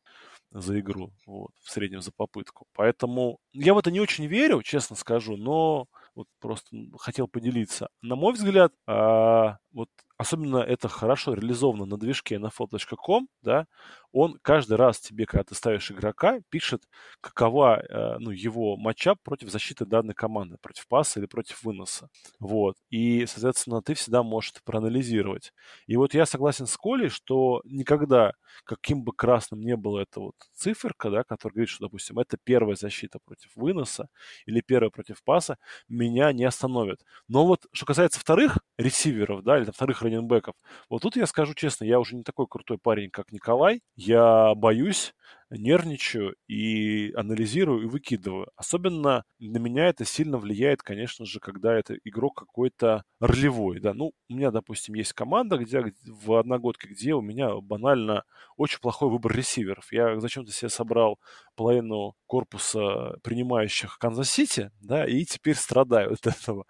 за 0.52 0.80
игру, 0.80 1.12
вот, 1.26 1.52
в 1.64 1.70
среднем 1.72 2.02
за 2.02 2.12
попытку. 2.12 2.66
Поэтому 2.74 3.40
я 3.54 3.74
в 3.74 3.78
это 3.78 3.92
не 3.92 4.00
очень 4.02 4.26
верю, 4.28 4.62
честно 4.64 4.96
скажу, 4.96 5.38
но 5.38 5.88
вот 6.16 6.28
просто 6.40 6.76
хотел 7.00 7.28
поделиться. 7.28 7.90
На 8.02 8.16
мой 8.16 8.34
взгляд, 8.34 8.74
а, 8.88 9.58
вот 9.74 9.90
особенно 10.20 10.58
это 10.58 10.90
хорошо 10.90 11.34
реализовано 11.34 11.86
на 11.86 11.98
движке 11.98 12.36
nfl.com, 12.36 13.30
да, 13.42 13.68
он 14.12 14.38
каждый 14.42 14.76
раз 14.76 15.00
тебе, 15.00 15.26
когда 15.26 15.44
ты 15.46 15.56
ставишь 15.56 15.92
игрока, 15.92 16.40
пишет, 16.50 16.84
какова 17.22 17.80
э, 17.80 18.18
ну, 18.20 18.32
его 18.32 18.76
матчап 18.76 19.18
против 19.24 19.50
защиты 19.50 19.86
данной 19.86 20.14
команды, 20.14 20.58
против 20.62 20.88
паса 20.88 21.20
или 21.20 21.26
против 21.28 21.64
выноса. 21.64 22.10
Вот. 22.40 22.76
И, 22.90 23.26
соответственно, 23.28 23.82
ты 23.82 23.94
всегда 23.94 24.22
можешь 24.24 24.52
это 24.52 24.62
проанализировать. 24.66 25.54
И 25.88 25.96
вот 25.96 26.14
я 26.14 26.26
согласен 26.26 26.66
с 26.68 26.76
Колей, 26.76 27.10
что 27.10 27.62
никогда, 27.64 28.34
каким 28.66 29.04
бы 29.04 29.14
красным 29.14 29.62
не 29.62 29.78
было 29.78 30.00
эта 30.00 30.20
вот 30.20 30.36
циферка, 30.54 31.10
да, 31.12 31.24
которая 31.24 31.54
говорит, 31.54 31.70
что, 31.70 31.86
допустим, 31.86 32.20
это 32.20 32.38
первая 32.44 32.76
защита 32.76 33.20
против 33.24 33.52
выноса 33.56 34.10
или 34.46 34.60
первая 34.62 34.90
против 34.90 35.24
паса, 35.24 35.58
меня 35.88 36.34
не 36.34 36.44
остановит. 36.44 37.06
Но 37.28 37.46
вот, 37.46 37.68
что 37.72 37.86
касается 37.86 38.20
вторых 38.20 38.58
ресиверов, 38.78 39.44
да, 39.44 39.60
или 39.60 39.70
вторых 39.72 40.02
раненбеков. 40.10 40.56
Вот 40.90 41.02
тут 41.02 41.16
я 41.16 41.26
скажу 41.26 41.54
честно, 41.54 41.86
я 41.86 42.00
уже 42.00 42.16
не 42.16 42.24
такой 42.24 42.48
крутой 42.48 42.78
парень, 42.78 43.10
как 43.10 43.32
Николай. 43.32 43.82
Я 43.96 44.54
боюсь, 44.56 45.14
нервничаю 45.50 46.36
и 46.48 47.12
анализирую 47.16 47.84
и 47.84 47.88
выкидываю. 47.88 48.48
Особенно 48.56 49.24
на 49.40 49.58
меня 49.58 49.88
это 49.88 50.06
сильно 50.06 50.38
влияет, 50.38 50.82
конечно 50.82 51.26
же, 51.26 51.40
когда 51.40 51.74
это 51.74 51.96
игрок 52.04 52.38
какой-то 52.38 53.04
ролевой. 53.20 53.80
Да? 53.80 53.94
Ну, 53.94 54.14
у 54.30 54.34
меня, 54.34 54.52
допустим, 54.52 54.96
есть 54.96 55.14
команда 55.14 55.58
где, 55.58 55.94
в 56.06 56.34
одногодке, 56.34 56.88
где 56.88 57.14
у 57.14 57.22
меня 57.22 57.56
банально 57.62 58.24
очень 58.58 58.80
плохой 58.80 59.10
выбор 59.10 59.36
ресиверов. 59.36 59.92
Я 59.92 60.20
зачем-то 60.20 60.52
себе 60.52 60.70
собрал 60.70 61.20
половину 61.56 62.16
корпуса 62.26 63.18
принимающих 63.24 63.98
Канзас-Сити, 63.98 64.72
да, 64.82 65.06
и 65.06 65.26
теперь 65.26 65.56
страдаю 65.56 66.14
от 66.14 66.28
этого. 66.28 66.66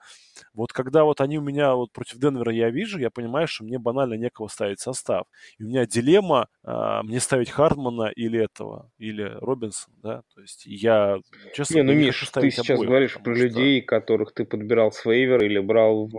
Вот 0.54 0.72
когда 0.72 1.04
вот 1.04 1.22
они 1.22 1.38
у 1.38 1.42
меня 1.42 1.76
вот 1.76 1.92
против 1.92 2.18
Денвера 2.18 2.52
я 2.52 2.70
вижу, 2.70 3.00
я 3.00 3.10
понимаю, 3.10 3.48
что 3.48 3.64
мне 3.64 3.78
банально 3.78 4.14
некого 4.14 4.48
ставить 4.48 4.80
состав. 4.80 5.26
И 5.58 5.64
у 5.64 5.68
меня 5.68 5.86
дилемма, 5.86 6.48
а, 6.64 7.04
мне 7.04 7.20
ставить 7.20 7.50
Хардмана 7.50 8.10
или 8.16 8.40
этого, 8.40 8.69
или 8.98 9.24
Робинсон, 9.42 9.94
да, 10.04 10.22
то 10.34 10.42
есть 10.42 10.66
я, 10.66 11.18
честно 11.54 11.76
не, 11.76 11.84
ну, 11.84 11.94
не 11.94 12.06
Миш, 12.06 12.30
ты 12.30 12.50
сейчас 12.52 12.70
обоих, 12.70 12.90
говоришь 12.90 13.14
про 13.16 13.36
что... 13.36 13.44
людей, 13.44 13.82
которых 13.82 14.34
ты 14.34 14.46
подбирал 14.46 14.92
с 14.92 15.06
waiver 15.06 15.44
или 15.44 15.60
брал 15.60 16.08
в 16.08 16.16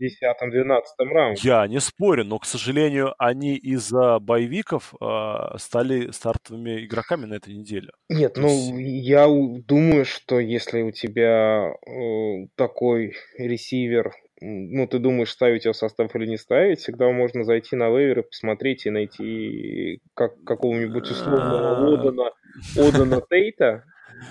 10-12 0.00 0.82
раунде. 0.98 1.40
Я 1.42 1.66
не 1.66 1.80
спорю, 1.80 2.24
но, 2.24 2.38
к 2.38 2.44
сожалению, 2.44 3.14
они 3.18 3.56
из-за 3.56 4.18
боевиков 4.18 4.94
э, 5.00 5.58
стали 5.58 6.10
стартовыми 6.10 6.84
игроками 6.84 7.26
на 7.26 7.34
этой 7.34 7.54
неделе. 7.54 7.90
Нет, 8.08 8.36
ну, 8.36 8.48
есть... 8.48 9.06
я 9.06 9.26
думаю, 9.26 10.04
что 10.04 10.38
если 10.40 10.82
у 10.82 10.90
тебя 10.90 11.72
э, 11.86 12.46
такой 12.56 13.14
ресивер 13.38 14.12
ну, 14.44 14.86
ты 14.86 14.98
думаешь, 14.98 15.30
ставить 15.30 15.64
его 15.64 15.72
в 15.72 15.76
состав 15.76 16.14
или 16.14 16.26
не 16.26 16.36
ставить, 16.36 16.80
всегда 16.80 17.10
можно 17.10 17.44
зайти 17.44 17.76
на 17.76 17.88
вейвер 17.88 18.20
и 18.20 18.28
посмотреть 18.28 18.84
и 18.86 18.90
найти 18.90 20.00
как, 20.14 20.42
какого-нибудь 20.44 21.10
условного 21.10 21.94
Одана, 21.94 22.30
Одана 22.76 23.22
Тейта 23.30 23.84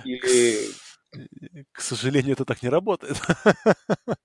или 0.05 0.55
к 1.71 1.81
сожалению, 1.81 2.33
это 2.33 2.45
так 2.45 2.63
не 2.63 2.69
работает. 2.69 3.17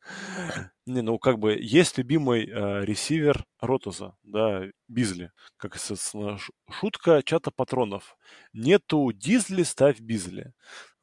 Не, 0.86 1.02
ну 1.02 1.18
как 1.18 1.38
бы 1.38 1.54
есть 1.60 1.98
любимый 1.98 2.46
э, 2.46 2.84
ресивер 2.84 3.44
Ротуза, 3.60 4.16
да, 4.22 4.64
Бизли. 4.88 5.30
Как 5.58 5.76
шутка 6.70 7.22
чата 7.22 7.50
патронов. 7.50 8.16
Нету 8.54 9.12
Дизли, 9.12 9.64
ставь 9.64 10.00
Бизли. 10.00 10.52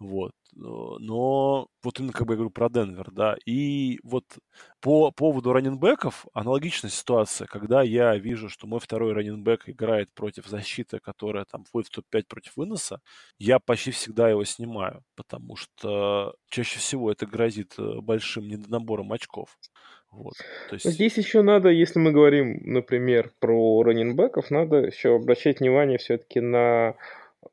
Вот. 0.05 0.33
Но 0.53 1.67
вот 1.83 1.99
именно, 1.99 2.13
как 2.13 2.27
бы 2.27 2.33
я 2.33 2.37
говорю 2.37 2.51
про 2.51 2.69
Денвер, 2.69 3.09
да. 3.11 3.35
И 3.45 3.99
вот 4.03 4.23
по 4.79 5.11
поводу 5.11 5.51
раненбеков 5.51 6.27
аналогичная 6.33 6.91
ситуация, 6.91 7.47
когда 7.47 7.81
я 7.81 8.15
вижу, 8.15 8.47
что 8.49 8.67
мой 8.67 8.79
второй 8.79 9.13
раненбек 9.13 9.67
играет 9.67 10.13
против 10.13 10.45
защиты, 10.45 10.99
которая 10.99 11.45
там 11.45 11.63
входит 11.65 11.89
в 11.89 11.95
топ-5 11.95 12.23
против 12.27 12.55
выноса, 12.55 12.99
я 13.39 13.59
почти 13.59 13.91
всегда 13.91 14.29
его 14.29 14.43
снимаю, 14.43 15.01
потому 15.15 15.55
что 15.55 16.35
чаще 16.49 16.77
всего 16.79 17.11
это 17.11 17.25
грозит 17.25 17.73
э, 17.79 17.99
большим 17.99 18.47
недонабором 18.47 19.11
очков. 19.11 19.57
Вот, 20.11 20.35
то 20.69 20.75
есть... 20.75 20.89
Здесь 20.89 21.17
еще 21.17 21.41
надо, 21.41 21.69
если 21.69 21.99
мы 21.99 22.11
говорим, 22.11 22.61
например, 22.61 23.31
про 23.39 23.81
раненбеков, 23.83 24.51
надо 24.51 24.77
еще 24.77 25.15
обращать 25.15 25.59
внимание 25.59 25.97
все-таки 25.97 26.39
на 26.39 26.95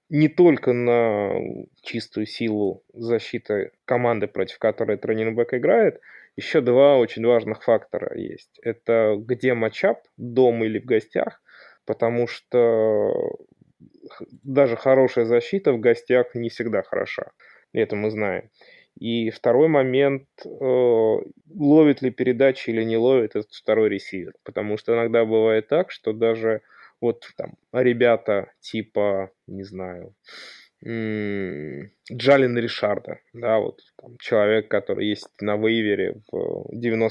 не 0.09 0.29
только 0.29 0.73
на 0.73 1.33
чистую 1.83 2.27
силу 2.27 2.85
защиты 2.93 3.73
команды, 3.85 4.27
против 4.27 4.59
которой 4.59 4.99
раненбэк 5.01 5.55
играет, 5.55 6.01
еще 6.37 6.61
два 6.61 6.99
очень 6.99 7.27
важных 7.27 7.63
фактора 7.63 8.17
есть. 8.19 8.59
Это 8.63 9.17
где 9.19 9.55
матчап, 9.55 10.01
дома 10.17 10.67
или 10.67 10.79
в 10.79 10.85
гостях, 10.85 11.43
потому 11.85 12.27
что 12.27 13.37
даже 14.43 14.77
хорошая 14.77 15.25
защита 15.25 15.73
в 15.73 15.81
гостях 15.81 16.35
не 16.35 16.49
всегда 16.49 16.83
хороша. 16.83 17.33
Это 17.73 17.97
мы 17.97 18.11
знаем. 18.11 18.51
И 18.99 19.31
второй 19.31 19.69
момент, 19.69 20.29
э, 20.45 20.49
ловит 20.49 22.03
ли 22.03 22.11
передачи 22.11 22.71
или 22.71 22.85
не 22.85 22.97
ловит 22.97 23.37
этот 23.37 23.53
второй 23.53 23.89
ресивер. 23.89 24.35
Потому 24.45 24.77
что 24.77 24.95
иногда 24.95 25.25
бывает 25.25 25.69
так, 25.69 25.91
что 25.91 26.13
даже 26.13 26.61
вот 27.03 27.29
там 27.37 27.55
ребята 27.73 28.53
типа, 28.61 29.31
не 29.47 29.65
знаю, 29.65 30.15
Джалин 30.83 32.59
Ришарда, 32.59 33.21
да, 33.33 33.59
вот 33.59 33.81
там, 34.01 34.17
человек, 34.19 34.69
который 34.69 35.07
есть 35.07 35.29
на 35.41 35.57
вейвере 35.57 36.21
в 36.31 36.71
90% 36.73 37.11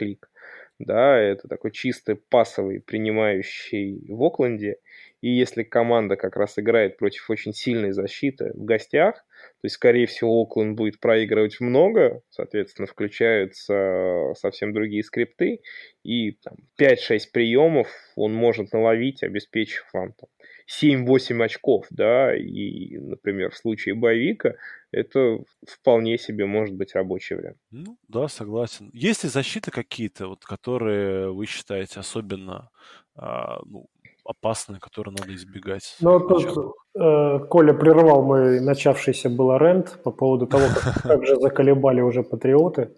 лиг, 0.00 0.30
да, 0.78 1.18
это 1.18 1.48
такой 1.48 1.72
чистый 1.72 2.16
пасовый, 2.16 2.80
принимающий 2.80 4.06
в 4.08 4.22
Окленде, 4.22 4.76
и 5.20 5.30
если 5.30 5.62
команда 5.62 6.16
как 6.16 6.36
раз 6.36 6.58
играет 6.58 6.98
против 6.98 7.28
очень 7.30 7.52
сильной 7.52 7.92
защиты 7.92 8.52
в 8.54 8.64
гостях, 8.64 9.16
то 9.16 9.64
есть, 9.64 9.76
скорее 9.76 10.06
всего, 10.06 10.42
Окленд 10.42 10.76
будет 10.76 11.00
проигрывать 11.00 11.60
много, 11.60 12.20
соответственно, 12.30 12.86
включаются 12.86 14.32
совсем 14.36 14.72
другие 14.72 15.02
скрипты, 15.02 15.60
и 16.02 16.32
там, 16.32 16.56
5-6 16.80 17.20
приемов 17.32 17.88
он 18.14 18.34
может 18.34 18.72
наловить, 18.72 19.22
обеспечив 19.22 19.84
вам 19.92 20.12
там, 20.12 20.28
7-8 20.68 21.44
очков, 21.44 21.86
да, 21.90 22.36
и, 22.36 22.98
например, 22.98 23.50
в 23.50 23.56
случае 23.56 23.94
боевика 23.94 24.54
это 24.90 25.38
вполне 25.68 26.18
себе 26.18 26.46
может 26.46 26.74
быть 26.74 26.94
рабочий 26.94 27.36
вариант. 27.36 27.58
Ну, 27.70 27.98
да, 28.08 28.28
согласен. 28.28 28.90
Есть 28.92 29.24
ли 29.24 29.30
защиты 29.30 29.70
какие-то, 29.70 30.28
вот, 30.28 30.44
которые 30.44 31.32
вы 31.32 31.46
считаете 31.46 32.00
особенно 32.00 32.70
а, 33.14 33.60
ну, 33.64 33.88
опасные, 34.26 34.80
которые 34.80 35.14
надо 35.18 35.34
избегать. 35.34 35.96
Ну, 36.00 36.20
тут 36.20 36.74
э, 36.98 37.38
Коля 37.48 37.72
прервал 37.72 38.22
мой 38.22 38.60
начавшийся 38.60 39.30
был 39.30 39.56
рент 39.56 39.98
по 40.02 40.10
поводу 40.10 40.46
того, 40.46 40.64
как, 40.74 41.02
как 41.02 41.26
же 41.26 41.36
заколебали 41.36 42.00
уже 42.00 42.22
патриоты. 42.22 42.90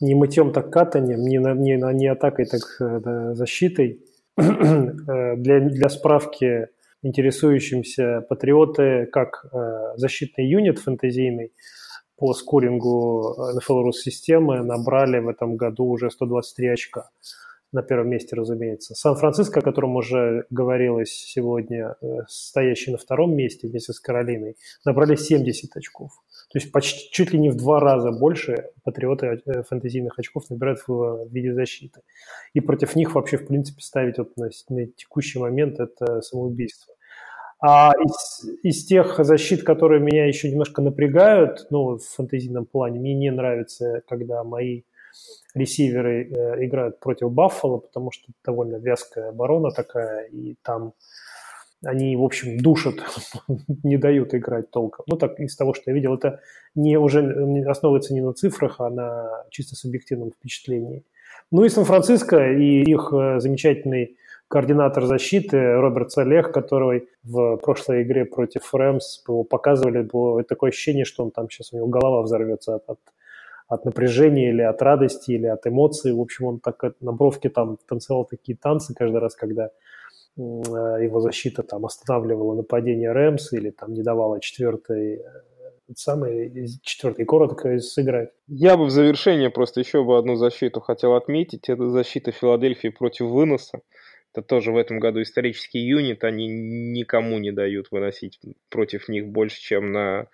Не 0.00 0.14
мытьем, 0.14 0.52
так 0.52 0.70
катанием, 0.70 1.22
не, 1.22 1.38
не, 1.38 1.94
не 1.94 2.06
атакой, 2.06 2.46
так 2.46 2.62
э, 2.80 3.34
защитой. 3.34 4.00
Э, 4.38 5.36
для, 5.36 5.60
для 5.60 5.88
справки 5.88 6.68
интересующимся 7.02 8.26
патриоты 8.28 9.06
как 9.06 9.46
э, 9.52 9.96
защитный 9.96 10.46
юнит 10.46 10.78
фэнтезийный 10.78 11.52
по 12.16 12.34
скорингу 12.34 13.36
NFL 13.56 13.92
системы 13.92 14.62
набрали 14.62 15.20
в 15.20 15.28
этом 15.28 15.56
году 15.56 15.84
уже 15.84 16.10
123 16.10 16.68
очка 16.68 17.10
на 17.72 17.82
первом 17.82 18.08
месте, 18.08 18.36
разумеется. 18.36 18.94
Сан-Франциско, 18.94 19.60
о 19.60 19.62
котором 19.62 19.96
уже 19.96 20.46
говорилось 20.50 21.10
сегодня, 21.10 21.96
э, 22.00 22.20
стоящий 22.28 22.92
на 22.92 22.98
втором 22.98 23.34
месте 23.34 23.68
вместе 23.68 23.92
с 23.92 24.00
Каролиной, 24.00 24.56
набрали 24.84 25.16
70 25.16 25.76
очков. 25.76 26.12
То 26.50 26.58
есть 26.58 26.70
почти 26.72 27.10
чуть 27.10 27.32
ли 27.32 27.38
не 27.38 27.50
в 27.50 27.56
два 27.56 27.80
раза 27.80 28.12
больше 28.12 28.70
патриоты 28.84 29.42
э, 29.44 29.62
фэнтезийных 29.62 30.18
очков 30.18 30.48
набирают 30.48 30.80
в 30.86 31.28
виде 31.30 31.52
защиты. 31.52 32.00
И 32.54 32.60
против 32.60 32.96
них 32.96 33.14
вообще, 33.14 33.36
в 33.36 33.46
принципе, 33.46 33.80
ставить 33.82 34.18
вот 34.18 34.36
на, 34.36 34.50
на 34.68 34.86
текущий 34.86 35.38
момент 35.38 35.80
это 35.80 36.20
самоубийство. 36.22 36.94
А 37.58 37.92
из, 37.98 38.50
из 38.62 38.86
тех 38.86 39.18
защит, 39.18 39.62
которые 39.64 40.00
меня 40.00 40.26
еще 40.26 40.50
немножко 40.50 40.82
напрягают, 40.82 41.66
ну, 41.70 41.96
в 41.96 42.04
фэнтезийном 42.04 42.66
плане, 42.66 43.00
мне 43.00 43.14
не 43.14 43.30
нравится, 43.30 44.02
когда 44.06 44.44
мои 44.44 44.82
ресиверы 45.56 46.30
э, 46.30 46.64
играют 46.66 47.00
против 47.00 47.32
Баффала, 47.32 47.78
потому 47.78 48.10
что 48.10 48.28
довольно 48.44 48.76
вязкая 48.76 49.30
оборона 49.30 49.70
такая, 49.70 50.26
и 50.26 50.56
там 50.62 50.92
они, 51.84 52.16
в 52.16 52.22
общем, 52.22 52.58
душат, 52.58 52.96
не 53.82 53.96
дают 53.96 54.34
играть 54.34 54.70
толком. 54.70 55.04
Ну, 55.08 55.16
так, 55.16 55.38
из 55.40 55.56
того, 55.56 55.74
что 55.74 55.90
я 55.90 55.94
видел, 55.94 56.14
это 56.14 56.40
не 56.74 56.96
уже 56.98 57.20
основывается 57.68 58.14
не 58.14 58.20
на 58.20 58.32
цифрах, 58.32 58.80
а 58.80 58.90
на 58.90 59.44
чисто 59.50 59.76
субъективном 59.76 60.30
впечатлении. 60.30 61.04
Ну 61.50 61.64
и 61.64 61.68
Сан-Франциско, 61.68 62.52
и 62.52 62.82
их 62.82 63.12
э, 63.12 63.40
замечательный 63.40 64.16
координатор 64.48 65.06
защиты 65.06 65.74
Роберт 65.74 66.12
Салех, 66.12 66.52
который 66.52 67.08
в 67.24 67.56
прошлой 67.56 68.02
игре 68.02 68.24
против 68.24 68.72
Рэмс 68.74 69.24
его 69.26 69.44
показывали, 69.44 70.02
было 70.02 70.42
такое 70.44 70.70
ощущение, 70.70 71.04
что 71.04 71.24
он 71.24 71.30
там 71.30 71.50
сейчас 71.50 71.72
у 71.72 71.76
него 71.76 71.88
голова 71.88 72.22
взорвется 72.22 72.76
от, 72.76 72.84
от 72.88 72.98
от 73.68 73.84
напряжения 73.84 74.50
или 74.50 74.62
от 74.62 74.80
радости, 74.82 75.32
или 75.32 75.46
от 75.46 75.66
эмоций. 75.66 76.12
В 76.12 76.20
общем, 76.20 76.46
он 76.46 76.60
так 76.60 76.82
на 77.00 77.12
бровке 77.12 77.48
там 77.48 77.78
танцевал 77.88 78.24
такие 78.24 78.56
танцы 78.56 78.94
каждый 78.94 79.20
раз, 79.20 79.34
когда 79.34 79.70
э, 80.36 80.40
его 80.40 81.20
защита 81.20 81.62
там 81.62 81.84
останавливала 81.84 82.54
нападение 82.54 83.12
Рэмс 83.12 83.52
или 83.52 83.70
там 83.70 83.92
не 83.92 84.02
давала 84.02 84.40
четвертой 84.40 85.16
э, 85.16 85.22
самый 85.94 86.52
четвертый 86.82 87.24
коротко 87.24 87.78
сыграть. 87.78 88.30
Я 88.48 88.76
бы 88.76 88.86
в 88.86 88.90
завершение 88.90 89.50
просто 89.50 89.80
еще 89.80 90.04
бы 90.04 90.18
одну 90.18 90.36
защиту 90.36 90.80
хотел 90.80 91.14
отметить. 91.14 91.68
Это 91.68 91.90
защита 91.90 92.32
Филадельфии 92.32 92.88
против 92.88 93.26
выноса. 93.26 93.80
Это 94.32 94.46
тоже 94.46 94.72
в 94.72 94.76
этом 94.76 94.98
году 94.98 95.22
исторический 95.22 95.78
юнит. 95.78 96.24
Они 96.24 96.46
никому 96.46 97.38
не 97.38 97.52
дают 97.52 97.90
выносить 97.90 98.38
против 98.68 99.08
них 99.08 99.28
больше, 99.28 99.60
чем 99.60 99.92
на 99.92 100.28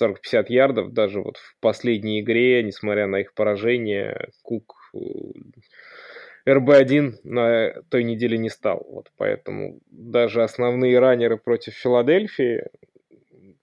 40-50 0.00 0.46
ярдов, 0.48 0.92
даже 0.92 1.20
вот 1.20 1.36
в 1.38 1.56
последней 1.60 2.20
игре, 2.20 2.62
несмотря 2.62 3.06
на 3.06 3.20
их 3.20 3.34
поражение, 3.34 4.28
Кук 4.42 4.74
э, 4.94 4.98
РБ-1 6.48 7.14
на 7.24 7.82
той 7.90 8.04
неделе 8.04 8.38
не 8.38 8.50
стал. 8.50 8.86
Вот 8.88 9.10
поэтому 9.16 9.80
даже 9.90 10.42
основные 10.42 10.98
раннеры 10.98 11.38
против 11.38 11.74
Филадельфии 11.74 12.64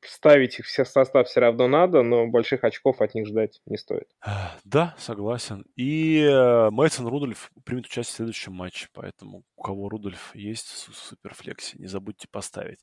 ставить 0.07 0.59
их 0.59 0.65
все 0.65 0.85
состав 0.85 1.27
все 1.27 1.39
равно 1.39 1.67
надо, 1.67 2.03
но 2.03 2.27
больших 2.27 2.63
очков 2.63 3.01
от 3.01 3.15
них 3.15 3.27
ждать 3.27 3.61
не 3.65 3.77
стоит. 3.77 4.07
Да, 4.63 4.95
согласен. 4.97 5.65
И 5.75 6.19
э, 6.19 6.69
Мейсон 6.71 7.07
Рудольф 7.07 7.51
примет 7.63 7.85
участие 7.85 8.13
в 8.13 8.15
следующем 8.15 8.53
матче, 8.53 8.87
поэтому 8.93 9.43
у 9.55 9.61
кого 9.61 9.89
Рудольф 9.89 10.31
есть 10.33 10.67
в 10.89 10.95
Суперфлексе, 10.95 11.77
не 11.77 11.87
забудьте 11.87 12.27
поставить. 12.27 12.79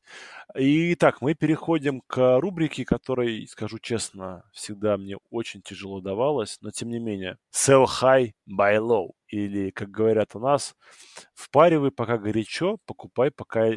Итак, 0.55 1.21
мы 1.21 1.35
переходим 1.35 2.03
к 2.07 2.39
рубрике, 2.39 2.85
которой, 2.85 3.47
скажу 3.49 3.79
честно, 3.79 4.45
всегда 4.53 4.97
мне 4.97 5.17
очень 5.31 5.63
тяжело 5.63 6.01
давалась, 6.01 6.59
но 6.61 6.71
тем 6.71 6.91
не 6.91 6.99
менее. 6.99 7.39
Sell 7.53 7.87
high, 7.87 8.33
buy 8.49 8.79
low 8.79 9.11
или, 9.31 9.71
как 9.71 9.91
говорят 9.91 10.35
у 10.35 10.41
нас, 10.41 10.75
впаривай, 11.35 11.91
пока 11.91 12.19
горячо, 12.19 12.79
покупай, 12.87 13.31
пока 13.31 13.67
э, 13.67 13.77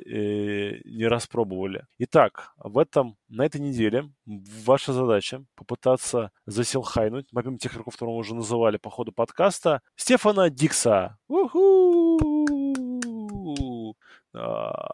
не 0.83 1.07
распробовали. 1.07 1.85
Итак, 1.99 2.53
в 2.57 2.77
этом, 2.77 3.17
на 3.29 3.45
этой 3.45 3.61
неделе 3.61 4.09
ваша 4.25 4.93
задача 4.93 5.43
попытаться 5.55 6.31
засилхайнуть, 6.45 7.27
помимо 7.33 7.57
тех 7.57 7.73
игроков, 7.73 7.93
которые 7.93 8.13
мы 8.15 8.19
уже 8.19 8.35
называли 8.35 8.77
по 8.77 8.89
ходу 8.89 9.11
подкаста, 9.11 9.81
Стефана 9.95 10.49
Дикса. 10.49 11.17
А, 14.35 14.89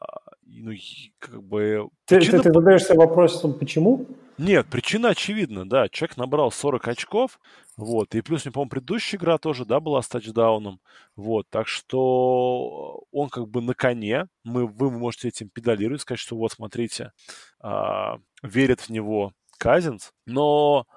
ну, 0.46 0.74
как 1.20 1.42
бы... 1.44 1.90
Ты, 2.06 2.18
причина... 2.18 2.40
ты, 2.40 2.50
ты 2.50 2.54
задаешься 2.54 2.94
вопросом, 2.94 3.54
почему? 3.54 4.06
Нет, 4.38 4.68
причина 4.68 5.10
очевидна, 5.10 5.68
да. 5.68 5.90
Человек 5.90 6.16
набрал 6.18 6.52
40 6.52 6.88
очков, 6.88 7.40
Вот. 7.80 8.14
И 8.14 8.22
плюс, 8.22 8.44
по-моему, 8.44 8.70
предыдущая 8.70 9.18
игра 9.18 9.38
тоже, 9.38 9.64
да, 9.64 9.80
была 9.80 10.02
с 10.02 10.08
тачдауном. 10.10 10.82
Вот. 11.16 11.48
Так 11.50 11.70
что 11.70 13.06
он 13.12 13.30
как 13.30 13.48
бы 13.48 13.62
на 13.62 13.74
коне. 13.74 14.28
Мы, 14.44 14.68
вы 14.68 14.92
можете 14.92 15.30
этим 15.30 15.50
педалировать, 15.50 16.02
сказать, 16.02 16.20
что 16.20 16.36
вот, 16.36 16.52
смотрите, 16.52 17.14
а, 17.62 18.18
верит 18.44 18.82
в 18.82 18.90
него 18.90 19.32
Казинс. 19.58 20.12
Но 20.26 20.88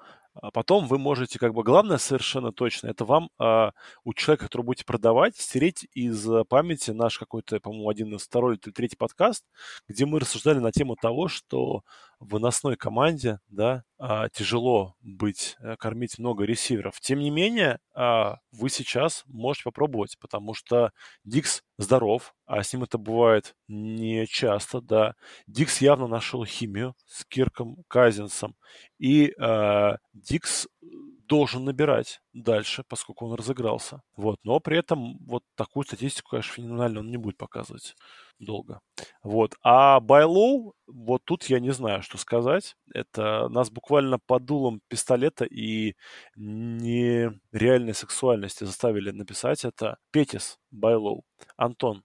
потом 0.53 0.87
вы 0.87 0.97
можете, 0.97 1.39
как 1.39 1.53
бы, 1.53 1.63
главное 1.63 1.97
совершенно 1.97 2.51
точно, 2.51 2.87
это 2.87 3.05
вам 3.05 3.29
а, 3.37 3.71
у 4.03 4.13
человека, 4.13 4.45
который 4.45 4.63
будете 4.63 4.85
продавать, 4.85 5.37
стереть 5.37 5.87
из 5.93 6.27
памяти 6.49 6.91
наш 6.91 7.17
какой-то, 7.19 7.59
по-моему, 7.59 7.89
один 7.89 8.15
из 8.15 8.23
второй 8.23 8.55
или 8.55 8.71
третий 8.71 8.95
подкаст, 8.97 9.45
где 9.87 10.05
мы 10.05 10.19
рассуждали 10.19 10.59
на 10.59 10.71
тему 10.71 10.95
того, 10.95 11.27
что 11.27 11.83
в 12.19 12.33
выносной 12.33 12.77
команде, 12.77 13.39
да, 13.47 13.83
а, 13.97 14.29
тяжело 14.29 14.95
быть, 15.01 15.55
а, 15.59 15.75
кормить 15.75 16.17
много 16.19 16.45
ресиверов. 16.45 16.99
Тем 17.01 17.19
не 17.19 17.29
менее, 17.29 17.79
а, 17.93 18.37
вы 18.51 18.69
сейчас 18.69 19.23
можете 19.27 19.65
попробовать, 19.65 20.17
потому 20.19 20.53
что 20.53 20.91
Дикс 21.23 21.63
здоров, 21.83 22.33
а 22.45 22.63
с 22.63 22.73
ним 22.73 22.83
это 22.83 22.97
бывает 22.97 23.55
не 23.67 24.25
часто, 24.27 24.81
да. 24.81 25.13
Дикс 25.47 25.81
явно 25.81 26.07
нашел 26.07 26.43
химию 26.45 26.95
с 27.05 27.25
Кирком 27.25 27.77
Казинсом, 27.87 28.55
и 28.97 29.33
а, 29.39 29.97
Дикс 30.13 30.67
должен 31.27 31.65
набирать 31.65 32.22
дальше, 32.33 32.83
поскольку 32.87 33.27
он 33.27 33.35
разыгрался. 33.35 34.01
Вот. 34.15 34.37
Но 34.43 34.59
при 34.59 34.77
этом 34.77 35.17
вот 35.25 35.43
такую 35.55 35.85
статистику, 35.85 36.31
конечно, 36.31 36.53
феноменально 36.53 36.99
он 36.99 37.07
не 37.09 37.17
будет 37.17 37.37
показывать 37.37 37.95
долго. 38.39 38.79
Вот. 39.23 39.55
А 39.63 39.99
Байлоу, 39.99 40.73
вот 40.87 41.21
тут 41.25 41.43
я 41.45 41.59
не 41.59 41.71
знаю, 41.71 42.01
что 42.01 42.17
сказать. 42.17 42.75
Это 42.93 43.47
нас 43.49 43.69
буквально 43.69 44.19
под 44.19 44.45
дулом 44.45 44.81
пистолета 44.87 45.45
и 45.45 45.95
нереальной 46.35 47.93
сексуальности 47.93 48.63
заставили 48.63 49.11
написать 49.11 49.63
это. 49.65 49.97
Петис 50.11 50.59
Байлоу. 50.71 51.23
Антон. 51.57 52.03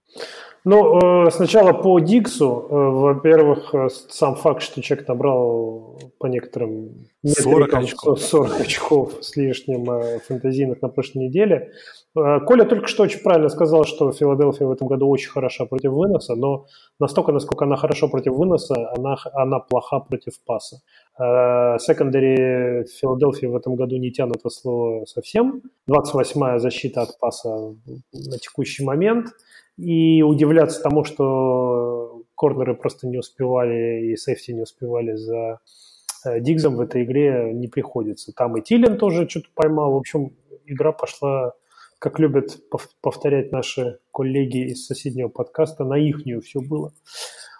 Ну, 0.65 1.25
э, 1.25 1.31
сначала 1.31 1.73
по 1.73 1.99
Диксу. 1.99 2.67
Э, 2.69 2.73
во-первых, 2.73 3.73
э, 3.73 3.87
сам 3.89 4.35
факт, 4.35 4.61
что 4.61 4.81
человек 4.81 5.07
набрал 5.07 5.99
по 6.19 6.27
некоторым 6.27 7.07
40 7.23 7.73
очков. 7.73 8.19
40 8.19 8.61
очков 8.61 9.13
с 9.21 9.35
лишним 9.35 10.18
фэнтезийных 10.19 10.81
на 10.81 10.89
прошлой 10.89 11.25
неделе. 11.27 11.71
Коля 12.13 12.65
только 12.65 12.87
что 12.87 13.03
очень 13.03 13.21
правильно 13.21 13.49
сказал, 13.49 13.83
что 13.83 14.11
Филадельфия 14.11 14.67
в 14.67 14.71
этом 14.71 14.87
году 14.87 15.07
очень 15.07 15.29
хороша 15.29 15.65
против 15.65 15.91
выноса, 15.91 16.35
но 16.35 16.65
настолько, 16.99 17.31
насколько 17.31 17.65
она 17.65 17.75
хорошо 17.75 18.09
против 18.09 18.33
выноса, 18.33 18.91
она, 18.97 19.15
она 19.33 19.59
плоха 19.59 19.99
против 19.99 20.33
паса. 20.45 20.81
Секондари 21.17 22.85
Филадельфии 22.85 23.45
в 23.47 23.55
этом 23.55 23.75
году 23.75 23.97
не 23.97 24.11
тянут 24.11 24.37
это 24.37 24.49
слово 24.49 25.05
совсем. 25.05 25.61
28-я 25.89 26.59
защита 26.59 27.01
от 27.01 27.19
паса 27.19 27.75
на 28.13 28.37
текущий 28.39 28.83
момент. 28.83 29.27
И 29.77 30.23
удивляться 30.23 30.81
тому, 30.81 31.05
что 31.05 32.23
корнеры 32.35 32.75
просто 32.75 33.07
не 33.07 33.17
успевали 33.17 34.11
и 34.11 34.17
сейфти 34.17 34.51
не 34.51 34.61
успевали 34.61 35.15
за 35.15 35.35
э, 35.35 35.57
Дигзом 36.25 36.75
в 36.75 36.81
этой 36.81 37.03
игре 37.03 37.53
не 37.53 37.67
приходится. 37.67 38.33
Там 38.33 38.57
и 38.57 38.61
Тилин 38.61 38.97
тоже 38.97 39.27
что-то 39.27 39.47
поймал. 39.53 39.93
В 39.93 39.97
общем, 39.97 40.33
игра 40.65 40.91
пошла, 40.91 41.53
как 41.99 42.19
любят 42.19 42.57
повторять 43.01 43.51
наши 43.51 43.99
коллеги 44.13 44.69
из 44.69 44.85
соседнего 44.85 45.27
подкаста, 45.29 45.83
на 45.83 45.97
ихнюю 45.97 46.41
все 46.41 46.61
было. 46.61 46.91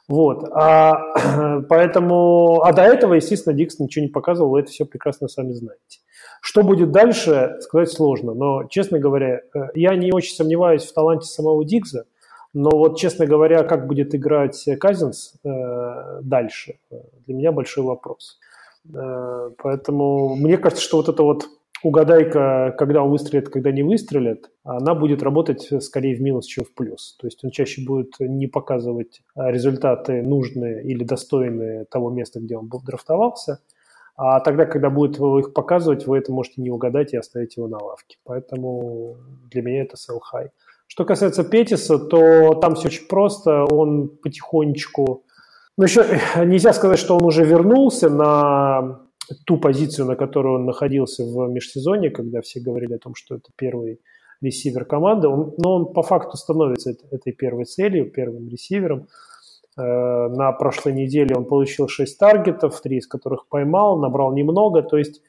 Вот. 0.09 0.49
А, 0.53 1.61
поэтому, 1.69 2.61
а 2.63 2.73
до 2.73 2.81
этого, 2.81 3.13
естественно, 3.13 3.55
Дикс 3.55 3.79
ничего 3.79 4.05
не 4.05 4.11
показывал, 4.11 4.49
вы 4.49 4.61
это 4.61 4.71
все 4.71 4.85
прекрасно 4.85 5.27
сами 5.27 5.53
знаете. 5.53 5.99
Что 6.41 6.63
будет 6.63 6.91
дальше, 6.91 7.57
сказать 7.61 7.91
сложно. 7.91 8.33
Но, 8.33 8.63
честно 8.69 8.97
говоря, 8.97 9.41
э, 9.53 9.59
я 9.75 9.95
не 9.95 10.11
очень 10.11 10.35
сомневаюсь 10.35 10.83
в 10.83 10.93
таланте 10.93 11.27
самого 11.27 11.63
Дикса. 11.63 12.05
Но 12.53 12.71
вот, 12.71 12.97
честно 12.97 13.27
говоря, 13.27 13.63
как 13.63 13.85
будет 13.85 14.15
играть 14.15 14.65
Казинс 14.79 15.35
э, 15.43 16.21
дальше, 16.23 16.79
э, 16.89 16.95
для 17.27 17.35
меня 17.35 17.51
большой 17.51 17.83
вопрос. 17.83 18.39
Э, 18.93 19.51
поэтому 19.57 20.35
мне 20.35 20.57
кажется, 20.57 20.83
что 20.83 20.97
вот 20.97 21.09
это 21.09 21.23
вот 21.23 21.47
угадайка, 21.81 22.75
когда 22.77 23.03
он 23.03 23.11
выстрелит, 23.11 23.49
когда 23.49 23.71
не 23.71 23.83
выстрелит, 23.83 24.51
она 24.63 24.95
будет 24.95 25.23
работать 25.23 25.69
скорее 25.81 26.15
в 26.15 26.21
минус, 26.21 26.45
чем 26.45 26.65
в 26.65 26.73
плюс. 26.73 27.15
То 27.19 27.27
есть 27.27 27.43
он 27.43 27.51
чаще 27.51 27.85
будет 27.85 28.13
не 28.19 28.47
показывать 28.47 29.21
результаты 29.35 30.21
нужные 30.21 30.83
или 30.83 31.03
достойные 31.03 31.85
того 31.85 32.09
места, 32.09 32.39
где 32.39 32.57
он 32.57 32.69
драфтовался– 32.85 33.59
а 34.21 34.41
тогда, 34.41 34.65
когда 34.65 34.89
будет 34.89 35.17
их 35.17 35.53
показывать, 35.53 36.05
вы 36.05 36.17
это 36.17 36.33
можете 36.33 36.61
не 36.61 36.69
угадать 36.69 37.13
и 37.13 37.17
оставить 37.17 37.55
его 37.55 37.69
на 37.69 37.81
лавке. 37.81 38.17
Поэтому 38.25 39.15
для 39.49 39.61
меня 39.61 39.83
это 39.83 39.95
sell 39.95 40.19
high. 40.33 40.49
Что 40.87 41.05
касается 41.05 41.45
Петиса, 41.45 41.97
то 41.97 42.53
там 42.55 42.75
все 42.75 42.89
очень 42.89 43.07
просто. 43.07 43.63
Он 43.63 44.09
потихонечку... 44.09 45.23
Ну, 45.79 45.85
еще 45.85 46.03
нельзя 46.43 46.73
сказать, 46.73 46.99
что 46.99 47.15
он 47.15 47.23
уже 47.23 47.45
вернулся 47.45 48.09
на 48.09 48.99
ту 49.45 49.57
позицию, 49.57 50.07
на 50.07 50.17
которой 50.17 50.55
он 50.55 50.65
находился 50.65 51.23
в 51.23 51.47
межсезонье, 51.47 52.11
когда 52.11 52.41
все 52.41 52.59
говорили 52.59 52.95
о 52.95 52.99
том, 52.99 53.15
что 53.15 53.35
это 53.35 53.49
первый 53.55 54.01
ресивер 54.41 54.83
команды. 54.83 55.29
Он, 55.29 55.53
но 55.57 55.75
он 55.77 55.93
по 55.93 56.03
факту 56.03 56.35
становится 56.35 56.97
этой 57.11 57.31
первой 57.31 57.63
целью, 57.63 58.11
первым 58.11 58.49
ресивером. 58.49 59.07
Э, 59.77 60.27
на 60.27 60.51
прошлой 60.51 60.91
неделе 60.91 61.33
он 61.33 61.45
получил 61.45 61.87
6 61.87 62.17
таргетов, 62.19 62.81
3 62.81 62.97
из 62.97 63.07
которых 63.07 63.47
поймал, 63.47 63.97
набрал 63.99 64.33
немного, 64.33 64.81
то 64.81 64.97
есть 64.97 65.21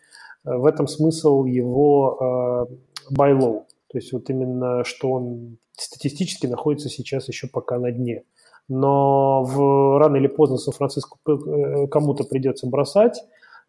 э, 0.45 0.53
в 0.53 0.67
этом 0.67 0.89
смысл 0.89 1.45
его 1.45 2.67
э, 2.69 3.15
low. 3.15 3.63
То 3.87 3.99
есть 3.99 4.13
вот 4.13 4.29
именно, 4.31 4.83
что 4.83 5.13
он 5.13 5.59
статистически 5.77 6.49
находится 6.49 6.89
сейчас 6.89 7.29
еще 7.29 7.47
пока 7.47 7.79
на 7.79 7.93
дне. 7.93 8.25
Но 8.71 9.43
в, 9.43 9.99
рано 9.99 10.17
или 10.17 10.29
поздно 10.29 10.57
Сан-Франциско 10.57 11.19
кому-то 11.91 12.23
придется 12.23 12.69
бросать. 12.69 13.21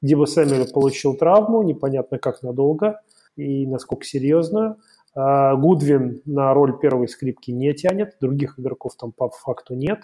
Диба 0.03 0.25
Сэмюэл 0.25 0.67
получил 0.71 1.15
травму, 1.15 1.63
непонятно 1.63 2.19
как 2.19 2.43
надолго 2.43 3.01
и 3.35 3.65
насколько 3.65 4.05
серьезно. 4.05 4.77
А 5.15 5.55
Гудвин 5.55 6.21
на 6.25 6.53
роль 6.53 6.77
первой 6.79 7.07
скрипки 7.07 7.49
не 7.49 7.73
тянет, 7.73 8.15
других 8.21 8.59
игроков 8.59 8.93
там 8.95 9.11
по 9.11 9.29
факту 9.29 9.73
нет. 9.73 10.01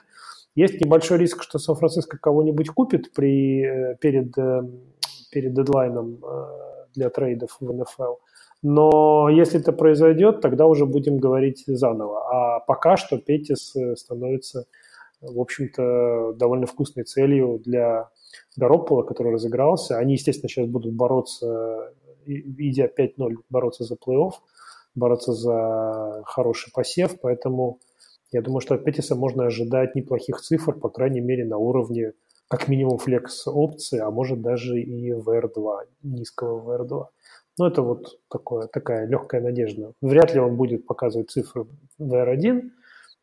Есть 0.55 0.81
небольшой 0.81 1.19
риск, 1.19 1.43
что 1.43 1.59
Сан-Франциско 1.59 2.17
кого-нибудь 2.17 2.69
купит 2.69 3.13
при, 3.13 3.63
э, 3.63 3.95
перед, 4.01 4.35
э, 4.35 4.63
перед 5.31 5.53
дедлайном 5.53 6.17
э, 6.23 6.45
для 6.95 7.11
трейдов 7.11 7.55
в 7.59 7.71
НФЛ. 7.71 8.15
Но 8.63 9.29
если 9.29 9.59
это 9.59 9.71
произойдет, 9.71 10.41
тогда 10.41 10.65
уже 10.65 10.87
будем 10.87 11.19
говорить 11.19 11.63
заново. 11.67 12.55
А 12.55 12.59
пока 12.61 12.97
что 12.97 13.19
Петис 13.19 13.75
становится, 13.95 14.65
в 15.21 15.39
общем-то, 15.39 16.33
довольно 16.33 16.65
вкусной 16.65 17.03
целью 17.03 17.59
для 17.63 18.09
Гароппола, 18.55 19.03
который 19.03 19.33
разыгрался. 19.33 19.97
Они, 19.97 20.13
естественно, 20.13 20.49
сейчас 20.49 20.67
будут 20.67 20.93
бороться, 20.93 21.93
идя 22.25 22.87
5-0, 22.87 23.35
бороться 23.49 23.83
за 23.83 23.95
плей-офф, 23.95 24.33
бороться 24.95 25.33
за 25.33 26.23
хороший 26.25 26.71
посев, 26.73 27.19
поэтому 27.21 27.79
я 28.31 28.41
думаю, 28.41 28.59
что 28.59 28.75
от 28.75 28.83
Петиса 28.83 29.15
можно 29.15 29.45
ожидать 29.45 29.95
неплохих 29.95 30.41
цифр, 30.41 30.73
по 30.73 30.89
крайней 30.89 31.21
мере, 31.21 31.45
на 31.45 31.57
уровне 31.57 32.13
как 32.49 32.67
минимум 32.67 32.97
флекс 32.97 33.47
опции, 33.47 33.99
а 33.99 34.09
может 34.11 34.41
даже 34.41 34.79
и 34.79 35.11
VR2, 35.11 35.85
низкого 36.03 36.61
VR2. 36.61 37.05
Но 37.59 37.67
это 37.67 37.81
вот 37.81 38.19
такое, 38.29 38.67
такая 38.67 39.07
легкая 39.07 39.41
надежда. 39.41 39.93
Вряд 40.01 40.33
ли 40.33 40.39
он 40.39 40.57
будет 40.57 40.85
показывать 40.85 41.31
цифры 41.31 41.65
VR1, 41.99 42.69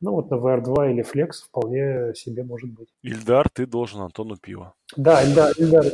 но 0.05 0.13
вот 0.13 0.31
на 0.31 0.35
VR2 0.35 0.93
или 0.93 1.03
Flex 1.03 1.47
вполне 1.49 2.15
себе 2.15 2.45
может 2.45 2.71
быть. 2.71 2.89
Ильдар, 3.03 3.49
ты 3.49 3.67
должен 3.67 4.03
Антону 4.03 4.37
пиво. 4.37 4.75
Да, 4.97 5.23
Ильдар, 5.23 5.53
Ильдар. 5.57 5.87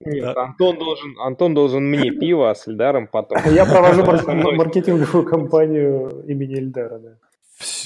Нет, 0.00 0.36
Антон 0.36 0.76
должен, 0.76 1.20
Антон 1.20 1.54
должен 1.54 1.84
мне 1.88 2.10
пиво, 2.10 2.50
а 2.50 2.54
с 2.56 2.66
Ильдаром 2.66 3.06
потом. 3.06 3.38
Я 3.52 3.64
провожу 3.64 4.02
маркетинговую 4.56 5.24
кампанию 5.24 6.24
имени 6.26 6.54
Ильдара, 6.54 6.98
да 6.98 7.18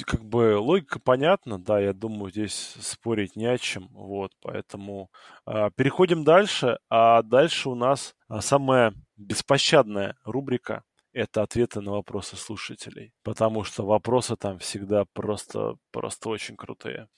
как 0.06 0.24
бы 0.24 0.56
логика 0.58 0.98
понятна, 0.98 1.58
да, 1.58 1.78
я 1.78 1.92
думаю, 1.92 2.30
здесь 2.30 2.74
спорить 2.80 3.36
не 3.36 3.44
о 3.46 3.58
чем, 3.58 3.88
вот, 3.92 4.32
поэтому 4.40 5.10
э, 5.46 5.70
переходим 5.76 6.24
дальше, 6.24 6.78
а 6.88 7.22
дальше 7.22 7.68
у 7.68 7.74
нас 7.74 8.14
а, 8.28 8.40
самая 8.40 8.94
беспощадная 9.16 10.16
рубрика 10.24 10.84
это 11.18 11.42
ответы 11.42 11.80
на 11.80 11.92
вопросы 11.92 12.36
слушателей, 12.36 13.12
потому 13.24 13.64
что 13.64 13.84
вопросы 13.84 14.36
там 14.36 14.58
всегда 14.58 15.04
просто, 15.12 15.74
просто 15.90 16.28
очень 16.28 16.56
крутые. 16.56 17.08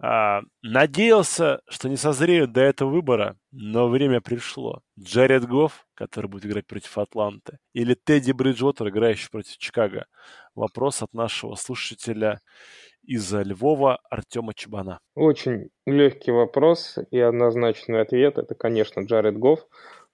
А, 0.00 0.42
надеялся, 0.62 1.60
что 1.68 1.88
не 1.88 1.96
созреют 1.96 2.52
до 2.52 2.60
этого 2.60 2.90
выбора, 2.90 3.36
но 3.50 3.88
время 3.88 4.20
пришло. 4.20 4.82
Джаред 4.98 5.44
Гофф, 5.44 5.86
который 5.94 6.26
будет 6.26 6.46
играть 6.46 6.68
против 6.68 6.96
Атланты, 6.98 7.58
или 7.72 7.94
Тедди 7.94 8.30
Бриджвотер, 8.30 8.88
играющий 8.88 9.28
против 9.28 9.58
Чикаго. 9.58 10.06
Вопрос 10.54 11.02
от 11.02 11.12
нашего 11.12 11.56
слушателя 11.56 12.40
из 13.02 13.32
Львова 13.32 13.98
Артема 14.08 14.54
Чебана. 14.54 15.00
Очень 15.16 15.70
легкий 15.84 16.30
вопрос 16.30 16.96
и 17.10 17.18
однозначный 17.18 18.02
ответ. 18.02 18.38
Это, 18.38 18.54
конечно, 18.54 19.00
Джаред 19.00 19.36
Гофф 19.36 19.66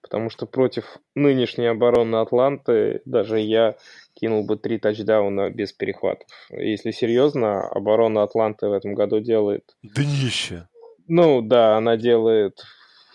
потому 0.05 0.29
что 0.29 0.45
против 0.45 0.99
нынешней 1.15 1.67
обороны 1.67 2.17
Атланты 2.17 3.01
даже 3.07 3.41
я 3.41 3.77
кинул 4.13 4.45
бы 4.45 4.59
три 4.59 4.79
тачдауна 4.79 5.49
без 5.49 5.73
перехватов. 5.73 6.29
Если 6.51 6.91
серьезно, 6.91 7.67
оборона 7.69 8.23
Атланты 8.23 8.69
в 8.69 8.73
этом 8.73 8.95
году 8.95 9.21
делает... 9.21 9.65
Днище. 9.83 10.69
Ну 11.09 11.41
да, 11.41 11.79
она 11.79 11.97
делает 11.97 12.61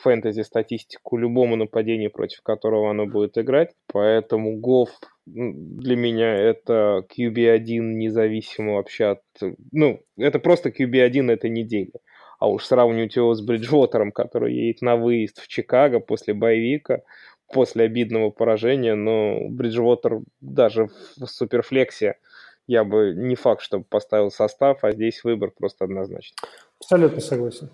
фэнтези-статистику 0.02 1.18
любому 1.18 1.58
нападению, 1.58 2.10
против 2.10 2.42
которого 2.42 2.90
оно 2.90 3.06
будет 3.06 3.38
играть. 3.38 3.70
Поэтому 3.94 4.58
Гофф 4.58 4.90
для 5.28 5.96
меня 5.96 6.34
это 6.34 7.06
QB1 7.16 7.82
независимо 7.82 8.74
вообще 8.78 9.06
от... 9.06 9.22
Ну, 9.72 10.02
это 10.18 10.40
просто 10.40 10.70
QB1 10.70 11.32
этой 11.32 11.52
недели. 11.52 11.92
А 12.40 12.48
уж 12.50 12.66
сравнивать 12.66 13.16
его 13.16 13.34
с 13.36 13.42
Бриджвотером, 13.42 14.12
который 14.12 14.54
едет 14.54 14.82
на 14.82 14.96
выезд 14.96 15.40
в 15.40 15.48
Чикаго 15.48 16.00
после 16.00 16.34
боевика, 16.34 17.02
после 17.52 17.86
обидного 17.86 18.30
поражения, 18.30 18.96
но 18.96 19.50
Бриджвотер 19.50 20.20
даже 20.40 20.90
в 21.18 21.26
суперфлексе 21.26 22.16
я 22.68 22.84
бы 22.84 23.14
не 23.16 23.36
факт, 23.36 23.62
чтобы 23.62 23.84
поставил 23.84 24.32
состав, 24.32 24.84
а 24.84 24.92
здесь 24.92 25.24
выбор 25.24 25.52
просто 25.52 25.86
однозначный. 25.86 26.38
Абсолютно 26.80 27.20
согласен. 27.20 27.72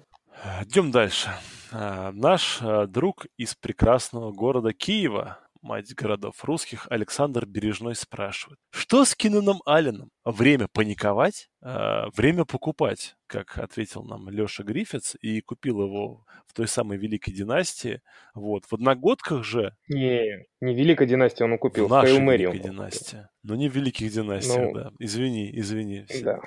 Идем 0.61 0.91
дальше. 0.91 1.29
А, 1.71 2.11
наш 2.13 2.59
а, 2.61 2.87
друг 2.87 3.25
из 3.37 3.55
прекрасного 3.55 4.31
города 4.31 4.73
Киева, 4.73 5.39
мать 5.61 5.93
городов 5.93 6.43
русских, 6.43 6.87
Александр 6.89 7.45
Бережной 7.45 7.95
спрашивает. 7.95 8.59
Что 8.71 9.03
с 9.03 9.15
Кинаном 9.15 9.61
Алленом? 9.65 10.11
Время 10.25 10.67
паниковать? 10.67 11.49
А, 11.61 12.09
время 12.15 12.45
покупать, 12.45 13.15
как 13.27 13.59
ответил 13.59 14.03
нам 14.03 14.27
Леша 14.29 14.63
Гриффитс, 14.63 15.15
и 15.21 15.39
купил 15.41 15.83
его 15.83 16.25
в 16.47 16.53
той 16.53 16.67
самой 16.67 16.97
Великой 16.97 17.31
династии. 17.31 18.01
Вот. 18.33 18.65
В 18.65 18.73
одногодках 18.73 19.43
же... 19.43 19.75
Не, 19.87 20.45
не 20.61 20.73
Великой 20.73 21.05
династии 21.05 21.43
он 21.43 21.59
купил, 21.59 21.87
в 21.87 21.91
нашей 21.91 22.19
Великой 22.19 22.59
династии. 22.59 23.27
Но 23.43 23.55
не 23.55 23.69
в 23.69 23.75
Великих 23.75 24.11
династиях, 24.11 24.57
ну, 24.57 24.73
да. 24.73 24.91
Извини, 24.97 25.51
извини. 25.59 26.07
Да. 26.23 26.39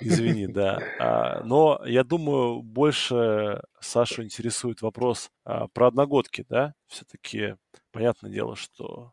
Извини, 0.00 0.46
да. 0.46 0.80
А, 1.00 1.42
но 1.42 1.80
я 1.84 2.04
думаю, 2.04 2.62
больше 2.62 3.62
Сашу 3.80 4.22
интересует 4.22 4.80
вопрос 4.80 5.30
а, 5.44 5.66
про 5.66 5.88
одногодки, 5.88 6.44
да? 6.48 6.74
Все-таки 6.86 7.56
понятное 7.90 8.30
дело, 8.30 8.54
что 8.54 9.12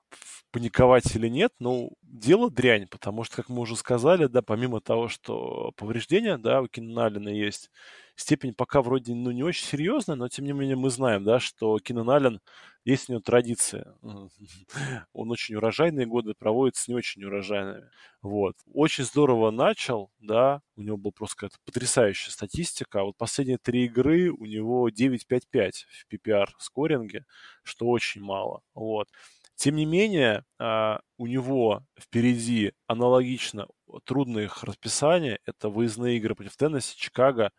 паниковать 0.51 1.13
или 1.15 1.27
нет, 1.27 1.51
ну, 1.59 1.91
дело 2.01 2.49
дрянь, 2.49 2.87
потому 2.87 3.25
что, 3.25 3.35
как 3.35 3.49
мы 3.49 3.59
уже 3.59 3.75
сказали, 3.75 3.94
да, 3.97 4.41
помимо 4.41 4.81
того, 4.81 5.07
что 5.07 5.71
повреждения, 5.75 6.37
да, 6.37 6.61
у 6.61 6.67
Кинана 6.67 7.05
Аллена 7.05 7.29
есть, 7.29 7.69
степень 8.15 8.53
пока 8.53 8.81
вроде, 8.81 9.13
ну, 9.13 9.31
не 9.31 9.43
очень 9.43 9.65
серьезная, 9.65 10.15
но, 10.15 10.27
тем 10.29 10.45
не 10.45 10.53
менее, 10.53 10.75
мы 10.75 10.89
знаем, 10.89 11.23
да, 11.23 11.39
что 11.39 11.77
Кинан 11.79 12.09
Аллен, 12.09 12.39
есть 12.85 13.09
у 13.09 13.13
него 13.13 13.21
традиция. 13.21 13.95
Он 15.13 15.31
очень 15.31 15.55
урожайные 15.55 16.05
годы 16.05 16.33
проводит 16.37 16.75
с 16.75 16.87
не 16.87 16.95
очень 16.95 17.23
урожайными. 17.23 17.89
Вот. 18.21 18.55
Очень 18.73 19.03
здорово 19.05 19.51
начал, 19.51 20.11
да, 20.19 20.61
у 20.75 20.81
него 20.81 20.97
была 20.97 21.11
просто 21.11 21.35
какая-то 21.35 21.57
потрясающая 21.65 22.31
статистика. 22.31 23.03
Вот 23.03 23.17
последние 23.17 23.57
три 23.57 23.85
игры 23.85 24.29
у 24.31 24.45
него 24.45 24.89
9-5-5 24.89 25.71
в 25.89 26.13
PPR 26.13 26.47
скоринге, 26.59 27.25
что 27.63 27.87
очень 27.87 28.21
мало. 28.21 28.61
Вот. 28.75 29.09
Тем 29.55 29.75
не 29.75 29.85
менее, 29.85 30.43
а, 30.59 30.99
у 31.17 31.27
него 31.27 31.83
впереди 31.97 32.73
аналогично 32.87 33.67
трудное 34.03 34.45
их 34.45 34.63
расписание. 34.63 35.39
Это 35.45 35.69
выездные 35.69 36.17
игры 36.17 36.35
против 36.35 36.57
Теннесси, 36.57 36.97
Чикаго, 36.97 37.51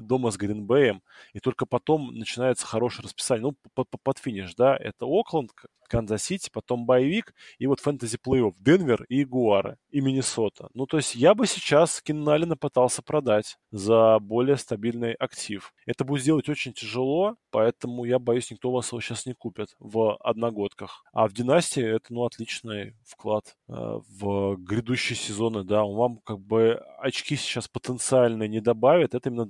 дома 0.00 0.30
с 0.30 0.36
Гринбеем. 0.36 1.02
И 1.32 1.40
только 1.40 1.66
потом 1.66 2.14
начинается 2.14 2.66
хорошее 2.66 3.04
расписание. 3.04 3.42
Ну, 3.42 3.56
под, 3.74 3.88
под 4.02 4.18
финиш, 4.18 4.54
да. 4.54 4.76
Это 4.76 5.06
Окленд, 5.06 5.50
Канзас-Сити, 5.90 6.50
потом 6.52 6.86
bye 6.86 7.04
week, 7.04 7.34
и 7.58 7.66
вот 7.66 7.80
фэнтези 7.80 8.16
плей-офф 8.24 8.54
Денвер 8.58 9.04
и 9.08 9.18
Ягуары, 9.18 9.76
и 9.90 10.00
Миннесота. 10.00 10.68
Ну, 10.72 10.86
то 10.86 10.96
есть 10.96 11.14
я 11.16 11.34
бы 11.34 11.46
сейчас 11.46 12.00
Кинана 12.00 12.28
Аллена 12.28 12.56
пытался 12.56 13.02
продать 13.02 13.58
за 13.72 14.18
более 14.20 14.56
стабильный 14.56 15.12
актив. 15.14 15.74
Это 15.86 16.04
будет 16.04 16.22
сделать 16.22 16.48
очень 16.48 16.72
тяжело, 16.72 17.36
поэтому 17.50 18.04
я 18.04 18.18
боюсь, 18.18 18.50
никто 18.50 18.70
вас 18.70 18.92
его 18.92 19.00
сейчас 19.00 19.26
не 19.26 19.34
купит 19.34 19.74
в 19.80 20.16
одногодках. 20.18 21.02
А 21.12 21.26
в 21.26 21.32
династии 21.32 21.82
это, 21.82 22.14
ну, 22.14 22.24
отличный 22.24 22.94
вклад 23.04 23.56
э, 23.68 23.72
в 23.72 24.56
грядущие 24.56 25.16
сезоны, 25.16 25.64
да. 25.64 25.84
Он 25.84 25.96
вам 25.96 26.16
как 26.18 26.38
бы 26.38 26.80
очки 26.98 27.34
сейчас 27.34 27.66
потенциально 27.66 28.46
не 28.46 28.60
добавит, 28.60 29.14
это 29.14 29.28
именно 29.28 29.46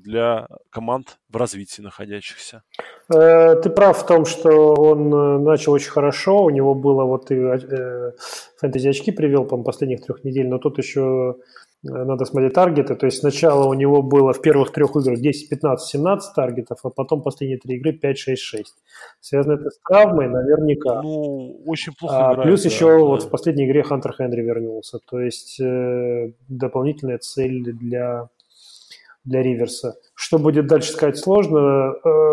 команд 0.70 1.18
в 1.28 1.36
развитии 1.36 1.82
находящихся. 1.82 2.62
Э, 3.12 3.56
ты 3.56 3.70
прав 3.70 3.98
в 3.98 4.06
том, 4.06 4.24
что 4.24 4.74
он 4.74 5.12
э, 5.12 5.38
начал 5.38 5.72
очень 5.72 5.90
хорошо. 5.90 6.44
У 6.44 6.50
него 6.50 6.74
было 6.74 7.04
вот 7.04 7.30
и 7.30 7.34
э, 7.34 8.12
фэнтези 8.58 8.88
очки 8.88 9.10
привел, 9.10 9.44
по 9.44 9.56
последних 9.62 10.04
трех 10.04 10.24
недель, 10.24 10.48
но 10.48 10.58
тут 10.58 10.78
еще 10.78 11.36
надо 11.82 12.26
смотреть 12.26 12.52
таргеты. 12.52 12.94
То 12.94 13.06
есть 13.06 13.20
сначала 13.20 13.66
у 13.66 13.72
него 13.72 14.02
было 14.02 14.34
в 14.34 14.42
первых 14.42 14.70
трех 14.70 14.94
играх 14.96 15.18
10, 15.18 15.48
15, 15.48 15.88
17 15.88 16.34
таргетов, 16.34 16.78
а 16.82 16.90
потом 16.90 17.22
последние 17.22 17.58
три 17.58 17.76
игры 17.76 17.92
5, 17.92 18.18
6, 18.18 18.42
6. 18.42 18.74
Связано 19.20 19.54
это 19.54 19.70
с 19.70 19.78
травмой, 19.88 20.28
наверняка. 20.28 21.00
Ну, 21.00 21.62
очень 21.64 21.94
плохо 21.98 22.16
а, 22.16 22.32
играет, 22.32 22.48
Плюс 22.48 22.62
да, 22.62 22.68
еще 22.68 22.86
да. 22.86 22.98
вот 22.98 23.22
в 23.22 23.30
последней 23.30 23.66
игре 23.66 23.82
Хантер 23.82 24.12
Хенри 24.12 24.42
вернулся. 24.42 24.98
То 25.10 25.20
есть 25.20 25.58
э, 25.58 26.32
дополнительная 26.48 27.18
цель 27.18 27.72
для 27.72 28.28
для 29.24 29.42
Риверса. 29.42 29.96
Что 30.14 30.38
будет 30.38 30.66
дальше 30.66 30.92
сказать 30.92 31.18
сложно. 31.18 31.94
Э, 32.04 32.32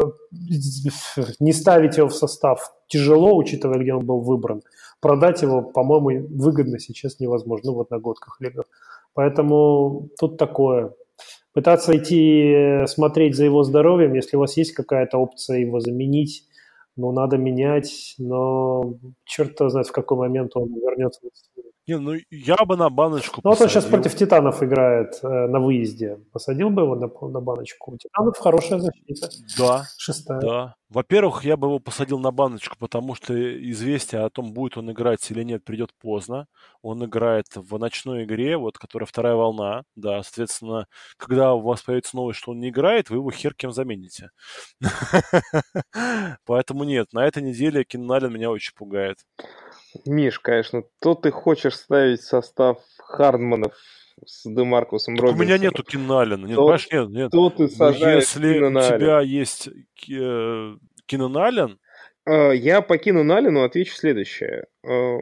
не 1.40 1.54
ставить 1.54 1.98
его 1.98 2.08
в 2.08 2.16
состав 2.16 2.74
тяжело, 2.88 3.36
учитывая, 3.36 3.80
где 3.80 3.94
он 3.94 4.06
был 4.06 4.22
выбран. 4.22 4.62
Продать 5.00 5.42
его, 5.42 5.62
по-моему, 5.62 6.28
выгодно 6.30 6.80
сейчас 6.80 7.20
невозможно 7.20 7.72
ну, 7.72 7.78
в 7.78 7.82
одногодках 7.82 8.38
лигах. 8.40 8.66
Поэтому 9.14 10.10
тут 10.20 10.38
такое. 10.38 10.94
Пытаться 11.54 11.98
идти 11.98 12.86
смотреть 12.88 13.36
за 13.36 13.46
его 13.46 13.64
здоровьем, 13.64 14.14
если 14.14 14.38
у 14.38 14.40
вас 14.40 14.58
есть 14.58 14.74
какая-то 14.74 15.18
опция 15.18 15.58
его 15.58 15.80
заменить, 15.80 16.48
ну, 16.96 17.12
надо 17.12 17.38
менять, 17.38 18.16
но 18.18 18.94
черт 19.24 19.58
знает, 19.58 19.88
в 19.88 19.92
какой 19.92 20.18
момент 20.18 20.52
он 20.56 20.74
вернется 20.74 21.22
не, 21.88 21.98
ну 21.98 22.16
я 22.30 22.58
бы 22.66 22.76
на 22.76 22.90
баночку 22.90 23.42
Ну 23.44 23.50
вот 23.52 23.62
он 23.62 23.70
сейчас 23.70 23.86
против 23.86 24.16
Титанов 24.16 24.62
играет 24.62 25.20
э, 25.24 25.28
на 25.28 25.60
выезде. 25.60 26.20
Посадил 26.34 26.70
бы 26.70 26.82
его 26.82 26.96
на, 26.96 27.08
на 27.30 27.42
баночку. 27.42 27.94
У 27.94 27.98
Титанов 27.98 28.38
хорошая 28.38 28.80
защита. 28.80 29.30
Да. 29.58 29.84
Шестая. 29.98 30.42
Да. 30.42 30.76
Во-первых, 30.90 31.44
я 31.44 31.58
бы 31.58 31.68
его 31.68 31.80
посадил 31.80 32.18
на 32.18 32.32
баночку, 32.32 32.78
потому 32.80 33.14
что 33.14 33.34
известие 33.72 34.22
о 34.22 34.30
том, 34.30 34.54
будет 34.54 34.78
он 34.78 34.90
играть 34.92 35.30
или 35.32 35.44
нет, 35.44 35.66
придет 35.66 35.92
поздно. 36.00 36.48
Он 36.82 37.04
играет 37.04 37.48
в 37.56 37.78
ночной 37.78 38.24
игре, 38.24 38.56
вот, 38.56 38.78
которая 38.78 39.06
вторая 39.06 39.36
волна. 39.36 39.84
Да, 39.96 40.24
соответственно, 40.24 40.88
когда 41.18 41.54
у 41.54 41.60
вас 41.60 41.82
появится 41.82 42.16
новость, 42.16 42.40
что 42.40 42.52
он 42.52 42.60
не 42.60 42.70
играет, 42.70 43.10
вы 43.10 43.18
его 43.18 43.32
хер 43.32 43.54
кем 43.54 43.74
замените. 43.74 44.30
Поэтому 46.46 46.86
нет, 46.86 47.12
на 47.12 47.26
этой 47.26 47.44
неделе 47.44 47.84
Кинналин 47.84 48.32
меня 48.32 48.50
очень 48.50 48.74
пугает. 48.74 49.18
Миш, 50.06 50.40
конечно, 50.40 50.84
то 51.02 51.16
ты 51.16 51.32
хочешь 51.32 51.76
ставить 51.76 52.22
состав 52.22 52.80
Хардманов 52.98 53.74
с 54.26 54.44
Демаркусом 54.46 55.16
Робинсоном. 55.16 55.40
У 55.40 55.44
меня 55.44 55.58
нету 55.58 55.84
Кинналина. 55.84 56.46
Нет, 56.46 56.56
то, 56.56 56.78
нет, 56.92 57.10
нет. 57.10 57.32
То 57.32 57.50
ты 57.50 57.70
ну, 57.78 57.90
Если 57.92 58.60
у 58.60 58.72
тебя 58.72 59.22
есть 59.22 59.70
э, 60.10 60.76
Кинан 61.06 61.38
Аллен, 61.38 61.80
э, 62.26 62.56
я 62.56 62.82
по 62.82 62.98
Кину 62.98 63.24
Налину 63.24 63.64
отвечу 63.64 63.96
следующее. 63.96 64.66
Э, 64.84 65.18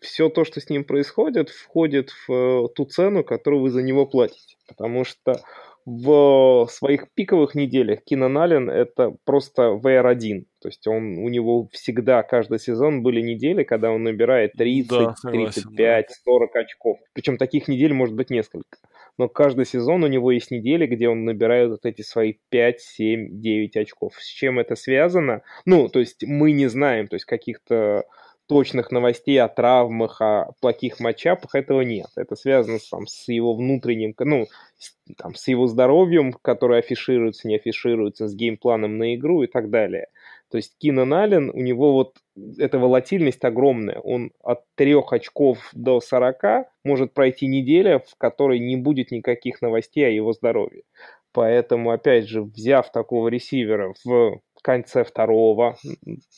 Все 0.00 0.28
то, 0.28 0.44
что 0.44 0.60
с 0.60 0.68
ним 0.70 0.84
происходит, 0.84 1.50
входит 1.50 2.10
в 2.26 2.68
ту 2.68 2.84
цену, 2.86 3.24
которую 3.24 3.62
вы 3.62 3.70
за 3.70 3.82
него 3.82 4.06
платите. 4.06 4.56
Потому 4.66 5.04
что 5.04 5.42
в 5.88 6.68
своих 6.70 7.06
пиковых 7.14 7.54
неделях 7.54 8.04
Кинан 8.04 8.36
Аллен 8.36 8.68
это 8.68 9.14
просто 9.24 9.78
VR1. 9.82 10.44
То 10.60 10.68
есть 10.68 10.86
он, 10.86 11.16
у 11.18 11.28
него 11.30 11.68
всегда, 11.72 12.22
каждый 12.22 12.58
сезон 12.58 13.02
были 13.02 13.22
недели, 13.22 13.64
когда 13.64 13.90
он 13.90 14.02
набирает 14.02 14.52
30, 14.52 14.90
да, 14.90 15.14
35, 15.22 16.06
да. 16.08 16.14
40 16.24 16.56
очков. 16.56 16.98
Причем 17.14 17.38
таких 17.38 17.68
недель 17.68 17.94
может 17.94 18.14
быть 18.14 18.28
несколько. 18.28 18.78
Но 19.16 19.28
каждый 19.28 19.64
сезон 19.64 20.04
у 20.04 20.08
него 20.08 20.30
есть 20.30 20.50
недели, 20.50 20.86
где 20.86 21.08
он 21.08 21.24
набирает 21.24 21.70
вот 21.70 21.86
эти 21.86 22.02
свои 22.02 22.34
5, 22.50 22.80
7, 22.80 23.40
9 23.40 23.76
очков. 23.78 24.14
С 24.18 24.26
чем 24.26 24.58
это 24.58 24.76
связано? 24.76 25.42
Ну, 25.64 25.88
то 25.88 26.00
есть 26.00 26.22
мы 26.22 26.52
не 26.52 26.66
знаем, 26.66 27.08
то 27.08 27.16
есть 27.16 27.24
каких-то 27.24 28.04
точных 28.48 28.90
новостей 28.90 29.40
о 29.40 29.48
травмах, 29.48 30.20
о 30.20 30.52
плохих 30.60 30.98
матчапах, 31.00 31.54
этого 31.54 31.82
нет. 31.82 32.08
Это 32.16 32.34
связано 32.34 32.78
там, 32.90 33.06
с 33.06 33.28
его 33.28 33.54
внутренним, 33.54 34.14
ну, 34.18 34.46
с, 34.78 34.96
там, 35.16 35.34
с 35.34 35.46
его 35.48 35.66
здоровьем, 35.66 36.32
которое 36.32 36.80
афишируется, 36.80 37.46
не 37.46 37.56
афишируется, 37.56 38.26
с 38.26 38.34
геймпланом 38.34 38.98
на 38.98 39.14
игру 39.14 39.42
и 39.42 39.46
так 39.46 39.70
далее. 39.70 40.08
То 40.50 40.56
есть 40.56 40.76
Кинан 40.78 41.12
Аллен, 41.12 41.50
у 41.50 41.58
него 41.58 41.92
вот 41.92 42.16
эта 42.56 42.78
волатильность 42.78 43.44
огромная. 43.44 44.00
Он 44.00 44.32
от 44.42 44.60
трех 44.76 45.12
очков 45.12 45.58
до 45.74 46.00
40 46.00 46.68
может 46.84 47.12
пройти 47.12 47.46
неделя, 47.46 47.98
в 47.98 48.16
которой 48.16 48.58
не 48.58 48.76
будет 48.76 49.10
никаких 49.10 49.60
новостей 49.60 50.06
о 50.06 50.10
его 50.10 50.32
здоровье. 50.32 50.84
Поэтому, 51.32 51.90
опять 51.90 52.26
же, 52.26 52.42
взяв 52.42 52.90
такого 52.90 53.28
ресивера 53.28 53.94
в 54.04 54.40
конце 54.62 55.04
второго, 55.04 55.76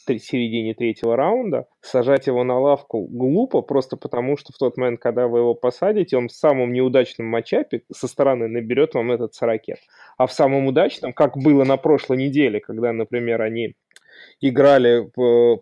середине 0.07 0.75
третьего 0.75 1.17
раунда, 1.17 1.67
сажать 1.81 2.27
его 2.27 2.45
на 2.45 2.59
лавку 2.59 3.07
глупо, 3.07 3.63
просто 3.63 3.97
потому 3.97 4.37
что 4.37 4.53
в 4.53 4.59
тот 4.59 4.77
момент, 4.77 5.01
когда 5.01 5.27
вы 5.27 5.41
его 5.41 5.55
посадите, 5.55 6.17
он 6.17 6.29
в 6.29 6.33
самом 6.33 6.73
неудачном 6.73 7.27
матчапе 7.27 7.83
со 7.93 8.09
стороны 8.09 8.49
наберет 8.49 8.95
вам 8.95 9.13
этот 9.13 9.35
сорокет. 9.35 9.79
А 10.17 10.27
в 10.27 10.33
самом 10.33 10.67
удачном, 10.67 11.13
как 11.13 11.37
было 11.37 11.65
на 11.65 11.77
прошлой 11.77 12.19
неделе, 12.19 12.61
когда, 12.61 12.93
например, 12.93 13.43
они 13.43 13.75
играли 14.41 15.11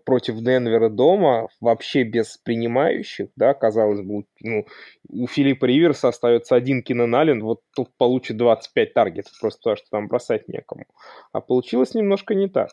против 0.05 0.41
Денвера 0.41 0.89
дома 0.89 1.49
вообще 1.61 2.05
без 2.05 2.37
принимающих, 2.39 3.29
да, 3.37 3.55
казалось 3.55 4.01
бы, 4.01 4.24
ну, 4.41 4.66
у 5.09 5.26
Филиппа 5.26 5.64
Риверса 5.64 6.09
остается 6.09 6.55
один 6.55 6.83
Кинан 6.83 7.43
вот 7.43 7.61
тут 7.74 7.89
получит 7.97 8.37
25 8.37 8.95
таргетов, 8.95 9.33
просто 9.41 9.59
потому 9.61 9.76
что 9.76 9.87
там 9.91 10.09
бросать 10.09 10.49
некому. 10.49 10.85
А 11.33 11.41
получилось 11.41 11.95
немножко 11.95 12.35
не 12.35 12.49
так. 12.49 12.70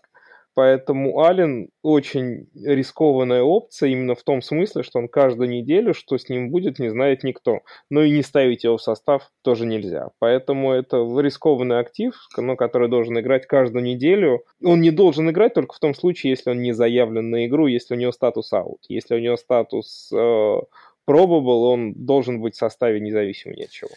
Поэтому 0.56 1.20
Ален 1.20 1.68
очень 1.84 2.47
рискованная 2.56 3.43
опция 3.43 3.89
именно 3.89 4.16
в 4.16 4.24
том 4.24 4.41
смысле, 4.41 4.84
что 4.84 4.99
он 4.99 5.10
каждую 5.10 5.49
неделю, 5.49 5.93
что 5.93 6.18
с 6.18 6.30
ним 6.30 6.49
будет, 6.49 6.80
не 6.80 6.88
знает 6.88 7.24
никто. 7.24 7.60
Но 7.89 8.01
и 8.01 8.10
не 8.10 8.24
ставить 8.24 8.64
его 8.64 8.78
в 8.78 8.82
состав 8.82 9.30
тоже 9.43 9.66
нельзя. 9.66 10.12
Поэтому 10.20 10.72
это 10.72 10.97
рискованный 11.20 11.80
актив, 11.80 12.16
но 12.38 12.56
который 12.56 12.88
должен 12.88 13.20
играть 13.20 13.47
каждую 13.47 13.84
неделю. 13.84 14.45
Он 14.64 14.80
не 14.80 14.91
должен 14.91 15.30
играть 15.30 15.53
только 15.53 15.76
в 15.76 15.80
том 15.80 15.93
случае, 15.93 16.32
если 16.32 16.51
он 16.51 16.62
не 16.62 16.72
заявлен 16.72 17.30
на 17.30 17.45
игру, 17.47 17.68
если 17.68 17.93
у 17.93 17.97
него 17.97 18.14
статус 18.14 18.53
аут. 18.53 18.80
Если 18.88 19.14
у 19.14 19.20
него 19.20 19.36
статус 19.36 20.10
э, 20.14 20.16
probable, 21.06 21.66
он 21.68 21.93
должен 21.93 22.39
быть 22.39 22.56
в 22.56 22.60
составе 22.60 23.01
независимо 23.01 23.56
ни 23.56 23.64
от 23.64 23.72
чего. 23.72 23.89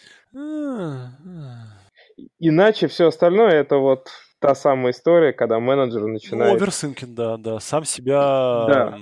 Иначе 2.41 2.89
все 2.89 3.07
остальное 3.07 3.53
это 3.53 3.77
вот 3.77 4.09
та 4.39 4.55
самая 4.55 4.93
история, 4.93 5.32
когда 5.32 5.59
менеджер 5.59 6.07
начинает... 6.07 6.53
Ну, 6.53 6.57
оверсинкин, 6.57 7.14
да, 7.14 7.36
да, 7.36 7.61
сам 7.61 7.84
себя 7.84 8.66
да. 8.68 8.99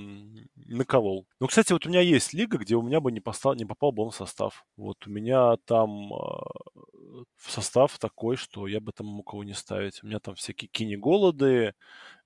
наколол. 0.66 1.26
Ну, 1.40 1.46
кстати, 1.46 1.72
вот 1.72 1.86
у 1.86 1.88
меня 1.88 2.00
есть 2.00 2.32
лига, 2.32 2.58
где 2.58 2.74
у 2.74 2.82
меня 2.82 3.00
бы 3.00 3.12
не, 3.12 3.20
постал, 3.20 3.54
не 3.54 3.64
попал 3.64 3.92
бы 3.92 4.02
он 4.02 4.10
в 4.10 4.16
состав. 4.16 4.64
Вот 4.76 5.06
у 5.06 5.10
меня 5.10 5.56
там 5.66 6.12
э, 6.12 7.24
состав 7.38 7.98
такой, 7.98 8.36
что 8.36 8.66
я 8.66 8.80
бы 8.80 8.92
там 8.92 9.06
мог 9.06 9.32
его 9.32 9.44
не 9.44 9.54
ставить. 9.54 10.02
У 10.02 10.06
меня 10.06 10.18
там 10.18 10.34
всякие 10.34 10.68
Кини 10.68 10.96
Голоды, 10.96 11.74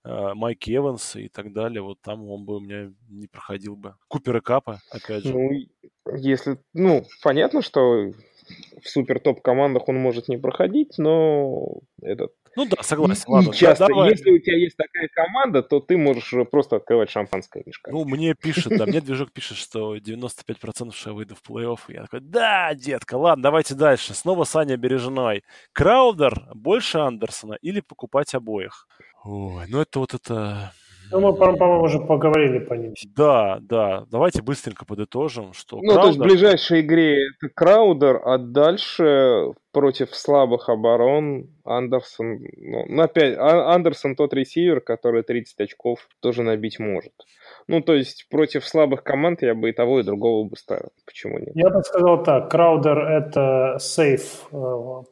э, 0.05 0.35
Майк 0.35 0.69
Эванс 0.69 1.17
и 1.17 1.29
так 1.29 1.53
далее. 1.53 1.83
Вот 1.83 2.01
там 2.01 2.29
он 2.29 2.45
бы 2.45 2.57
у 2.57 2.61
меня 2.61 2.93
не 3.09 3.27
проходил 3.27 3.77
бы. 3.77 3.97
Купер 4.09 4.39
и 4.39 4.41
Капа, 4.41 4.81
опять 4.91 5.25
же. 5.25 5.33
Ну, 5.33 5.51
если, 6.17 6.59
ну, 6.73 7.05
понятно, 7.23 7.63
что 7.63 8.13
в 8.83 8.89
супер 8.89 9.21
топ 9.21 9.43
командах 9.43 9.89
он 9.89 9.97
может 9.97 10.29
не 10.29 10.37
проходить, 10.37 10.95
но 10.99 11.81
этот 12.03 12.33
ну 12.57 12.67
да, 12.67 12.83
согласен. 12.83 13.25
И, 13.29 13.31
ладно, 13.31 13.55
часто, 13.55 13.85
да, 13.85 13.89
давай. 13.89 14.11
если 14.11 14.31
у 14.31 14.39
тебя 14.39 14.57
есть 14.57 14.77
такая 14.77 15.09
команда, 15.15 15.63
то 15.63 15.81
ты 15.81 15.97
можешь 15.97 16.35
просто 16.51 16.77
открывать 16.77 17.11
шампанское 17.11 17.63
мешка. 17.65 17.93
Ну, 17.93 18.05
мне 18.05 18.35
пишет, 18.35 18.77
да, 18.77 18.87
мне 18.87 19.01
движок 19.01 19.33
пишет, 19.33 19.57
что 19.57 19.97
95% 19.97 20.93
что 20.93 21.11
я 21.11 21.15
выйду 21.15 21.37
в 21.37 21.49
плей-офф. 21.49 21.79
Я 21.89 22.03
такой, 22.03 22.21
да, 22.21 22.75
детка, 22.75 23.15
ладно, 23.15 23.45
давайте 23.45 23.75
дальше. 23.75 24.15
Снова 24.15 24.45
Саня 24.45 24.77
Бережной. 24.77 25.45
Краудер 25.73 26.49
больше 26.55 26.99
Андерсона 26.99 27.55
или 27.63 27.81
покупать 27.81 28.35
обоих? 28.35 28.89
Ой, 29.25 29.67
ну 29.69 29.81
это 29.81 30.01
вот 30.01 30.15
это... 30.15 30.73
Ну, 31.11 31.21
мы, 31.21 31.35
по-моему, 31.35 31.83
уже 31.83 31.99
поговорили 31.99 32.59
по 32.59 32.75
ним. 32.75 32.95
Да, 33.17 33.59
да. 33.61 34.05
Давайте 34.11 34.43
быстренько 34.43 34.85
подытожим, 34.85 35.53
что 35.53 35.77
Ну, 35.77 35.93
Краудер... 35.93 36.03
то 36.03 36.07
есть 36.09 36.19
в 36.19 36.23
ближайшей 36.23 36.81
игре 36.81 37.29
это 37.29 37.53
Краудер, 37.55 38.21
а 38.25 38.39
дальше 38.39 39.53
против 39.73 40.15
слабых 40.15 40.69
оборон 40.69 41.49
Андерсон... 41.65 42.39
Ну, 42.57 42.85
ну 42.89 43.03
опять, 43.03 43.37
а, 43.39 43.75
Андерсон 43.75 44.15
тот 44.15 44.35
ресивер, 44.35 44.81
который 44.81 45.23
30 45.23 45.61
очков 45.61 46.09
тоже 46.21 46.43
набить 46.43 46.79
может. 46.79 47.13
Ну, 47.67 47.81
то 47.81 47.95
есть 47.95 48.27
против 48.31 48.67
слабых 48.67 49.03
команд 49.03 49.43
я 49.43 49.55
бы 49.55 49.71
и 49.71 49.73
того, 49.73 50.01
и 50.01 50.03
другого 50.05 50.49
бы 50.49 50.57
ставил. 50.57 50.91
Почему 51.07 51.39
нет? 51.39 51.51
Я 51.55 51.71
бы 51.71 51.83
сказал 51.83 52.23
так. 52.23 52.51
Краудер— 52.51 52.99
это 52.99 53.77
сейф 53.79 54.47
э, 54.53 55.03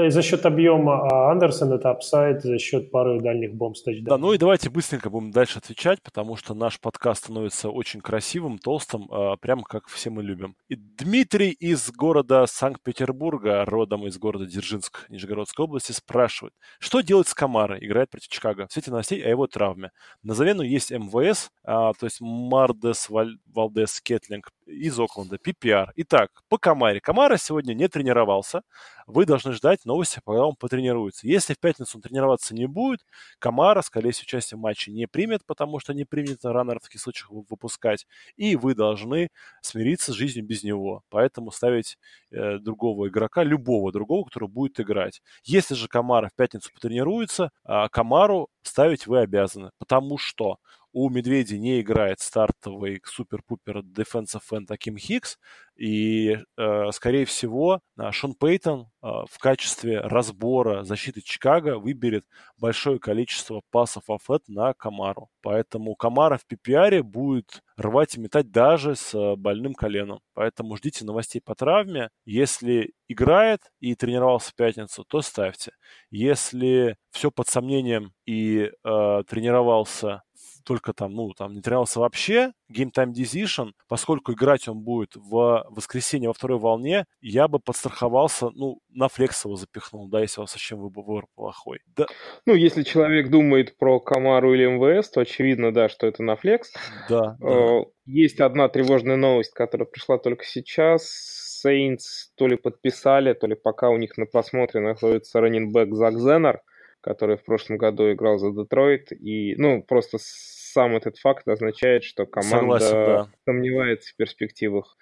floor, 0.00 0.10
за 0.10 0.22
счет 0.22 0.46
объема, 0.46 1.06
а 1.08 1.30
Андерсон 1.30 1.72
это 1.72 1.90
upside 1.90 2.42
за 2.42 2.58
счет 2.58 2.90
пары 2.90 3.20
дальних 3.20 3.54
бомб 3.54 3.76
с 3.76 3.82
Да, 4.02 4.18
ну 4.18 4.32
и 4.32 4.38
давайте 4.38 4.70
быстренько 4.70 5.10
будем 5.10 5.30
дальше 5.30 5.58
отвечать, 5.58 6.02
потому 6.02 6.36
что 6.36 6.54
наш 6.54 6.80
подкаст 6.80 7.24
становится 7.24 7.70
очень 7.70 8.00
красивым, 8.00 8.58
толстым, 8.58 9.08
э, 9.10 9.36
прямо 9.40 9.62
как 9.62 9.88
все 9.88 10.10
мы 10.10 10.22
любим. 10.22 10.56
И 10.68 10.76
Дмитрий 10.76 11.50
из 11.50 11.90
города 11.90 12.46
Санкт-Петербурга, 12.46 13.64
родом 13.64 14.06
из 14.06 14.18
города 14.18 14.46
Дзержинск, 14.46 15.06
Нижегородской 15.08 15.64
области, 15.64 15.92
спрашивает, 15.92 16.54
что 16.78 17.00
делать 17.00 17.28
с 17.28 17.34
Камарой, 17.34 17.84
играет 17.84 18.10
против 18.10 18.28
Чикаго, 18.28 18.66
в 18.66 18.72
свете 18.72 18.90
новостей 18.90 19.22
о 19.24 19.28
его 19.28 19.46
травме. 19.46 19.90
На 20.22 20.34
замену 20.34 20.62
есть 20.62 20.90
МВС, 20.90 21.50
а, 21.64 21.92
то 21.92 22.06
есть 22.06 22.20
Мардес. 22.20 23.08
Валдес 23.10 24.00
Кетлинг 24.00 24.50
из 24.70 24.98
Окленда, 24.98 25.36
PPR. 25.36 25.88
Итак, 25.96 26.30
по 26.48 26.58
Камаре. 26.58 27.00
Камара 27.00 27.36
сегодня 27.36 27.74
не 27.74 27.88
тренировался, 27.88 28.62
вы 29.06 29.26
должны 29.26 29.52
ждать 29.52 29.84
новости, 29.84 30.20
когда 30.24 30.46
он 30.46 30.54
потренируется. 30.54 31.26
Если 31.26 31.54
в 31.54 31.58
пятницу 31.58 31.98
он 31.98 32.02
тренироваться 32.02 32.54
не 32.54 32.66
будет, 32.66 33.00
Камара, 33.38 33.82
скорее 33.82 34.12
всего, 34.12 34.24
участие 34.24 34.58
в 34.58 34.60
матче 34.60 34.92
не 34.92 35.06
примет, 35.06 35.44
потому 35.46 35.80
что 35.80 35.92
не 35.92 36.04
принято 36.04 36.52
раннер 36.52 36.78
в 36.78 36.84
таких 36.84 37.00
случаях 37.00 37.30
выпускать, 37.30 38.06
и 38.36 38.56
вы 38.56 38.74
должны 38.74 39.30
смириться 39.62 40.12
с 40.12 40.14
жизнью 40.14 40.44
без 40.46 40.62
него. 40.62 41.02
Поэтому 41.08 41.50
ставить 41.50 41.98
э, 42.30 42.58
другого 42.58 43.08
игрока, 43.08 43.42
любого 43.42 43.92
другого, 43.92 44.24
который 44.24 44.48
будет 44.48 44.78
играть. 44.80 45.22
Если 45.44 45.74
же 45.74 45.88
Камара 45.88 46.28
в 46.28 46.34
пятницу 46.34 46.70
потренируется, 46.72 47.50
э, 47.66 47.88
Камару 47.90 48.48
ставить 48.62 49.06
вы 49.06 49.20
обязаны, 49.20 49.70
потому 49.78 50.18
что 50.18 50.58
у 50.92 51.08
Медведя 51.10 51.58
не 51.58 51.80
играет 51.80 52.20
стартовый 52.20 53.00
супер-пупер 53.04 53.78
defensive 53.78 54.42
end 54.52 54.98
Хикс, 54.98 55.38
и, 55.80 56.36
э, 56.58 56.90
скорее 56.92 57.24
всего, 57.24 57.80
э, 57.98 58.10
Шон 58.10 58.34
Пейтон 58.34 58.90
э, 59.02 59.06
в 59.30 59.38
качестве 59.38 60.00
разбора 60.00 60.84
защиты 60.84 61.22
Чикаго 61.22 61.78
выберет 61.78 62.26
большое 62.58 62.98
количество 62.98 63.62
пасов 63.70 64.10
оффет 64.10 64.42
на 64.46 64.74
Камару. 64.74 65.30
Поэтому 65.40 65.94
Камара 65.94 66.36
в 66.36 66.44
PPR 66.46 67.02
будет 67.02 67.62
рвать 67.78 68.16
и 68.16 68.20
метать 68.20 68.50
даже 68.50 68.94
с 68.94 69.36
больным 69.36 69.72
коленом. 69.72 70.20
Поэтому 70.34 70.76
ждите 70.76 71.06
новостей 71.06 71.40
по 71.40 71.54
травме. 71.54 72.10
Если 72.26 72.92
играет 73.08 73.62
и 73.80 73.94
тренировался 73.94 74.50
в 74.50 74.54
пятницу, 74.56 75.04
то 75.08 75.22
ставьте. 75.22 75.72
Если 76.10 76.98
все 77.10 77.30
под 77.30 77.48
сомнением 77.48 78.12
и 78.26 78.70
э, 78.84 79.22
тренировался 79.26 80.22
только 80.64 80.92
там, 80.92 81.14
ну, 81.14 81.32
там 81.32 81.54
не 81.54 81.60
тренировался 81.60 82.00
вообще, 82.00 82.52
Game 82.72 82.90
Time 82.94 83.12
Decision, 83.12 83.72
поскольку 83.88 84.32
играть 84.32 84.68
он 84.68 84.80
будет 84.80 85.16
в 85.16 85.66
воскресенье 85.70 86.28
во 86.28 86.34
второй 86.34 86.58
волне, 86.58 87.06
я 87.20 87.48
бы 87.48 87.58
подстраховался, 87.58 88.50
ну, 88.50 88.80
на 88.90 89.08
флекс 89.08 89.44
его 89.44 89.56
запихнул, 89.56 90.08
да, 90.08 90.20
если 90.20 90.40
у 90.40 90.42
вас 90.44 90.52
совсем 90.52 90.80
выбор 90.80 91.26
плохой. 91.34 91.80
Да. 91.96 92.06
Ну, 92.46 92.54
если 92.54 92.82
человек 92.82 93.30
думает 93.30 93.76
про 93.78 94.00
Камару 94.00 94.54
или 94.54 94.66
МВС, 94.66 95.10
то 95.10 95.20
очевидно, 95.20 95.72
да, 95.72 95.88
что 95.88 96.06
это 96.06 96.22
на 96.22 96.36
флекс. 96.36 96.72
Да. 97.08 97.36
Э, 97.40 97.80
да. 97.80 97.90
Есть 98.06 98.40
одна 98.40 98.68
тревожная 98.68 99.16
новость, 99.16 99.52
которая 99.52 99.86
пришла 99.86 100.18
только 100.18 100.44
сейчас. 100.44 101.62
Saints 101.64 102.30
то 102.36 102.46
ли 102.46 102.56
подписали, 102.56 103.34
то 103.34 103.46
ли 103.46 103.54
пока 103.54 103.90
у 103.90 103.96
них 103.98 104.16
на 104.16 104.26
просмотре 104.26 104.80
находится 104.80 105.40
раннинбэк 105.40 105.94
Зак 105.94 106.18
Зеннер, 106.18 106.62
который 107.00 107.36
в 107.36 107.44
прошлом 107.44 107.78
году 107.78 108.12
играл 108.12 108.38
за 108.38 108.52
Детройт. 108.52 109.12
И, 109.12 109.54
ну, 109.56 109.82
просто 109.82 110.18
сам 110.20 110.96
этот 110.96 111.18
факт 111.18 111.48
означает, 111.48 112.04
что 112.04 112.26
команда 112.26 112.78
Согласен, 112.78 112.92
да. 112.92 113.28
сомневается 113.44 114.12
в 114.12 114.16
перспективах 114.16 114.96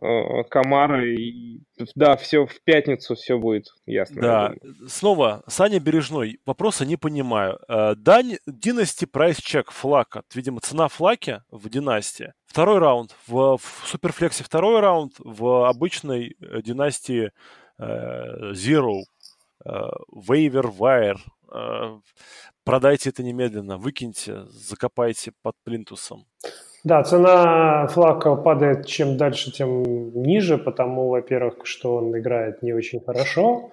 э, 0.00 0.42
Камара. 0.48 1.06
И, 1.06 1.60
да, 1.94 2.16
все 2.16 2.46
в 2.46 2.62
пятницу 2.64 3.14
все 3.14 3.38
будет 3.38 3.66
ясно. 3.86 4.22
Да, 4.22 4.54
снова, 4.88 5.42
Саня 5.46 5.80
Бережной, 5.80 6.40
вопроса 6.46 6.84
не 6.84 6.96
понимаю. 6.96 7.58
Э, 7.68 7.94
дань 7.94 8.38
Династи 8.46 9.04
прайс 9.04 9.36
чек 9.36 9.70
флака. 9.70 10.22
Видимо, 10.34 10.60
цена 10.60 10.88
флаки 10.88 11.42
в 11.50 11.68
династии. 11.68 12.32
Второй 12.46 12.78
раунд. 12.78 13.14
В, 13.26 13.58
в 13.58 13.82
Суперфлексе 13.86 14.44
второй 14.44 14.80
раунд. 14.80 15.12
В 15.18 15.68
обычной 15.68 16.36
э, 16.40 16.62
династии 16.62 17.30
Zero. 17.76 19.02
Waiver 19.66 20.70
Wire 20.78 21.18
Э, 21.54 22.00
продайте 22.64 23.10
это 23.10 23.22
немедленно, 23.22 23.78
выкиньте, 23.78 24.44
закопайте 24.46 25.32
под 25.42 25.54
плинтусом. 25.64 26.24
Да, 26.82 27.02
цена 27.02 27.86
флака 27.86 28.34
падает 28.34 28.86
чем 28.86 29.16
дальше, 29.16 29.52
тем 29.52 29.82
ниже, 30.22 30.58
потому, 30.58 31.08
во-первых, 31.08 31.64
что 31.64 31.96
он 31.96 32.18
играет 32.18 32.62
не 32.62 32.72
очень 32.74 33.00
хорошо, 33.00 33.70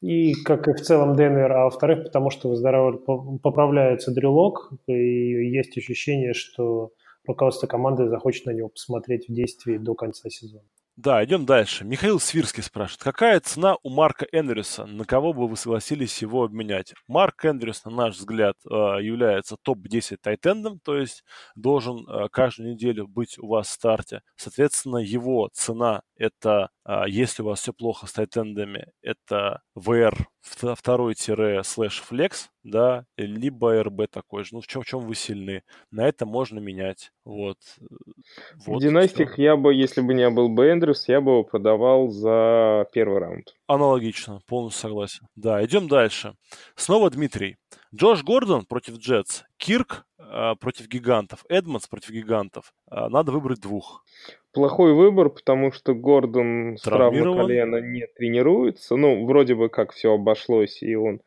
и 0.00 0.32
как 0.32 0.68
и 0.68 0.72
в 0.72 0.80
целом 0.80 1.14
Денвер, 1.14 1.52
а 1.52 1.64
во-вторых, 1.64 2.04
потому 2.04 2.30
что 2.30 2.48
выздоравливает, 2.48 3.04
поправляется 3.42 4.12
дрелок, 4.12 4.72
и 4.86 4.92
есть 4.92 5.76
ощущение, 5.76 6.32
что 6.32 6.92
руководство 7.26 7.66
команды 7.66 8.08
захочет 8.08 8.46
на 8.46 8.52
него 8.52 8.68
посмотреть 8.68 9.28
в 9.28 9.34
действии 9.34 9.76
до 9.76 9.94
конца 9.94 10.30
сезона. 10.30 10.64
Да, 10.96 11.24
идем 11.24 11.44
дальше. 11.44 11.84
Михаил 11.84 12.20
Свирский 12.20 12.62
спрашивает, 12.62 13.02
какая 13.02 13.40
цена 13.40 13.76
у 13.82 13.90
Марка 13.90 14.26
Эндрюса? 14.30 14.86
На 14.86 15.04
кого 15.04 15.32
бы 15.32 15.48
вы 15.48 15.56
согласились 15.56 16.22
его 16.22 16.44
обменять? 16.44 16.94
Марк 17.08 17.44
Эндрюс, 17.44 17.84
на 17.84 17.90
наш 17.90 18.14
взгляд, 18.16 18.54
э, 18.64 18.74
является 19.02 19.56
топ-10 19.60 20.18
тайтендом, 20.22 20.78
то 20.78 20.96
есть 20.96 21.24
должен 21.56 22.06
э, 22.08 22.28
каждую 22.30 22.70
неделю 22.74 23.08
быть 23.08 23.38
у 23.40 23.48
вас 23.48 23.68
в 23.68 23.72
старте. 23.72 24.22
Соответственно, 24.36 24.98
его 24.98 25.48
цена 25.52 26.02
это, 26.16 26.68
а, 26.84 27.08
если 27.08 27.42
у 27.42 27.46
вас 27.46 27.60
все 27.60 27.72
плохо 27.72 28.06
с 28.06 28.12
тайтендами, 28.12 28.86
это 29.02 29.62
VR 29.76 30.16
второй-слэш-флекс, 30.44 32.50
да, 32.62 33.06
либо 33.16 33.82
РБ 33.82 34.10
такой 34.10 34.44
же. 34.44 34.54
Ну, 34.54 34.60
в 34.60 34.66
чем, 34.66 34.82
в 34.82 34.86
чем 34.86 35.00
вы 35.00 35.14
сильны? 35.14 35.62
На 35.90 36.06
это 36.06 36.26
можно 36.26 36.58
менять. 36.58 37.12
Вот. 37.24 37.58
вот 38.66 38.78
в 38.78 38.80
династиях 38.80 39.38
я 39.38 39.56
бы, 39.56 39.74
если 39.74 40.00
бы 40.00 40.14
не 40.14 40.28
был 40.30 40.48
бы 40.48 40.70
Эндрюс, 40.70 41.08
я 41.08 41.20
бы 41.20 41.32
его 41.32 41.44
продавал 41.44 42.08
за 42.08 42.86
первый 42.92 43.20
раунд. 43.20 43.54
Аналогично, 43.66 44.40
полностью 44.46 44.82
согласен. 44.82 45.28
Да, 45.34 45.64
идем 45.64 45.88
дальше. 45.88 46.34
Снова 46.76 47.10
Дмитрий. 47.10 47.56
Джош 47.94 48.24
Гордон 48.24 48.66
против 48.66 48.98
Джетс, 48.98 49.42
Кирк 49.56 50.04
э, 50.18 50.54
против 50.58 50.88
гигантов, 50.88 51.44
Эдмонс 51.48 51.86
против 51.86 52.10
гигантов. 52.10 52.74
Э, 52.90 53.08
надо 53.08 53.30
выбрать 53.30 53.60
двух. 53.60 54.04
Плохой 54.54 54.94
выбор, 54.94 55.30
потому 55.30 55.72
что 55.72 55.94
Гордон 55.94 56.76
с 56.76 56.82
травмой 56.82 57.22
колена 57.22 57.76
не 57.80 58.06
тренируется. 58.06 58.96
Ну, 58.96 59.26
вроде 59.26 59.54
бы 59.54 59.68
как 59.68 59.92
все 59.92 60.14
обошлось, 60.14 60.82
и 60.82 60.94
он 60.94 61.20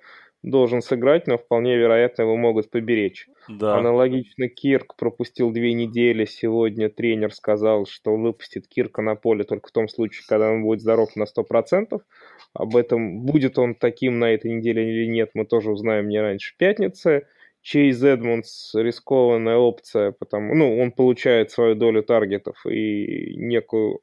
должен 0.44 0.82
сыграть, 0.82 1.28
но 1.28 1.38
вполне 1.38 1.78
вероятно 1.78 2.24
его 2.24 2.38
могут 2.38 2.70
поберечь. 2.70 3.28
Да. 3.50 3.78
Аналогично 3.78 4.48
Кирк 4.50 4.96
пропустил 4.96 5.52
две 5.52 5.74
недели. 5.74 6.26
Сегодня 6.26 6.90
тренер 6.90 7.34
сказал, 7.34 7.86
что 7.86 8.16
выпустит 8.16 8.68
Кирка 8.68 9.02
на 9.02 9.16
поле 9.16 9.44
только 9.44 9.70
в 9.70 9.72
том 9.72 9.88
случае, 9.88 10.24
когда 10.28 10.52
он 10.52 10.64
будет 10.64 10.82
здоров 10.82 11.16
на 11.16 11.24
100%. 11.24 12.00
Об 12.54 12.76
этом, 12.76 13.22
будет 13.22 13.60
он 13.60 13.76
таким 13.76 14.20
на 14.20 14.34
этой 14.34 14.52
неделе 14.52 14.90
или 14.90 15.08
нет, 15.08 15.32
мы 15.34 15.46
тоже 15.46 15.72
узнаем 15.72 16.08
не 16.08 16.20
раньше 16.20 16.56
пятницы. 16.58 17.28
Чейз 17.68 18.02
Эдмондс 18.02 18.76
рискованная 18.76 19.58
опция, 19.58 20.14
потому, 20.14 20.56
ну, 20.56 20.80
он 20.80 20.94
получает 20.94 21.52
свою 21.52 21.76
долю 21.76 22.02
таргетов 22.02 22.66
и 22.66 23.36
некую 23.36 24.00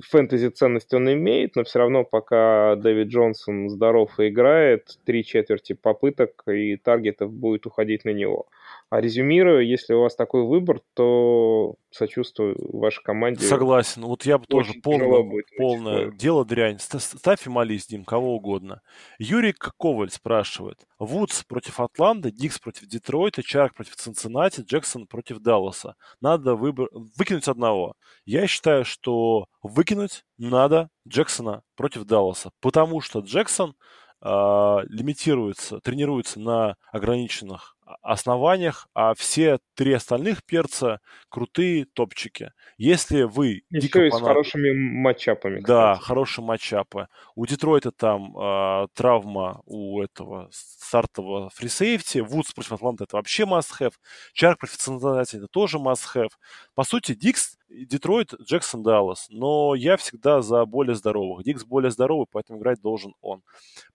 фэнтези 0.00 0.48
ценность 0.48 0.92
он 0.94 1.12
имеет, 1.12 1.56
но 1.56 1.64
все 1.64 1.80
равно 1.80 2.04
пока 2.04 2.76
Дэвид 2.76 3.08
Джонсон 3.08 3.68
здоров 3.68 4.18
и 4.18 4.28
играет, 4.28 4.98
три 5.04 5.24
четверти 5.24 5.72
попыток 5.72 6.42
и 6.46 6.76
таргетов 6.76 7.32
будет 7.32 7.66
уходить 7.66 8.04
на 8.04 8.10
него. 8.10 8.46
А 8.90 9.00
резюмируя, 9.00 9.62
если 9.62 9.94
у 9.94 10.00
вас 10.00 10.16
такой 10.16 10.42
выбор, 10.42 10.80
то 10.94 11.76
сочувствую 11.90 12.56
вашей 12.76 13.02
команде. 13.04 13.46
Согласен. 13.46 14.02
Вот 14.02 14.24
я 14.26 14.38
бы 14.38 14.46
тоже 14.46 14.74
полное, 14.82 15.44
полное 15.56 16.10
дело 16.10 16.44
дрянь. 16.44 16.78
Ставь 16.80 17.46
и 17.46 17.50
молись, 17.50 17.86
Дим, 17.86 18.04
кого 18.04 18.34
угодно. 18.34 18.80
Юрий 19.18 19.52
Коваль 19.52 20.10
спрашивает. 20.10 20.86
Вудс 20.98 21.44
против 21.44 21.78
Атланты, 21.78 22.32
Дикс 22.32 22.58
против 22.58 22.86
Детройта, 22.86 23.44
Чарк 23.44 23.74
против 23.74 23.94
Цинциннати, 23.94 24.62
Джексон 24.62 25.06
против 25.06 25.38
Далласа. 25.38 25.94
Надо 26.20 26.56
выбор... 26.56 26.88
выкинуть 27.16 27.46
одного. 27.46 27.94
Я 28.24 28.48
считаю, 28.48 28.84
что 28.84 29.46
выкинуть 29.62 30.24
надо 30.38 30.90
Джексона 31.06 31.62
против 31.76 32.04
Далласа, 32.04 32.50
потому 32.60 33.00
что 33.00 33.20
Джексон 33.20 33.74
э, 34.22 34.28
лимитируется, 34.88 35.80
тренируется 35.80 36.40
на 36.40 36.76
ограниченных 36.92 37.76
основаниях, 38.02 38.88
а 38.94 39.14
все 39.14 39.58
три 39.74 39.92
остальных 39.92 40.44
перца 40.44 41.00
крутые 41.28 41.86
топчики. 41.86 42.52
Если 42.78 43.22
вы... 43.22 43.62
Еще 43.70 44.08
и 44.08 44.10
с 44.10 44.20
хорошими 44.20 44.72
матчапами. 44.72 45.60
Да, 45.60 45.96
хорошие 45.96 46.44
матчапы. 46.44 47.08
У 47.34 47.46
Детройта 47.46 47.90
там 47.90 48.36
э, 48.36 48.86
травма 48.94 49.62
у 49.64 50.00
этого 50.00 50.48
стартового 50.52 51.50
free 51.50 51.75
safety. 51.75 52.18
Вудс 52.18 52.52
против 52.52 52.72
Атланта 52.72 53.04
это 53.04 53.16
вообще 53.16 53.44
must-have. 53.44 53.94
Чарк 54.32 54.60
против 54.60 54.76
Цинциннати 54.76 55.36
это 55.36 55.48
тоже 55.48 55.78
must-have. 55.78 56.30
По 56.74 56.84
сути, 56.84 57.14
Диггс 57.14 57.56
Детройт, 57.70 58.34
Джексон, 58.40 58.82
Даллас. 58.82 59.26
Но 59.30 59.74
я 59.74 59.96
всегда 59.96 60.42
за 60.42 60.64
более 60.64 60.94
здоровых. 60.94 61.44
Диггс 61.44 61.64
более 61.64 61.90
здоровый, 61.90 62.26
поэтому 62.30 62.58
играть 62.58 62.80
должен 62.80 63.14
он. 63.20 63.42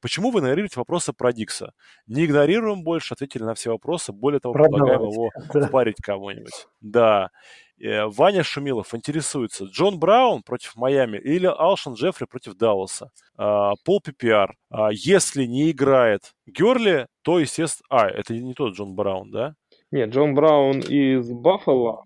Почему 0.01 0.31
вы 0.31 0.39
игнорируете 0.39 0.79
вопросы 0.79 1.13
про 1.13 1.33
Диггса? 1.33 1.73
Не 2.07 2.25
игнорируем 2.25 2.83
больше, 2.83 3.13
ответили 3.13 3.43
на 3.43 3.53
все 3.53 3.71
вопросы. 3.71 4.13
Более 4.13 4.39
того, 4.39 4.53
предлагаем 4.53 5.09
его 5.09 5.29
впарить 5.67 5.97
кого-нибудь. 6.01 6.67
Да. 6.81 7.31
Э, 7.79 8.05
Ваня 8.05 8.43
Шумилов 8.43 8.95
интересуется. 8.95 9.65
Джон 9.65 9.99
Браун 9.99 10.43
против 10.43 10.75
Майами 10.75 11.17
или 11.17 11.45
Элшон 11.45 11.93
Джеффри 11.93 12.25
против 12.25 12.55
Далласа? 12.55 13.11
А, 13.37 13.73
Пол 13.83 14.01
ППР. 14.01 14.55
А, 14.69 14.89
если 14.91 15.45
не 15.45 15.71
играет 15.71 16.33
Герли, 16.45 17.07
то, 17.21 17.39
естественно... 17.39 17.87
А, 17.89 18.07
это 18.07 18.33
не 18.33 18.53
тот 18.53 18.73
Джон 18.73 18.95
Браун, 18.95 19.31
да? 19.31 19.55
Нет, 19.91 20.09
Джон 20.09 20.33
Браун 20.33 20.79
из 20.79 21.29
Баффало. 21.31 22.05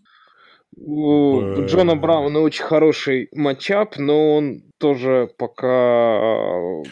У 0.75 1.41
Джона 1.65 1.95
Брауна 1.95 2.39
очень 2.39 2.63
хороший 2.63 3.29
матчап, 3.33 3.97
но 3.97 4.35
он 4.35 4.61
тоже 4.77 5.29
пока 5.37 6.83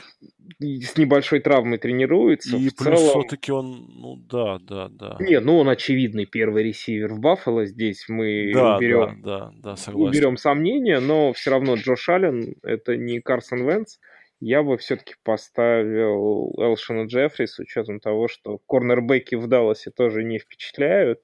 с 0.59 0.97
небольшой 0.97 1.39
травмой 1.39 1.78
тренируется. 1.78 2.57
И 2.57 2.69
в 2.69 2.75
плюс 2.75 2.99
целом... 2.99 3.21
все-таки 3.21 3.51
он, 3.51 3.88
ну 3.95 4.15
да, 4.15 4.57
да, 4.59 4.89
да. 4.89 5.17
Не, 5.19 5.39
ну 5.39 5.59
он 5.59 5.69
очевидный 5.69 6.25
первый 6.25 6.63
ресивер 6.63 7.13
в 7.13 7.19
Баффало. 7.19 7.65
Здесь 7.65 8.05
мы 8.07 8.51
да, 8.53 8.78
уберем, 8.78 9.21
да, 9.21 9.39
да, 9.39 9.51
да, 9.61 9.75
согласен. 9.75 10.09
уберем 10.09 10.38
сомнения, 10.38 10.99
но 10.99 11.32
все 11.34 11.51
равно 11.51 11.75
Джош 11.75 12.09
Аллен 12.09 12.55
это 12.63 12.97
не 12.97 13.21
Карсон 13.21 13.67
Венс. 13.67 13.99
Я 14.39 14.61
бы 14.63 14.78
все-таки 14.78 15.15
поставил 15.23 16.53
Элшина 16.57 17.05
Джеффри 17.05 17.45
с 17.45 17.57
учетом 17.59 17.99
того, 17.99 18.28
что 18.28 18.59
корнербеки 18.67 19.36
в 19.36 19.47
Далласе 19.47 19.91
тоже 19.91 20.23
не 20.23 20.38
впечатляют. 20.39 21.19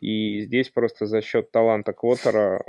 И 0.00 0.40
здесь 0.42 0.70
просто 0.70 1.06
за 1.06 1.22
счет 1.22 1.50
таланта 1.50 1.92
Квотера 1.92 2.64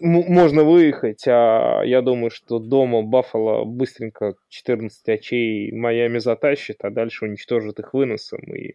можно 0.00 0.64
выехать, 0.64 1.24
а 1.28 1.82
я 1.82 2.00
думаю, 2.00 2.30
что 2.30 2.58
дома 2.58 3.02
Баффало 3.02 3.64
быстренько 3.64 4.34
14 4.48 5.08
очей 5.08 5.72
Майами 5.72 6.18
затащит, 6.18 6.78
а 6.84 6.90
дальше 6.90 7.26
уничтожит 7.26 7.78
их 7.78 7.92
выносом. 7.92 8.40
И 8.54 8.74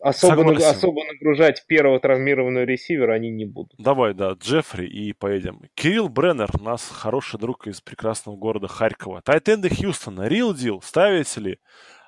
особо, 0.00 0.44
наг, 0.44 0.60
особо 0.60 1.04
нагружать 1.04 1.64
первого 1.66 2.00
травмированного 2.00 2.64
ресивера 2.64 3.12
они 3.12 3.30
не 3.30 3.44
будут. 3.44 3.74
Давай, 3.78 4.12
да, 4.12 4.32
Джеффри 4.32 4.86
и 4.86 5.12
поедем. 5.12 5.62
Кирилл 5.74 6.08
Бреннер, 6.08 6.50
у 6.60 6.64
нас 6.64 6.88
хороший 6.88 7.38
друг 7.38 7.68
из 7.68 7.80
прекрасного 7.80 8.36
города 8.36 8.66
Харькова. 8.66 9.22
Тайтенды 9.22 9.68
Хьюстона, 9.68 10.28
Real 10.28 10.52
Deal, 10.52 10.80
ставите 10.82 11.40
ли? 11.40 11.58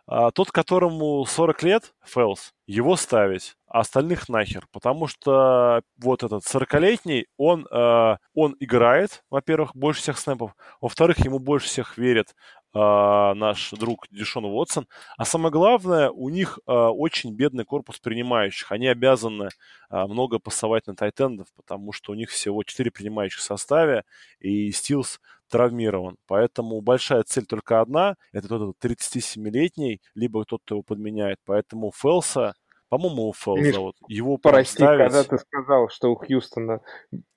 А, 0.06 0.30
тот, 0.30 0.50
которому 0.50 1.24
40 1.24 1.62
лет, 1.62 1.94
Фэлс, 2.02 2.52
его 2.66 2.96
ставить, 2.96 3.56
а 3.66 3.80
остальных 3.80 4.28
нахер. 4.28 4.66
Потому 4.70 5.06
что 5.06 5.82
вот 5.96 6.22
этот 6.22 6.44
40-летний, 6.44 7.26
он, 7.38 7.66
э, 7.70 8.16
он 8.34 8.56
играет, 8.60 9.24
во-первых, 9.30 9.74
больше 9.74 10.02
всех 10.02 10.18
снэпов, 10.18 10.54
во-вторых, 10.82 11.24
ему 11.24 11.38
больше 11.38 11.68
всех 11.68 11.96
верит 11.96 12.34
э, 12.74 12.78
наш 12.78 13.70
друг 13.70 14.06
Дишон 14.10 14.44
Уотсон. 14.44 14.86
А 15.16 15.24
самое 15.24 15.50
главное, 15.50 16.10
у 16.10 16.28
них 16.28 16.58
э, 16.66 16.72
очень 16.72 17.34
бедный 17.34 17.64
корпус 17.64 17.98
принимающих. 17.98 18.72
Они 18.72 18.86
обязаны 18.88 19.48
э, 19.90 20.04
много 20.06 20.38
пасовать 20.38 20.86
на 20.86 20.94
тайтендов, 20.94 21.48
потому 21.56 21.92
что 21.92 22.12
у 22.12 22.14
них 22.14 22.28
всего 22.30 22.62
4 22.62 22.90
принимающих 22.90 23.40
в 23.40 23.42
составе, 23.44 24.04
и 24.38 24.70
Стилс 24.70 25.18
травмирован. 25.48 26.16
Поэтому 26.26 26.80
большая 26.80 27.22
цель 27.22 27.46
только 27.46 27.80
одна. 27.80 28.16
Это 28.32 28.48
тот 28.48 28.76
37-летний, 28.80 30.00
либо 30.14 30.44
тот, 30.44 30.62
кто 30.64 30.76
его 30.76 30.82
подменяет. 30.82 31.38
Поэтому 31.44 31.92
Фелса 31.94 32.54
по-моему, 32.98 33.34
Миш, 33.56 33.74
зовут. 33.74 33.96
Его 34.08 34.36
прости, 34.36 34.76
ставить... 34.76 35.12
когда 35.12 35.24
ты 35.24 35.38
сказал, 35.38 35.88
что 35.88 36.12
у 36.12 36.14
Хьюстона 36.14 36.80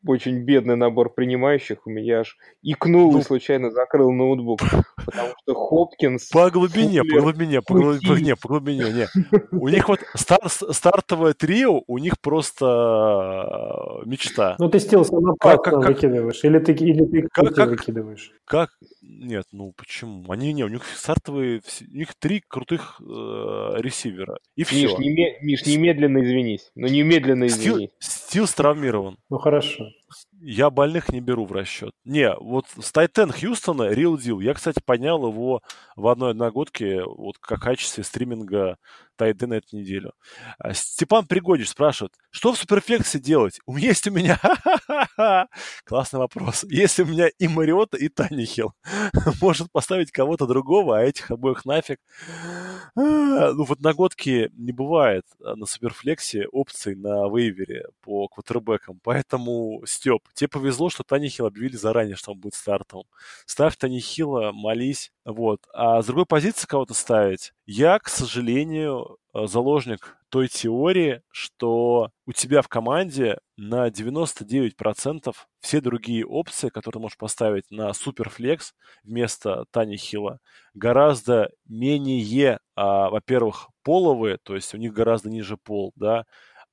очень 0.05 0.43
бедный 0.43 0.75
набор 0.75 1.13
принимающих, 1.13 1.85
у 1.85 1.89
меня 1.89 2.19
аж 2.19 2.37
икнул 2.61 3.11
ну... 3.11 3.19
и 3.19 3.21
случайно 3.21 3.71
закрыл 3.71 4.11
ноутбук. 4.11 4.59
Потому 5.05 5.29
что 5.41 5.53
Хопкинс... 5.53 6.29
По 6.29 6.49
глубине, 6.49 7.03
по 7.03 7.21
глубине, 7.21 7.61
по 7.61 7.73
глубине, 7.73 8.35
по 8.35 8.47
глубине, 8.47 8.85
не. 8.91 9.07
У 9.51 9.67
них 9.67 9.87
вот 9.87 9.99
стар, 10.15 10.39
стартовое 10.47 11.33
трио, 11.33 11.81
у 11.87 11.97
них 11.97 12.19
просто 12.21 12.65
э, 12.65 14.07
мечта. 14.07 14.55
Ну 14.59 14.69
ты 14.69 14.79
Стилса 14.79 15.19
на 15.19 15.33
как, 15.39 15.63
как, 15.63 15.85
выкидываешь, 15.85 16.43
или 16.43 16.59
ты, 16.59 16.73
или 16.73 17.05
ты 17.05 17.27
как, 17.31 17.53
как, 17.53 17.69
выкидываешь. 17.69 18.31
Как? 18.45 18.69
Нет, 19.01 19.45
ну 19.51 19.73
почему? 19.75 20.29
Они 20.31 20.53
не, 20.53 20.63
у 20.63 20.67
них 20.67 20.83
стартовые, 20.85 21.61
у 21.81 21.97
них 21.97 22.13
три 22.19 22.43
крутых 22.47 23.01
э, 23.01 23.03
ресивера, 23.77 24.37
и 24.55 24.63
все. 24.63 24.87
Миш, 24.87 24.97
не, 24.97 25.37
Миш, 25.47 25.65
немедленно 25.65 26.21
извинись. 26.21 26.71
Ну 26.75 26.87
немедленно 26.87 27.45
извинись. 27.45 27.89
Стил, 27.99 28.47
Стилс 28.47 28.53
травмирован. 28.53 29.17
Ну 29.29 29.37
хорошо. 29.37 29.85
Я 30.41 30.69
больных 30.69 31.07
не 31.07 31.21
беру 31.21 31.45
в 31.45 31.53
расчет. 31.53 31.91
Не, 32.03 32.35
вот 32.35 32.65
с 32.77 32.91
Тайтен 32.91 33.31
Хьюстона 33.31 33.93
Real 33.93 34.17
Deal. 34.17 34.43
Я, 34.43 34.53
кстати, 34.53 34.81
поднял 34.83 35.25
его 35.25 35.61
в 35.95 36.07
одной 36.09 36.31
одногодке 36.31 37.01
вот 37.01 37.37
как 37.39 37.59
в 37.59 37.63
качестве 37.63 38.03
стриминга 38.03 38.77
тайды 39.17 39.47
на 39.47 39.55
эту 39.55 39.75
неделю. 39.75 40.13
А, 40.59 40.73
Степан 40.73 41.25
Пригодич 41.25 41.69
спрашивает, 41.69 42.13
что 42.31 42.53
в 42.53 42.57
Суперфлексе 42.57 43.19
делать? 43.19 43.59
У 43.65 43.73
меня 43.73 43.89
есть 43.89 44.07
у 44.07 44.11
меня... 44.11 44.39
Классный 45.85 46.19
вопрос. 46.19 46.63
Есть 46.69 46.99
у 46.99 47.05
меня 47.05 47.27
и 47.27 47.47
Мариота, 47.47 47.97
и 47.97 48.07
Танихил. 48.09 48.73
Может 49.41 49.71
поставить 49.71 50.11
кого-то 50.11 50.45
другого, 50.45 50.99
а 50.99 51.01
этих 51.01 51.31
обоих 51.31 51.65
нафиг. 51.65 51.99
А, 52.95 53.53
ну, 53.53 53.65
в 53.65 53.71
одногодке 53.71 54.51
не 54.53 54.71
бывает 54.71 55.25
на 55.39 55.65
Суперфлексе 55.65 56.47
опций 56.47 56.95
на 56.95 57.27
вейвере 57.27 57.87
по 58.01 58.27
квотербекам. 58.27 58.99
Поэтому, 59.03 59.81
Степ, 59.85 60.21
тебе 60.33 60.47
повезло, 60.47 60.89
что 60.89 61.03
Танихил 61.03 61.47
объявили 61.47 61.75
заранее, 61.75 62.15
что 62.15 62.31
он 62.31 62.39
будет 62.39 62.53
стартовым. 62.53 63.05
Ставь 63.45 63.77
Танихила, 63.77 64.51
молись. 64.51 65.11
Вот. 65.25 65.61
А 65.73 66.01
с 66.01 66.05
другой 66.05 66.25
позиции 66.25 66.67
кого-то 66.67 66.93
ставить, 66.93 67.53
я, 67.67 67.99
к 67.99 68.07
сожалению, 68.07 69.17
э, 69.33 69.45
заложник 69.45 70.17
той 70.29 70.47
теории, 70.47 71.21
что 71.31 72.11
у 72.25 72.31
тебя 72.33 72.61
в 72.61 72.69
команде 72.69 73.39
на 73.57 73.89
99% 73.89 75.47
все 75.59 75.81
другие 75.81 76.25
опции, 76.25 76.69
которые 76.69 76.93
ты 76.93 76.99
можешь 76.99 77.17
поставить 77.17 77.69
на 77.69 77.93
Суперфлекс 77.93 78.73
вместо 79.03 79.65
Тани 79.71 79.97
Хилла, 79.97 80.39
гораздо 80.73 81.49
менее, 81.67 82.59
а, 82.75 83.09
во-первых, 83.09 83.69
половые, 83.83 84.37
то 84.43 84.55
есть 84.55 84.73
у 84.73 84.77
них 84.77 84.93
гораздо 84.93 85.29
ниже 85.29 85.57
пол, 85.57 85.91
да, 85.95 86.25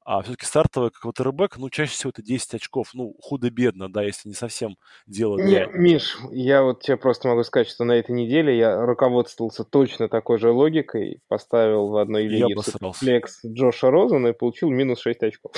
а 0.04 0.22
все-таки 0.22 0.44
стартовый 0.46 0.90
квотербек, 0.90 1.56
ну, 1.56 1.70
чаще 1.70 1.92
всего 1.92 2.10
это 2.10 2.22
10 2.22 2.54
очков. 2.54 2.90
Ну, 2.92 3.14
худо-бедно, 3.20 3.90
да, 3.90 4.02
если 4.02 4.28
не 4.28 4.34
совсем 4.34 4.76
дело 5.06 5.38
для... 5.38 5.66
Не, 5.66 5.72
Миш, 5.72 6.18
я 6.30 6.62
вот 6.62 6.82
тебе 6.82 6.96
просто 6.96 7.28
могу 7.28 7.42
сказать, 7.42 7.68
что 7.68 7.84
на 7.84 7.92
этой 7.92 8.12
неделе 8.12 8.56
я 8.56 8.84
руководствовался 8.84 9.64
точно 9.64 10.08
такой 10.08 10.38
же 10.38 10.50
логикой, 10.50 11.20
поставил 11.28 11.88
в 11.88 11.96
одной 11.96 12.26
лиге 12.26 12.54
флекс 12.92 13.44
Джоша 13.44 13.90
Розена 13.90 14.28
и 14.28 14.32
получил 14.32 14.70
минус 14.70 15.00
6 15.00 15.22
очков. 15.22 15.52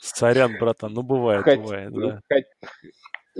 Сорян, 0.00 0.56
братан, 0.58 0.92
ну 0.92 1.02
бывает, 1.02 1.44
Хоть, 1.44 1.58
бывает, 1.58 1.92
да. 1.92 2.20
Хоть, 2.30 2.44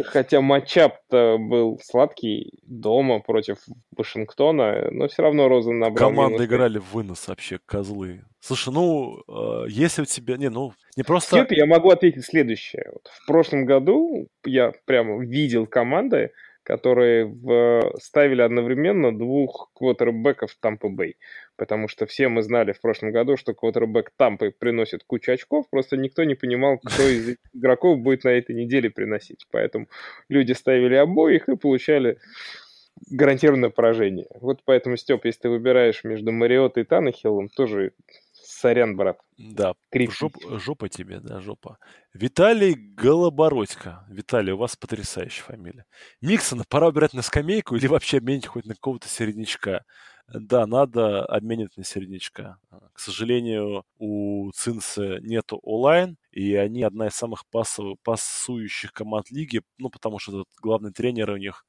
Хотя 0.04 0.40
матчап-то 0.40 1.36
был 1.38 1.78
сладкий 1.82 2.58
дома 2.62 3.20
против 3.20 3.58
Вашингтона, 3.94 4.90
но 4.90 5.06
все 5.08 5.22
равно 5.22 5.48
Розен 5.48 5.78
набрал. 5.78 6.10
Команды 6.10 6.34
минус. 6.34 6.46
играли 6.46 6.78
в 6.78 6.94
вынос 6.94 7.28
вообще, 7.28 7.58
козлы. 7.66 8.24
Слушай, 8.40 8.72
ну, 8.72 9.22
э, 9.28 9.66
если 9.68 10.02
у 10.02 10.04
тебя... 10.06 10.38
Не, 10.38 10.48
ну, 10.48 10.72
не 10.96 11.02
просто... 11.02 11.36
Степе 11.36 11.56
я 11.56 11.66
могу 11.66 11.90
ответить 11.90 12.24
следующее. 12.24 12.88
Вот 12.90 13.06
в 13.06 13.26
прошлом 13.26 13.66
году 13.66 14.28
я 14.44 14.72
прямо 14.86 15.22
видел 15.22 15.66
команды, 15.66 16.32
которые 16.62 17.26
в... 17.26 17.92
ставили 18.00 18.42
одновременно 18.42 19.16
двух 19.16 19.70
квотербеков 19.74 20.56
Тампа 20.60 20.88
Бэй 20.88 21.16
потому 21.62 21.86
что 21.86 22.06
все 22.06 22.26
мы 22.26 22.42
знали 22.42 22.72
в 22.72 22.80
прошлом 22.80 23.12
году, 23.12 23.36
что 23.36 23.54
квотербек 23.54 24.10
Тампы 24.16 24.50
приносит 24.50 25.04
кучу 25.04 25.30
очков, 25.30 25.70
просто 25.70 25.96
никто 25.96 26.24
не 26.24 26.34
понимал, 26.34 26.78
кто 26.78 27.04
из 27.04 27.36
игроков 27.52 28.00
будет 28.00 28.24
на 28.24 28.30
этой 28.30 28.54
неделе 28.54 28.90
приносить. 28.90 29.46
Поэтому 29.52 29.86
люди 30.28 30.52
ставили 30.52 30.96
обоих 30.96 31.48
и 31.48 31.56
получали 31.56 32.18
гарантированное 33.10 33.70
поражение. 33.70 34.26
Вот 34.40 34.62
поэтому, 34.64 34.96
Степ, 34.96 35.24
если 35.24 35.42
ты 35.42 35.50
выбираешь 35.50 36.02
между 36.02 36.32
Мариотой 36.32 36.82
и 36.82 36.86
Танахиллом, 36.86 37.48
тоже 37.48 37.92
сорян, 38.62 38.96
брат. 38.96 39.18
Да, 39.38 39.74
жоп, 39.92 40.36
жопа 40.58 40.88
тебе, 40.88 41.18
да, 41.20 41.40
жопа. 41.40 41.78
Виталий 42.14 42.74
Голобородько. 42.74 44.06
Виталий, 44.08 44.52
у 44.52 44.58
вас 44.58 44.76
потрясающая 44.76 45.42
фамилия. 45.42 45.84
Миксона 46.20 46.64
пора 46.68 46.88
убирать 46.88 47.12
на 47.12 47.22
скамейку 47.22 47.74
или 47.74 47.88
вообще 47.88 48.18
обменять 48.18 48.46
хоть 48.46 48.64
на 48.64 48.74
какого-то 48.74 49.08
середнячка. 49.08 49.84
Да, 50.28 50.66
надо 50.66 51.24
обменять 51.24 51.76
на 51.76 51.82
середнячка. 51.82 52.58
К 52.92 53.00
сожалению, 53.00 53.82
у 53.98 54.52
Цинса 54.52 55.18
нету 55.20 55.58
онлайн, 55.64 56.16
и 56.30 56.54
они 56.54 56.84
одна 56.84 57.08
из 57.08 57.14
самых 57.14 57.44
пасов, 57.50 57.98
пасующих 58.04 58.92
команд 58.92 59.30
лиги, 59.32 59.62
ну, 59.78 59.90
потому 59.90 60.20
что 60.20 60.42
этот 60.42 60.54
главный 60.62 60.92
тренер 60.92 61.30
у 61.30 61.36
них 61.36 61.64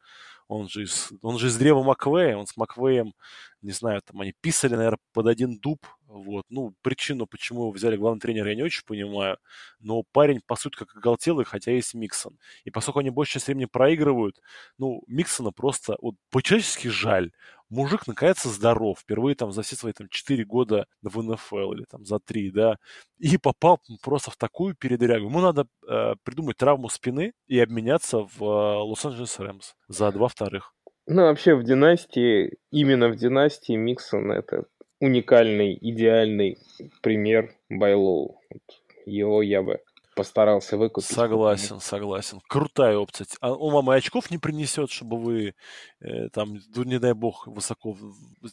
он 0.48 0.68
же, 0.68 0.84
из, 0.84 1.12
он 1.22 1.40
же 1.40 1.48
из 1.48 1.58
древа 1.58 1.84
Маквея, 1.84 2.38
он 2.38 2.46
с 2.46 2.58
Маквеем, 2.58 3.14
не 3.62 3.72
знаю, 3.72 4.02
там 4.02 4.22
они 4.22 4.34
писали, 4.40 4.76
наверное, 4.76 5.00
под 5.14 5.28
один 5.28 5.58
дуб, 5.58 5.86
вот. 6.14 6.46
Ну, 6.50 6.76
причину, 6.84 7.26
почему 7.26 7.62
его 7.62 7.72
взяли 7.72 7.98
главный 7.98 8.20
тренер, 8.20 8.48
я 8.48 8.56
не 8.56 8.62
очень 8.62 8.84
понимаю, 8.86 9.38
но 9.80 10.04
парень, 10.12 10.42
по 10.46 10.56
сути, 10.56 10.76
как 10.76 10.96
оголтелый, 10.96 11.44
хотя 11.44 11.72
есть 11.72 11.96
Миксон. 11.96 12.38
И 12.66 12.70
поскольку 12.70 13.00
они 13.00 13.10
больше 13.10 13.40
времени 13.40 13.66
проигрывают, 13.66 14.40
ну, 14.78 15.02
Миксона 15.08 15.52
просто, 15.52 15.98
вот, 16.02 16.16
по-человечески 16.30 16.88
жаль. 16.90 17.32
Мужик, 17.70 18.06
наконец-то, 18.06 18.50
здоров. 18.50 19.00
Впервые 19.00 19.36
там 19.36 19.52
за 19.52 19.64
все 19.64 19.76
свои 19.76 19.94
там 19.94 20.08
4 20.08 20.46
года 20.46 20.86
в 21.02 21.20
НФЛ 21.24 21.74
или 21.74 21.86
там 21.90 22.06
за 22.06 22.20
3, 22.20 22.52
да. 22.52 22.78
И 23.18 23.38
попал 23.40 23.82
просто 24.04 24.30
в 24.30 24.38
такую 24.38 24.76
передрягу. 24.76 25.26
Ему 25.26 25.40
надо 25.40 25.66
э, 25.88 26.14
придумать 26.24 26.58
травму 26.58 26.90
спины 26.90 27.34
и 27.48 27.60
обменяться 27.60 28.20
в 28.20 28.44
э, 28.44 28.84
Лос-Анджелес 28.84 29.40
Рэмс 29.40 29.74
за 29.88 30.12
два 30.12 30.28
вторых. 30.28 30.76
Ну, 31.06 31.24
вообще 31.24 31.56
в 31.56 31.64
династии, 31.64 32.58
именно 32.72 33.10
в 33.10 33.18
династии 33.18 33.76
Миксон 33.76 34.32
это 34.32 34.66
уникальный, 35.04 35.78
идеальный 35.82 36.58
пример 37.02 37.54
Байлоу. 37.70 38.40
Вот 38.50 38.62
его 39.06 39.42
я 39.42 39.62
бы 39.62 39.82
постарался 40.16 40.78
выкупить. 40.78 41.10
Согласен, 41.10 41.80
согласен. 41.82 42.40
Крутая 42.48 42.98
опция. 42.98 43.28
А 43.42 43.52
он 43.52 43.74
вам 43.74 43.92
и 43.92 43.98
очков 43.98 44.32
не 44.32 44.38
принесет, 44.38 44.92
чтобы 44.92 45.18
вы 45.18 45.56
э, 46.00 46.30
там, 46.30 46.60
не 46.76 47.00
дай 47.00 47.14
бог, 47.14 47.48
высоко, 47.48 47.98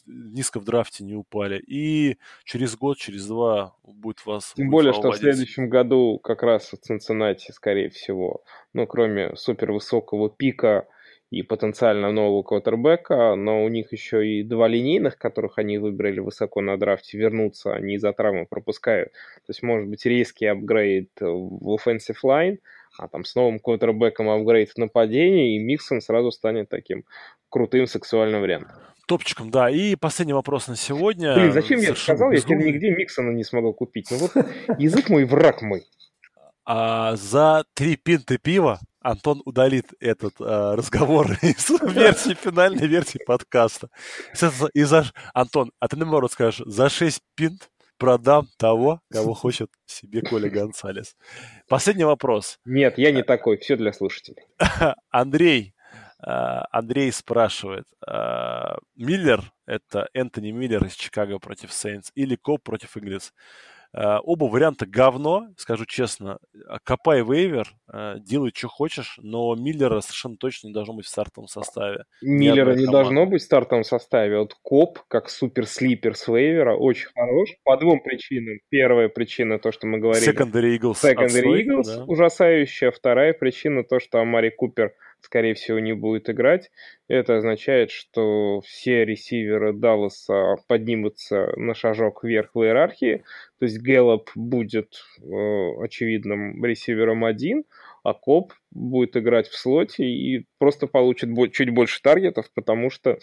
низко 0.05 0.59
в 0.59 0.65
драфте 0.65 1.05
не 1.05 1.15
упали. 1.15 1.59
И 1.59 2.17
через 2.43 2.75
год, 2.75 2.97
через 2.97 3.27
два 3.27 3.75
будет 3.83 4.25
вас... 4.25 4.53
Тем 4.55 4.69
более, 4.69 4.91
что 4.91 5.11
в 5.11 5.17
следующем 5.17 5.69
году 5.69 6.19
как 6.19 6.43
раз 6.43 6.73
в 6.73 6.77
Цинциннати, 6.77 7.51
скорее 7.51 7.89
всего, 7.89 8.43
ну, 8.73 8.87
кроме 8.87 9.35
супервысокого 9.37 10.29
пика, 10.29 10.87
и 11.31 11.43
потенциально 11.43 12.11
нового 12.11 12.43
квотербека, 12.43 13.35
но 13.35 13.63
у 13.63 13.69
них 13.69 13.93
еще 13.93 14.27
и 14.27 14.43
два 14.43 14.67
линейных, 14.67 15.17
которых 15.17 15.57
они 15.57 15.77
выбрали 15.77 16.19
высоко 16.19 16.59
на 16.59 16.77
драфте, 16.77 17.17
вернутся, 17.17 17.73
они 17.73 17.95
из-за 17.95 18.11
травмы 18.11 18.45
пропускают. 18.45 19.13
То 19.13 19.49
есть, 19.49 19.63
может 19.63 19.87
быть, 19.87 20.05
резкий 20.05 20.45
апгрейд 20.45 21.09
в 21.21 21.73
offensive 21.73 22.17
line, 22.23 22.57
а 22.99 23.07
там 23.07 23.23
с 23.23 23.33
новым 23.33 23.59
квотербеком 23.59 24.29
апгрейд 24.29 24.71
в 24.71 24.77
нападении, 24.77 25.55
и 25.55 25.59
Миксон 25.59 26.01
сразу 26.01 26.31
станет 26.31 26.67
таким 26.67 27.05
крутым 27.47 27.87
сексуальным 27.87 28.41
вариантом. 28.41 28.75
Топчиком, 29.07 29.51
да. 29.51 29.69
И 29.69 29.95
последний 29.95 30.33
вопрос 30.33 30.67
на 30.67 30.75
сегодня. 30.75 31.33
Блин, 31.35 31.53
зачем 31.53 31.79
я 31.79 31.95
сказал? 31.95 32.31
Я 32.31 32.39
теперь 32.39 32.57
нигде 32.57 32.91
Миксона 32.91 33.31
не 33.31 33.45
смогу 33.45 33.73
купить. 33.73 34.09
Ну 34.11 34.17
вот 34.17 34.31
язык 34.77 35.09
мой, 35.09 35.23
враг 35.23 35.61
мой. 35.61 35.83
А 36.65 37.15
за 37.15 37.65
три 37.73 37.95
пинты 37.95 38.37
пива 38.37 38.79
Антон 39.01 39.41
удалит 39.45 39.87
этот 39.99 40.39
э, 40.39 40.75
разговор 40.75 41.31
из 41.41 41.69
версии, 41.93 42.35
финальной 42.35 42.87
версии 42.87 43.19
подкаста. 43.25 43.89
И 44.73 44.83
за... 44.83 45.05
Антон, 45.33 45.71
а 45.79 45.87
ты 45.87 45.97
наоборот 45.97 46.31
скажешь, 46.31 46.61
за 46.65 46.89
6 46.89 47.21
пинт 47.35 47.69
продам 47.97 48.47
того, 48.57 49.01
кого 49.11 49.33
хочет 49.33 49.69
себе 49.85 50.21
Коля 50.21 50.49
Гонсалес. 50.49 51.15
Последний 51.67 52.03
вопрос. 52.03 52.59
Нет, 52.65 52.97
я 52.97 53.11
не 53.11 53.23
такой, 53.23 53.57
все 53.57 53.75
для 53.75 53.93
слушателей. 53.93 54.43
Андрей, 55.09 55.73
Андрей 56.17 57.11
спрашивает, 57.11 57.85
Миллер, 58.95 59.51
это 59.67 60.09
Энтони 60.13 60.51
Миллер 60.51 60.83
из 60.85 60.93
Чикаго 60.93 61.37
против 61.37 61.71
Сейнс 61.73 62.11
или 62.15 62.35
Коп 62.35 62.63
против 62.63 62.97
Иглис? 62.97 63.33
Э, 63.93 64.19
оба 64.23 64.45
варианта 64.45 64.85
говно, 64.85 65.47
скажу 65.57 65.85
честно. 65.85 66.39
Э, 66.53 66.77
копай 66.83 67.23
вейвер, 67.23 67.67
э, 67.93 68.15
делай, 68.19 68.51
что 68.55 68.69
хочешь, 68.69 69.19
но 69.21 69.53
Миллера 69.55 69.99
совершенно 69.99 70.37
точно 70.37 70.67
не 70.67 70.73
должно 70.73 70.93
быть 70.93 71.05
в 71.05 71.09
стартовом 71.09 71.47
составе. 71.47 72.05
Миллера 72.21 72.73
не 72.73 72.85
должно 72.85 73.25
быть 73.25 73.41
в 73.41 73.45
стартовом 73.45 73.83
составе. 73.83 74.39
Вот 74.39 74.55
Коп, 74.61 74.99
как 75.09 75.29
супер-слипер 75.29 76.15
с 76.15 76.27
вейвера, 76.27 76.75
очень 76.75 77.09
хорош. 77.13 77.49
По 77.63 77.77
двум 77.77 78.01
причинам. 78.01 78.59
Первая 78.69 79.09
причина, 79.09 79.59
то, 79.59 79.71
что 79.71 79.87
мы 79.87 79.99
говорили. 79.99 80.25
Secondary 80.25 80.77
Eagles. 80.77 81.03
Secondary 81.03 81.61
Eagles 81.61 81.97
да. 81.97 82.03
ужасающая. 82.05 82.91
Вторая 82.91 83.33
причина, 83.33 83.83
то, 83.83 83.99
что 83.99 84.19
Амари 84.19 84.51
Купер– 84.51 84.93
скорее 85.21 85.53
всего, 85.53 85.79
не 85.79 85.93
будет 85.93 86.29
играть. 86.29 86.71
Это 87.07 87.37
означает, 87.37 87.91
что 87.91 88.61
все 88.61 89.05
ресиверы 89.05 89.73
Далласа 89.73 90.55
поднимутся 90.67 91.51
на 91.55 91.73
шажок 91.73 92.23
вверх 92.23 92.51
в 92.53 92.61
иерархии. 92.61 93.23
То 93.59 93.65
есть 93.65 93.79
Гэллоп 93.79 94.29
будет 94.35 95.03
э, 95.21 95.83
очевидным 95.83 96.63
ресивером 96.63 97.23
один, 97.23 97.63
а 98.03 98.13
Коп 98.13 98.53
будет 98.71 99.15
играть 99.15 99.47
в 99.47 99.57
слоте 99.57 100.05
и 100.05 100.45
просто 100.57 100.87
получит 100.87 101.29
чуть 101.53 101.69
больше 101.69 102.01
таргетов, 102.01 102.51
потому 102.53 102.89
что 102.89 103.19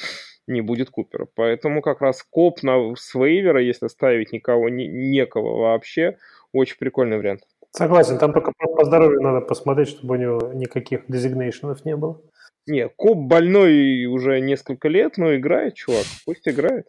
не 0.47 0.61
будет 0.61 0.91
Купера. 0.91 1.27
Поэтому 1.35 1.83
как 1.83 2.01
раз 2.01 2.23
Коп 2.23 2.63
на 2.63 2.95
с 2.97 3.04
waiver 3.04 3.48
а, 3.48 3.63
если 3.63 3.89
ставить 3.89 4.33
никого, 4.33 4.69
не, 4.69 4.87
некого 4.87 5.61
вообще, 5.61 6.17
очень 6.53 6.77
прикольный 6.79 7.19
вариант. 7.19 7.43
Согласен, 7.71 8.19
там 8.19 8.33
только 8.33 8.53
по 8.59 8.85
здоровью 8.85 9.21
надо 9.21 9.41
посмотреть, 9.41 9.89
чтобы 9.89 10.17
у 10.17 10.19
него 10.19 10.53
никаких 10.55 11.05
designation 11.09 11.73
ов 11.73 11.85
не 11.85 11.97
было. 11.97 12.21
Не, 12.67 12.89
Коп 12.89 13.19
больной 13.19 14.05
уже 14.07 14.41
несколько 14.41 14.89
лет, 14.89 15.17
но 15.17 15.35
играет, 15.35 15.75
чувак, 15.75 16.05
пусть 16.27 16.47
играет. 16.47 16.87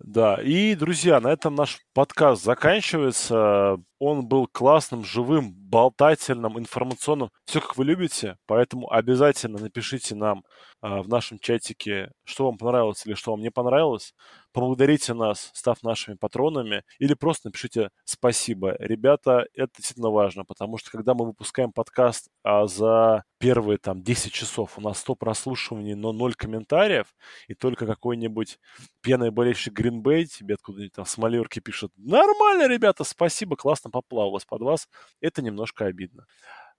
Да, 0.00 0.38
и, 0.42 0.74
друзья, 0.74 1.20
на 1.20 1.28
этом 1.28 1.54
наш 1.54 1.78
подкаст 1.94 2.42
заканчивается. 2.42 3.76
Он 4.00 4.26
был 4.26 4.48
классным, 4.50 5.04
живым, 5.04 5.52
болтательным, 5.54 6.58
информационным. 6.58 7.30
Все, 7.46 7.60
как 7.60 7.76
вы 7.76 7.84
любите. 7.84 8.36
Поэтому 8.46 8.90
обязательно 8.92 9.58
напишите 9.58 10.14
нам 10.16 10.42
э, 10.82 11.00
в 11.00 11.08
нашем 11.08 11.38
чатике, 11.38 12.10
что 12.24 12.46
вам 12.46 12.58
понравилось 12.58 13.06
или 13.06 13.14
что 13.14 13.30
вам 13.30 13.40
не 13.40 13.50
понравилось. 13.50 14.14
Поблагодарите 14.54 15.14
нас, 15.14 15.50
став 15.52 15.82
нашими 15.82 16.14
патронами. 16.14 16.84
Или 17.00 17.14
просто 17.14 17.48
напишите 17.48 17.90
спасибо. 18.04 18.76
Ребята, 18.78 19.46
это 19.52 19.72
действительно 19.76 20.10
важно, 20.10 20.44
потому 20.44 20.78
что 20.78 20.92
когда 20.92 21.12
мы 21.14 21.26
выпускаем 21.26 21.72
подкаст 21.72 22.28
а 22.44 22.66
за 22.68 23.24
первые 23.38 23.78
там 23.78 24.02
10 24.04 24.32
часов 24.32 24.78
у 24.78 24.80
нас 24.80 25.00
100 25.00 25.16
прослушиваний, 25.16 25.94
но 25.94 26.12
0 26.12 26.34
комментариев, 26.34 27.08
и 27.48 27.54
только 27.54 27.84
какой-нибудь 27.86 28.60
пьяный 29.00 29.30
болельщик 29.32 29.72
Гринбей 29.74 30.26
тебе 30.26 30.54
откуда-нибудь 30.54 30.92
там 30.92 31.04
с 31.04 31.18
малерки 31.18 31.58
пишет 31.60 31.90
«Нормально, 31.96 32.68
ребята, 32.68 33.02
спасибо, 33.04 33.56
классно 33.56 33.90
поплавалось 33.90 34.44
под 34.44 34.62
вас». 34.62 34.88
Это 35.20 35.42
немножко 35.42 35.86
обидно. 35.86 36.26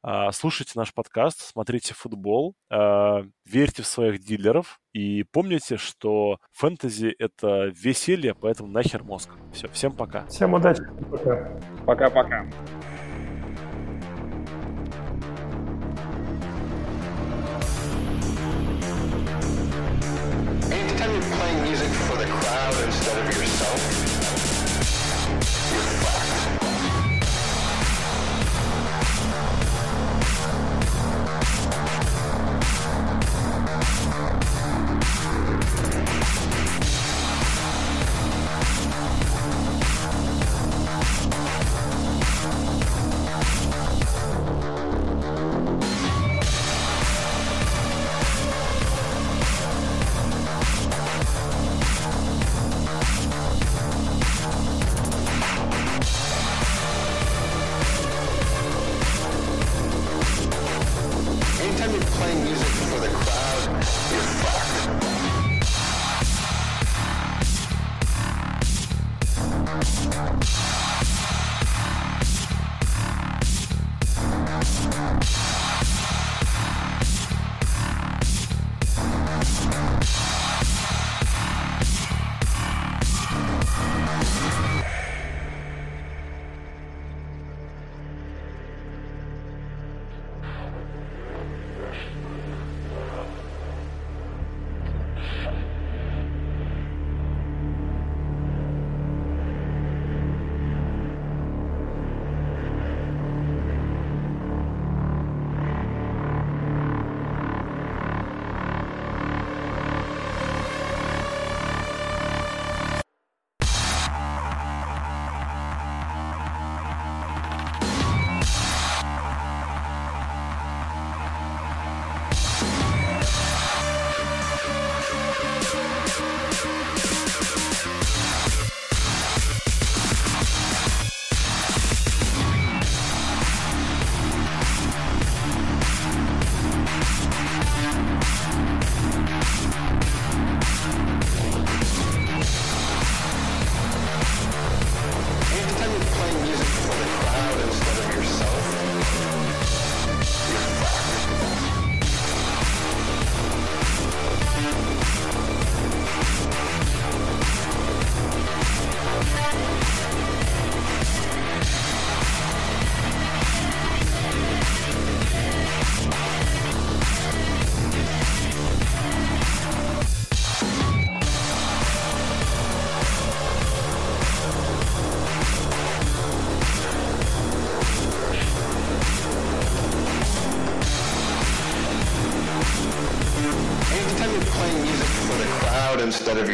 А, 0.07 0.31
слушайте 0.31 0.73
наш 0.75 0.93
подкаст, 0.93 1.39
смотрите 1.41 1.95
футбол, 1.95 2.53
а, 2.69 3.23
верьте 3.43 3.81
в 3.81 3.87
своих 3.87 4.19
дилеров 4.19 4.79
и 4.93 5.23
помните, 5.23 5.77
что 5.77 6.37
фэнтези— 6.51 7.07
это 7.17 7.71
веселье, 7.75 8.35
поэтому 8.35 8.69
нахер 8.69 9.03
мозг. 9.03 9.31
Все, 9.51 9.67
всем 9.69 9.93
пока. 9.93 10.27
Всем 10.27 10.53
удачи. 10.53 10.83
Пока. 11.09 11.59
Пока-пока. 11.87 12.45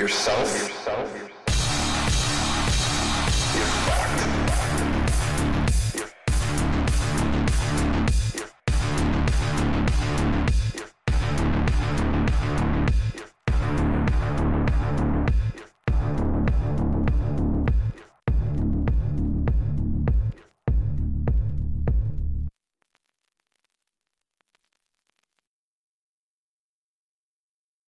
Yourself. 0.02 0.61